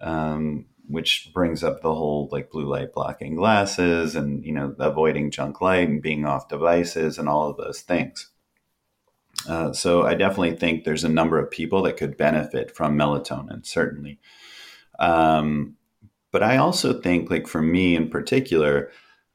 Um, 0.00 0.66
which 0.88 1.30
brings 1.34 1.64
up 1.64 1.82
the 1.82 1.94
whole 1.94 2.28
like 2.30 2.50
blue 2.50 2.66
light 2.66 2.92
blocking 2.92 3.34
glasses 3.34 4.14
and 4.14 4.44
you 4.44 4.52
know 4.52 4.74
avoiding 4.78 5.30
junk 5.30 5.60
light 5.60 5.88
and 5.88 6.02
being 6.02 6.24
off 6.24 6.48
devices 6.48 7.18
and 7.18 7.28
all 7.28 7.50
of 7.50 7.56
those 7.56 7.80
things 7.80 8.30
uh, 9.48 9.72
so 9.72 10.02
i 10.02 10.14
definitely 10.14 10.54
think 10.54 10.84
there's 10.84 11.04
a 11.04 11.08
number 11.08 11.38
of 11.38 11.50
people 11.50 11.82
that 11.82 11.96
could 11.96 12.16
benefit 12.16 12.74
from 12.74 12.96
melatonin 12.96 13.64
certainly 13.66 14.18
um, 14.98 15.75
but 16.36 16.42
i 16.42 16.58
also 16.58 17.00
think 17.00 17.30
like 17.30 17.46
for 17.46 17.62
me 17.62 17.96
in 17.96 18.10
particular 18.10 18.90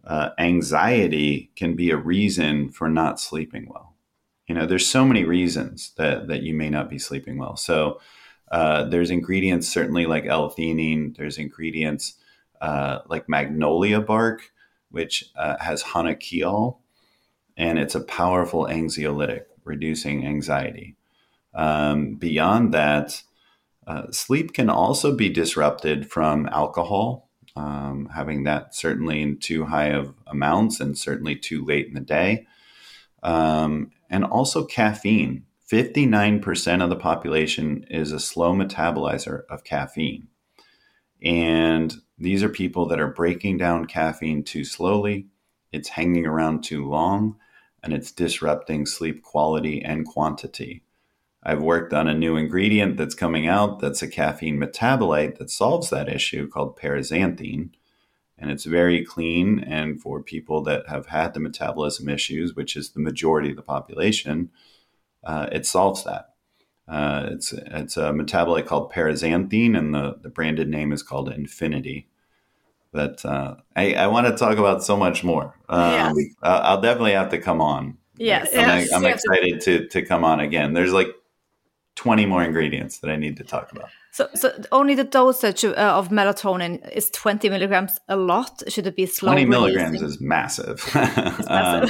uh, 0.05 0.29
anxiety 0.37 1.51
can 1.55 1.75
be 1.75 1.89
a 1.89 1.97
reason 1.97 2.69
for 2.69 2.87
not 2.89 3.19
sleeping 3.19 3.67
well 3.67 3.95
you 4.47 4.53
know 4.53 4.67
there's 4.67 4.87
so 4.87 5.03
many 5.03 5.23
reasons 5.23 5.93
that 5.97 6.27
that 6.27 6.43
you 6.43 6.53
may 6.53 6.69
not 6.69 6.89
be 6.89 6.99
sleeping 6.99 7.37
well 7.39 7.55
so 7.55 7.99
uh, 8.51 8.83
there's 8.83 9.09
ingredients 9.09 9.67
certainly 9.67 10.05
like 10.05 10.25
L-theanine. 10.25 11.15
There's 11.15 11.37
ingredients 11.37 12.15
uh, 12.59 12.99
like 13.07 13.29
magnolia 13.29 14.01
bark, 14.01 14.51
which 14.89 15.31
uh, 15.37 15.55
has 15.59 15.81
honokiol, 15.83 16.77
and 17.55 17.79
it's 17.79 17.95
a 17.95 18.01
powerful 18.01 18.65
anxiolytic, 18.65 19.45
reducing 19.63 20.27
anxiety. 20.27 20.97
Um, 21.53 22.15
beyond 22.15 22.73
that, 22.73 23.23
uh, 23.87 24.11
sleep 24.11 24.53
can 24.53 24.69
also 24.69 25.15
be 25.15 25.29
disrupted 25.29 26.09
from 26.09 26.47
alcohol, 26.47 27.29
um, 27.55 28.09
having 28.13 28.43
that 28.43 28.75
certainly 28.75 29.21
in 29.21 29.37
too 29.37 29.65
high 29.65 29.89
of 29.89 30.13
amounts 30.27 30.79
and 30.79 30.97
certainly 30.97 31.35
too 31.35 31.65
late 31.65 31.87
in 31.87 31.93
the 31.93 31.99
day, 31.99 32.45
um, 33.23 33.91
and 34.09 34.23
also 34.23 34.65
caffeine. 34.65 35.45
59% 35.71 36.83
of 36.83 36.89
the 36.89 36.95
population 36.95 37.85
is 37.89 38.11
a 38.11 38.19
slow 38.19 38.53
metabolizer 38.53 39.43
of 39.49 39.63
caffeine. 39.63 40.27
And 41.23 41.95
these 42.17 42.43
are 42.43 42.49
people 42.49 42.87
that 42.87 42.99
are 42.99 43.07
breaking 43.07 43.57
down 43.57 43.85
caffeine 43.85 44.43
too 44.43 44.65
slowly, 44.65 45.27
it's 45.71 45.89
hanging 45.89 46.25
around 46.25 46.63
too 46.63 46.87
long, 46.87 47.37
and 47.81 47.93
it's 47.93 48.11
disrupting 48.11 48.85
sleep 48.85 49.23
quality 49.23 49.81
and 49.81 50.05
quantity. 50.05 50.83
I've 51.43 51.61
worked 51.61 51.93
on 51.93 52.07
a 52.07 52.13
new 52.13 52.35
ingredient 52.35 52.97
that's 52.97 53.15
coming 53.15 53.47
out 53.47 53.79
that's 53.79 54.01
a 54.01 54.07
caffeine 54.07 54.59
metabolite 54.59 55.37
that 55.37 55.49
solves 55.49 55.89
that 55.89 56.09
issue 56.09 56.47
called 56.47 56.77
paraxanthine. 56.77 57.71
And 58.37 58.51
it's 58.51 58.65
very 58.65 59.05
clean. 59.05 59.59
And 59.59 60.01
for 60.01 60.21
people 60.21 60.63
that 60.63 60.87
have 60.87 61.07
had 61.07 61.33
the 61.33 61.39
metabolism 61.39 62.09
issues, 62.09 62.55
which 62.55 62.75
is 62.75 62.91
the 62.91 62.99
majority 62.99 63.51
of 63.51 63.55
the 63.55 63.61
population, 63.61 64.49
uh, 65.23 65.47
it 65.51 65.65
solves 65.65 66.03
that. 66.03 66.29
Uh, 66.87 67.29
it's 67.31 67.53
it's 67.53 67.97
a 67.97 68.11
metabolite 68.11 68.65
called 68.65 68.91
paraxanthine, 68.91 69.77
and 69.77 69.93
the, 69.93 70.17
the 70.21 70.29
branded 70.29 70.67
name 70.67 70.91
is 70.91 71.03
called 71.03 71.29
enfinity. 71.29 72.07
But 72.91 73.23
uh, 73.23 73.55
I, 73.75 73.93
I 73.93 74.07
want 74.07 74.27
to 74.27 74.35
talk 74.35 74.57
about 74.57 74.83
so 74.83 74.97
much 74.97 75.23
more. 75.23 75.55
Um, 75.69 76.13
yes. 76.17 76.27
I'll 76.41 76.81
definitely 76.81 77.13
have 77.13 77.29
to 77.29 77.37
come 77.37 77.61
on. 77.61 77.97
Yes, 78.17 78.49
I'm, 78.51 78.79
yes. 78.79 78.91
I'm 78.91 79.05
excited 79.05 79.61
to 79.61 79.87
to 79.87 80.01
come 80.01 80.25
on 80.25 80.39
again. 80.39 80.73
There's 80.73 80.91
like 80.91 81.07
20 82.01 82.25
more 82.25 82.43
ingredients 82.43 82.97
that 82.97 83.11
I 83.11 83.15
need 83.15 83.37
to 83.37 83.43
talk 83.43 83.71
about. 83.71 83.89
So, 84.09 84.27
so 84.33 84.51
only 84.71 84.95
the 84.95 85.03
dosage 85.03 85.63
uh, 85.63 85.75
of 85.75 86.09
melatonin 86.09 86.91
is 86.91 87.11
20 87.11 87.47
milligrams 87.47 87.99
a 88.09 88.15
lot. 88.15 88.63
Should 88.69 88.87
it 88.87 88.95
be 88.95 89.05
slow? 89.05 89.33
20 89.33 89.45
milligrams 89.45 90.01
is 90.01 90.19
massive. 90.19 90.83
massive. 90.95 91.45
um, 91.47 91.89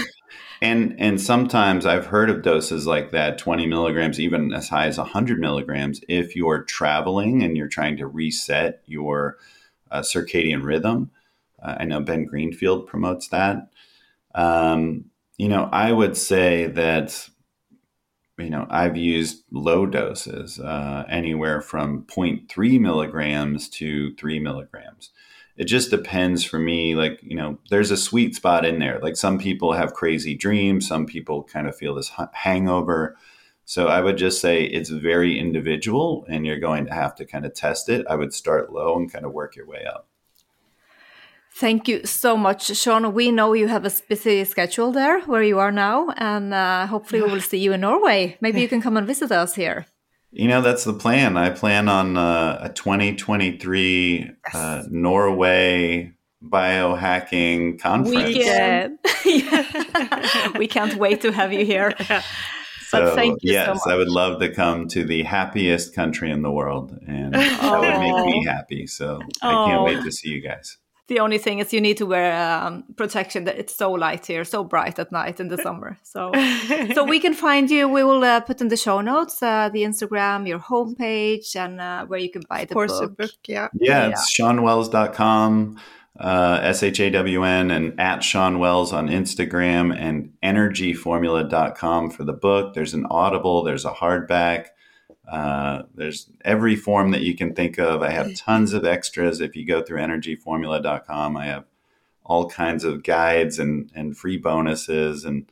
and 0.61 0.95
and 0.99 1.21
sometimes 1.21 1.85
I've 1.85 2.07
heard 2.07 2.29
of 2.29 2.41
doses 2.41 2.85
like 2.85 3.11
that, 3.11 3.37
20 3.37 3.67
milligrams, 3.67 4.19
even 4.19 4.53
as 4.53 4.67
high 4.67 4.87
as 4.87 4.97
100 4.97 5.39
milligrams, 5.39 6.01
if 6.09 6.35
you're 6.35 6.63
traveling 6.63 7.41
and 7.41 7.55
you're 7.55 7.69
trying 7.69 7.95
to 7.95 8.05
reset 8.05 8.81
your 8.87 9.37
uh, 9.91 10.01
circadian 10.01 10.61
rhythm. 10.61 11.09
Uh, 11.63 11.75
I 11.79 11.85
know 11.85 12.01
Ben 12.01 12.25
Greenfield 12.25 12.85
promotes 12.85 13.29
that. 13.29 13.69
Um, 14.35 15.05
you 15.37 15.47
know, 15.47 15.69
I 15.71 15.93
would 15.93 16.17
say 16.17 16.67
that 16.67 17.29
you 18.37 18.49
know 18.49 18.67
I've 18.69 18.97
used 18.97 19.43
low 19.51 19.85
doses, 19.85 20.59
uh, 20.59 21.05
anywhere 21.09 21.61
from 21.61 22.03
0.3 22.03 22.79
milligrams 22.79 23.69
to 23.69 24.15
three 24.15 24.39
milligrams. 24.39 25.11
It 25.57 25.65
just 25.65 25.91
depends 25.91 26.43
for 26.43 26.59
me 26.59 26.95
like 26.95 27.19
you 27.23 27.35
know 27.35 27.59
there's 27.69 27.91
a 27.91 27.97
sweet 27.97 28.35
spot 28.35 28.65
in 28.65 28.79
there. 28.79 28.99
Like 28.99 29.15
some 29.15 29.37
people 29.37 29.73
have 29.73 29.93
crazy 29.93 30.35
dreams 30.35 30.87
some 30.87 31.05
people 31.05 31.43
kind 31.43 31.67
of 31.67 31.75
feel 31.75 31.95
this 31.95 32.11
hangover. 32.33 33.17
So 33.65 33.87
i 33.87 34.01
would 34.01 34.17
just 34.17 34.41
say 34.41 34.63
it's 34.63 34.89
very 34.89 35.39
individual 35.39 36.25
and 36.27 36.45
you're 36.45 36.59
going 36.59 36.85
to 36.87 36.93
have 36.93 37.15
to 37.15 37.25
kind 37.25 37.45
of 37.45 37.53
test 37.53 37.89
it. 37.89 38.05
I 38.09 38.15
would 38.15 38.33
start 38.33 38.73
low 38.73 38.97
and 38.97 39.11
kind 39.11 39.25
of 39.25 39.33
work 39.33 39.55
your 39.55 39.67
way 39.67 39.85
up 39.85 40.07
Thank 41.53 41.87
you 41.87 42.05
so 42.05 42.37
much, 42.37 42.75
Shawn. 42.75 43.13
We 43.13 43.31
know 43.31 43.53
you 43.53 43.67
have 43.67 43.85
a 43.85 43.91
busy 44.07 44.43
schedule 44.45 44.91
there 44.91 45.21
where 45.21 45.43
you 45.43 45.59
are 45.59 45.71
now, 45.71 46.09
and 46.17 46.53
uh, 46.53 46.87
hopefully 46.87 47.21
we 47.21 47.31
will 47.31 47.41
see 47.51 47.59
you 47.59 47.73
in 47.73 47.81
Norway. 47.81 48.37
Maybe 48.41 48.61
you 48.61 48.67
can 48.67 48.81
come 48.81 48.97
and 48.97 49.05
visit 49.05 49.31
us 49.31 49.55
here. 49.55 49.85
You 50.31 50.47
know, 50.47 50.61
that's 50.61 50.85
the 50.85 50.93
plan. 50.93 51.35
I 51.35 51.49
plan 51.49 51.89
on 51.89 52.17
uh, 52.17 52.59
a 52.61 52.69
2023 52.69 54.17
yes. 54.17 54.55
uh, 54.55 54.83
Norway 54.89 56.13
biohacking 56.43 57.79
conference. 57.79 58.35
We, 58.35 58.43
can. 58.43 58.97
we 60.57 60.67
can't 60.67 60.95
wait 60.95 61.21
to 61.21 61.31
have 61.31 61.53
you 61.53 61.65
here. 61.65 61.93
So, 62.87 63.15
thank 63.15 63.41
you 63.41 63.53
yes, 63.53 63.85
so 63.85 63.89
I 63.89 63.95
would 63.95 64.09
love 64.09 64.41
to 64.41 64.53
come 64.53 64.89
to 64.89 65.05
the 65.05 65.23
happiest 65.23 65.95
country 65.95 66.29
in 66.29 66.41
the 66.41 66.51
world, 66.51 66.91
and 67.07 67.33
that 67.33 67.79
would 67.79 67.99
make 68.01 68.25
me 68.25 68.43
happy. 68.43 68.85
So 68.85 69.21
I 69.41 69.65
can't 69.69 69.85
wait 69.85 70.03
to 70.03 70.11
see 70.11 70.27
you 70.27 70.41
guys 70.41 70.77
the 71.07 71.19
only 71.19 71.37
thing 71.37 71.59
is 71.59 71.73
you 71.73 71.81
need 71.81 71.97
to 71.97 72.05
wear 72.05 72.31
um, 72.33 72.83
protection 72.95 73.43
that 73.45 73.57
it's 73.57 73.75
so 73.75 73.91
light 73.91 74.25
here 74.25 74.43
so 74.45 74.63
bright 74.63 74.97
at 74.99 75.11
night 75.11 75.39
in 75.39 75.47
the 75.49 75.57
summer. 75.65 75.97
So 76.03 76.31
so 76.93 77.03
we 77.03 77.19
can 77.19 77.33
find 77.33 77.69
you. 77.69 77.87
We 77.87 78.03
will 78.03 78.23
uh, 78.23 78.39
put 78.41 78.61
in 78.61 78.69
the 78.69 78.77
show 78.77 79.01
notes 79.01 79.41
uh, 79.43 79.69
the 79.69 79.83
instagram 79.83 80.47
your 80.47 80.59
homepage 80.59 81.55
and 81.55 81.81
uh, 81.81 82.05
where 82.05 82.19
you 82.19 82.29
can 82.29 82.43
buy 82.49 82.65
the 82.65 82.75
book. 82.75 83.17
book 83.17 83.31
yeah. 83.47 83.67
Yeah 83.73 84.09
it's 84.09 84.33
shawnwells.com 84.37 85.79
uh, 86.19 86.59
s-h-a-w-n 86.61 87.71
and 87.71 87.99
at 87.99 88.23
shawn 88.23 88.59
wells 88.59 88.93
on 88.93 89.07
instagram 89.07 89.95
and 89.97 90.31
energyformula.com 90.43 92.11
for 92.11 92.23
the 92.23 92.33
book. 92.33 92.73
There's 92.73 92.93
an 92.93 93.05
audible 93.09 93.63
there's 93.63 93.85
a 93.85 93.91
hardback 93.91 94.67
Uh, 95.31 95.83
there's 95.95 96.29
every 96.43 96.75
form 96.75 97.11
that 97.11 97.21
you 97.21 97.33
can 97.33 97.53
think 97.53 97.79
of. 97.79 98.01
I 98.01 98.11
have 98.11 98.35
tons 98.35 98.73
of 98.73 98.83
extras. 98.83 99.39
If 99.39 99.55
you 99.55 99.65
go 99.65 99.81
through 99.81 99.99
energyformula.com, 99.99 101.37
I 101.37 101.45
have 101.45 101.63
all 102.25 102.49
kinds 102.49 102.83
of 102.83 103.03
guides 103.03 103.57
and, 103.57 103.89
and 103.95 104.17
free 104.17 104.35
bonuses. 104.35 105.23
And 105.23 105.49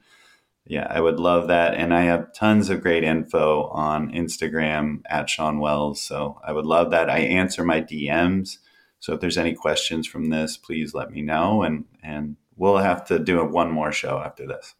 yeah, 0.65 0.85
I 0.89 0.99
would 0.99 1.17
love 1.17 1.47
that. 1.47 1.75
And 1.75 1.93
I 1.93 2.01
have 2.01 2.33
tons 2.33 2.69
of 2.69 2.81
great 2.81 3.05
info 3.05 3.67
on 3.67 4.11
Instagram 4.11 5.01
at 5.09 5.29
Shawn 5.29 5.59
Wells. 5.59 6.01
So 6.01 6.41
I 6.43 6.51
would 6.51 6.65
love 6.65 6.91
that. 6.91 7.09
I 7.09 7.19
answer 7.19 7.63
my 7.63 7.79
DMs. 7.79 8.57
So 8.99 9.13
if 9.13 9.21
there's 9.21 9.37
any 9.37 9.53
questions 9.53 10.07
from 10.07 10.29
this, 10.29 10.57
please 10.57 10.93
let 10.93 11.09
me 11.09 11.21
know. 11.21 11.63
And, 11.63 11.85
and 12.03 12.35
we'll 12.57 12.79
have 12.79 13.05
to 13.05 13.17
do 13.17 13.41
one 13.45 13.71
more 13.71 13.93
show 13.93 14.19
after 14.19 14.45
this. 14.45 14.75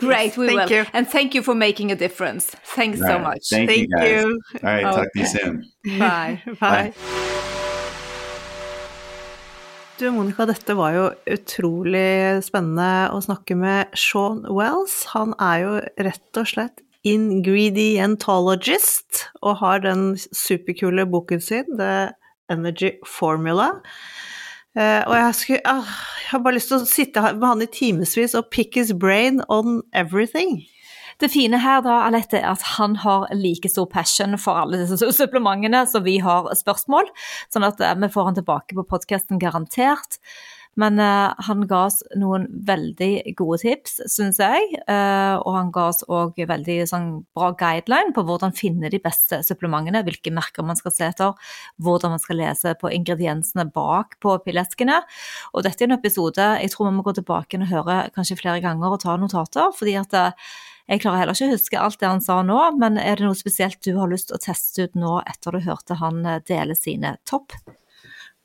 Great, 0.00 0.36
we 0.36 0.46
thank 0.46 0.70
will. 0.70 0.78
You. 0.78 0.84
And 0.92 1.08
thank 1.08 1.34
you 1.34 1.42
for 1.42 1.54
making 1.54 1.90
a 1.92 1.96
difference. 1.96 2.46
Thanks 2.64 3.00
right. 3.00 3.10
so 3.10 3.18
much. 3.18 3.48
Thank, 3.50 3.70
Thank 3.70 3.82
you 3.82 3.88
guys. 3.96 4.10
you. 4.10 4.40
All 4.64 4.70
right, 4.74 4.82
talk 4.82 5.12
to 5.12 5.18
you 5.18 5.24
Okay. 5.26 5.38
soon. 5.38 5.64
Bye. 5.98 6.42
Bye. 6.60 6.92
Du, 10.00 10.08
Monica, 10.10 10.46
dette 10.48 10.74
var 10.78 10.92
jo 10.96 11.10
utrolig 11.28 12.40
spennende 12.46 13.10
å 13.12 13.20
snakke 13.20 13.52
med 13.60 13.86
Sean 13.92 14.40
Wells. 14.48 15.02
Han 15.12 15.34
er 15.36 15.58
jo 15.60 15.76
rett 16.06 16.32
og 16.40 16.46
slett 16.48 16.80
ingredientologist, 17.04 19.28
og 19.44 19.60
har 19.60 19.84
den 19.84 20.16
superkule 20.16 21.04
boken 21.08 21.40
sin, 21.44 21.64
The 21.76 22.16
Energy 22.52 22.92
Formula. 23.04 23.80
Eh, 24.78 25.02
og 25.02 25.16
jeg, 25.16 25.34
skulle, 25.34 25.62
uh, 25.66 25.94
jeg 26.22 26.28
har 26.30 26.42
bare 26.44 26.54
lyst 26.54 26.70
til 26.70 26.78
å 26.78 26.86
sitte 26.86 27.22
med 27.34 27.48
han 27.48 27.64
i 27.64 27.70
timevis 27.74 28.36
og 28.38 28.52
pick 28.54 28.78
his 28.78 28.92
brain 28.94 29.42
on 29.50 29.80
everything. 29.92 30.60
Det 31.20 31.28
fine 31.28 31.58
her 31.60 31.82
da, 31.84 31.98
Alette, 32.06 32.38
er 32.38 32.54
at 32.54 32.62
han 32.78 32.94
har 33.02 33.26
like 33.36 33.68
stor 33.68 33.88
passion 33.90 34.38
for 34.40 34.56
alle 34.56 34.78
disse 34.80 35.10
supplementene 35.18 35.82
som 35.90 36.06
vi 36.06 36.16
har 36.24 36.48
spørsmål, 36.56 37.10
sånn 37.52 37.66
at 37.66 37.82
eh, 37.84 37.98
vi 38.00 38.12
får 38.14 38.30
han 38.30 38.38
tilbake 38.38 38.78
på 38.78 38.86
podcasten 38.94 39.42
garantert. 39.42 40.20
Men 40.78 41.00
uh, 41.02 41.32
han 41.48 41.64
ga 41.66 41.80
oss 41.88 41.98
noen 42.18 42.46
veldig 42.66 43.34
gode 43.38 43.58
tips, 43.64 44.00
synes 44.10 44.38
jeg, 44.42 44.76
Uh, 44.90 45.36
og 45.44 45.54
han 45.54 45.68
ga 45.74 45.84
oss 45.90 46.00
også 46.08 46.46
veldig 46.48 46.76
sånn, 46.88 47.08
bra 47.36 47.50
guideline 47.58 48.14
på 48.14 48.24
hvordan 48.26 48.54
finne 48.56 48.90
de 48.90 48.98
beste 49.02 49.40
supplementene, 49.46 50.02
hvilke 50.06 50.32
merker 50.34 50.66
man 50.66 50.78
skal 50.78 50.94
se 50.94 51.06
etter, 51.06 51.36
hvordan 51.82 52.14
man 52.14 52.22
skal 52.22 52.40
lese 52.40 52.72
på 52.80 52.90
ingrediensene 52.94 53.68
bak 53.74 54.16
på 54.24 54.34
pilleskene. 54.44 55.00
Og 55.54 55.66
dette 55.66 55.84
er 55.84 55.90
en 55.90 55.98
episode 55.98 56.46
jeg 56.62 56.72
tror 56.72 56.88
vi 56.88 56.94
må 56.96 57.06
gå 57.06 57.14
tilbake 57.20 57.60
og 57.60 57.70
høre 57.70 58.00
kanskje 58.16 58.38
flere 58.40 58.62
ganger 58.64 58.96
og 58.96 59.02
ta 59.04 59.16
notater, 59.20 59.70
fordi 59.76 59.96
at 60.00 60.16
uh, 60.16 60.54
jeg 60.90 61.04
klarer 61.04 61.22
heller 61.22 61.38
ikke 61.38 61.50
å 61.50 61.54
huske 61.54 61.82
alt 61.82 62.00
det 62.02 62.10
han 62.10 62.24
sa 62.24 62.40
nå, 62.46 62.58
men 62.80 62.98
er 62.98 63.20
det 63.20 63.28
noe 63.28 63.38
spesielt 63.38 63.78
du 63.86 63.92
har 64.00 64.10
lyst 64.10 64.32
til 64.32 64.40
å 64.40 64.42
teste 64.42 64.88
ut 64.88 64.98
nå 64.98 65.20
etter 65.22 65.54
du 65.54 65.62
hørte 65.68 66.00
han 66.00 66.24
dele 66.48 66.78
sine 66.78 67.14
topp? 67.30 67.54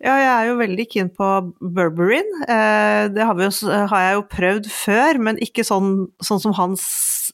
Ja, 0.03 0.11
jeg 0.19 0.27
er 0.27 0.47
jo 0.49 0.55
veldig 0.59 0.85
keen 0.91 1.09
på 1.15 1.27
Berberin. 1.75 2.27
Eh, 2.43 3.05
det 3.15 3.23
har, 3.23 3.39
jo, 3.39 3.51
har 3.87 4.01
jeg 4.03 4.17
jo 4.17 4.23
prøvd 4.33 4.65
før, 4.67 5.19
men 5.23 5.39
ikke 5.39 5.63
sånn, 5.63 6.09
sånn 6.23 6.41
som 6.43 6.55
hans 6.57 6.83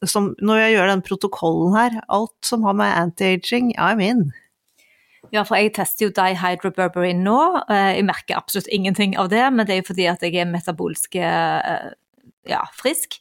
som, 0.07 0.31
Når 0.41 0.57
jeg 0.57 0.75
gjør 0.75 0.87
den 0.89 1.01
protokollen 1.05 1.73
her, 1.75 1.97
alt 2.09 2.47
som 2.47 2.63
har 2.65 2.77
med 2.77 2.93
anti-aging, 2.95 3.73
I'm 3.81 4.01
in. 4.01 4.21
Ja, 5.33 5.43
for 5.45 5.57
jeg 5.59 5.73
tester 5.75 6.07
jo 6.07 6.13
dihydroberberin 6.15 7.21
nå. 7.25 7.39
Eh, 7.65 7.97
Jeg 7.97 8.05
merker 8.07 8.37
absolutt 8.37 8.69
ingenting 8.69 9.17
av 9.17 9.29
det, 9.33 9.43
men 9.53 9.65
det 9.65 9.75
er 9.75 9.81
jo 9.81 9.89
fordi 9.89 10.07
at 10.09 10.23
jeg 10.25 10.37
er 10.37 10.49
metabolsk 10.49 11.17
eh, 11.17 11.89
ja, 12.49 12.61
frisk. 12.77 13.17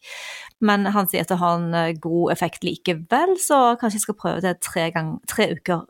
Men 0.61 0.85
han 0.93 1.09
sier 1.09 1.25
at 1.25 1.33
det 1.33 1.41
har 1.41 1.57
en 1.57 1.97
god 2.01 2.33
effekt 2.37 2.65
likevel, 2.65 3.39
så 3.41 3.75
kanskje 3.81 3.97
jeg 3.97 4.05
skal 4.05 4.21
prøve 4.21 4.45
det 4.45 4.59
tre, 4.61 4.91
gang, 4.93 5.17
tre 5.29 5.49
uker 5.57 5.87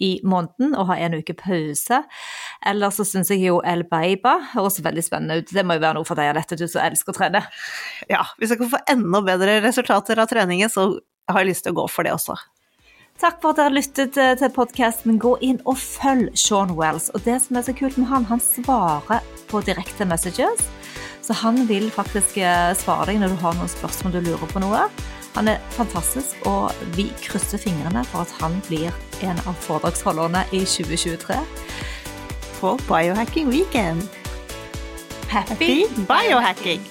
i 0.00 0.12
måneden 0.26 0.74
og 0.74 0.88
ha 0.90 0.98
en 1.00 1.18
uke 1.20 1.36
pause. 1.38 2.02
Eller 2.66 2.94
så 2.94 3.06
syns 3.08 3.32
jeg 3.32 3.44
jo 3.44 3.60
El 3.66 3.84
Beiba 3.88 4.36
høres 4.54 4.80
veldig 4.84 5.04
spennende 5.04 5.40
ut. 5.40 5.52
Det 5.52 5.64
må 5.66 5.76
jo 5.76 5.84
være 5.84 6.00
noe 6.00 6.08
for 6.08 6.18
deg, 6.18 6.32
Alette, 6.32 6.58
du 6.58 6.66
som 6.68 6.84
elsker 6.84 7.14
å 7.14 7.18
trene. 7.18 7.44
Ja, 8.10 8.24
hvis 8.38 8.54
jeg 8.54 8.62
kan 8.62 8.72
få 8.72 8.82
enda 8.90 9.22
bedre 9.26 9.60
resultater 9.64 10.20
av 10.20 10.30
treningen, 10.32 10.72
så 10.72 10.92
har 11.30 11.44
jeg 11.44 11.52
lyst 11.52 11.66
til 11.66 11.76
å 11.76 11.82
gå 11.82 11.90
for 11.92 12.06
det 12.06 12.16
også. 12.16 12.38
Takk 13.20 13.42
for 13.42 13.52
at 13.52 13.58
dere 13.60 13.76
lyttet 13.76 14.16
eh, 14.16 14.32
til 14.40 14.52
podkasten. 14.54 15.18
Gå 15.20 15.34
inn 15.44 15.58
og 15.68 15.76
følg 15.76 16.30
Sean 16.40 16.72
Wells. 16.78 17.10
Og 17.12 17.20
det 17.26 17.36
som 17.44 17.58
er 17.58 17.66
så 17.66 17.74
kult 17.76 17.98
med 18.00 18.08
han, 18.08 18.24
han 18.30 18.40
svarer 18.40 19.20
på 19.50 19.60
direkte 19.66 20.06
messages. 20.08 20.64
Så 21.20 21.36
han 21.42 21.66
vil 21.68 21.90
faktisk 21.92 22.38
eh, 22.40 22.72
svare 22.80 23.10
deg 23.10 23.20
når 23.20 23.34
du 23.34 23.42
har 23.42 23.58
noen 23.58 23.68
spørsmål 23.68 24.16
du 24.16 24.22
lurer 24.30 24.48
på 24.54 24.62
noe. 24.64 24.86
Han 25.34 25.48
er 25.48 25.58
fantastisk, 25.70 26.36
og 26.46 26.74
vi 26.96 27.06
krysser 27.22 27.58
fingrene 27.62 28.04
for 28.10 28.26
at 28.26 28.32
han 28.40 28.58
blir 28.66 28.90
en 29.22 29.42
av 29.46 29.54
foredragsholderne 29.62 30.42
i 30.52 30.64
2023. 30.66 31.38
På 32.60 32.74
Biohacking 32.88 33.52
Weekend. 33.52 34.08
Happy 35.30 35.86
biohacking! 36.08 36.82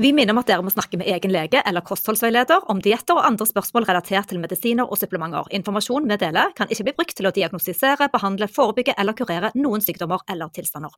Vi 0.00 0.12
minner 0.14 0.30
om 0.30 0.38
at 0.38 0.46
dere 0.46 0.62
må 0.62 0.70
snakke 0.70 1.00
med 1.00 1.08
egen 1.10 1.32
lege 1.34 1.58
eller 1.66 1.82
kostholdsveileder 1.82 2.68
om 2.70 2.78
dietter 2.78 3.18
og 3.18 3.24
andre 3.26 3.48
spørsmål 3.50 3.88
relatert 3.88 4.28
til 4.30 4.38
medisiner 4.38 4.86
og 4.86 5.00
supplementer. 5.00 5.48
Informasjon 5.58 6.06
vi 6.06 6.20
deler 6.22 6.52
kan 6.54 6.70
ikke 6.70 6.86
bli 6.86 6.94
brukt 7.00 7.16
til 7.18 7.26
å 7.26 7.34
diagnostisere, 7.34 8.06
behandle, 8.12 8.46
forebygge 8.46 8.94
eller 8.94 9.18
kurere 9.18 9.50
noen 9.58 9.82
sykdommer 9.82 10.22
eller 10.30 10.54
tilstander. 10.54 10.94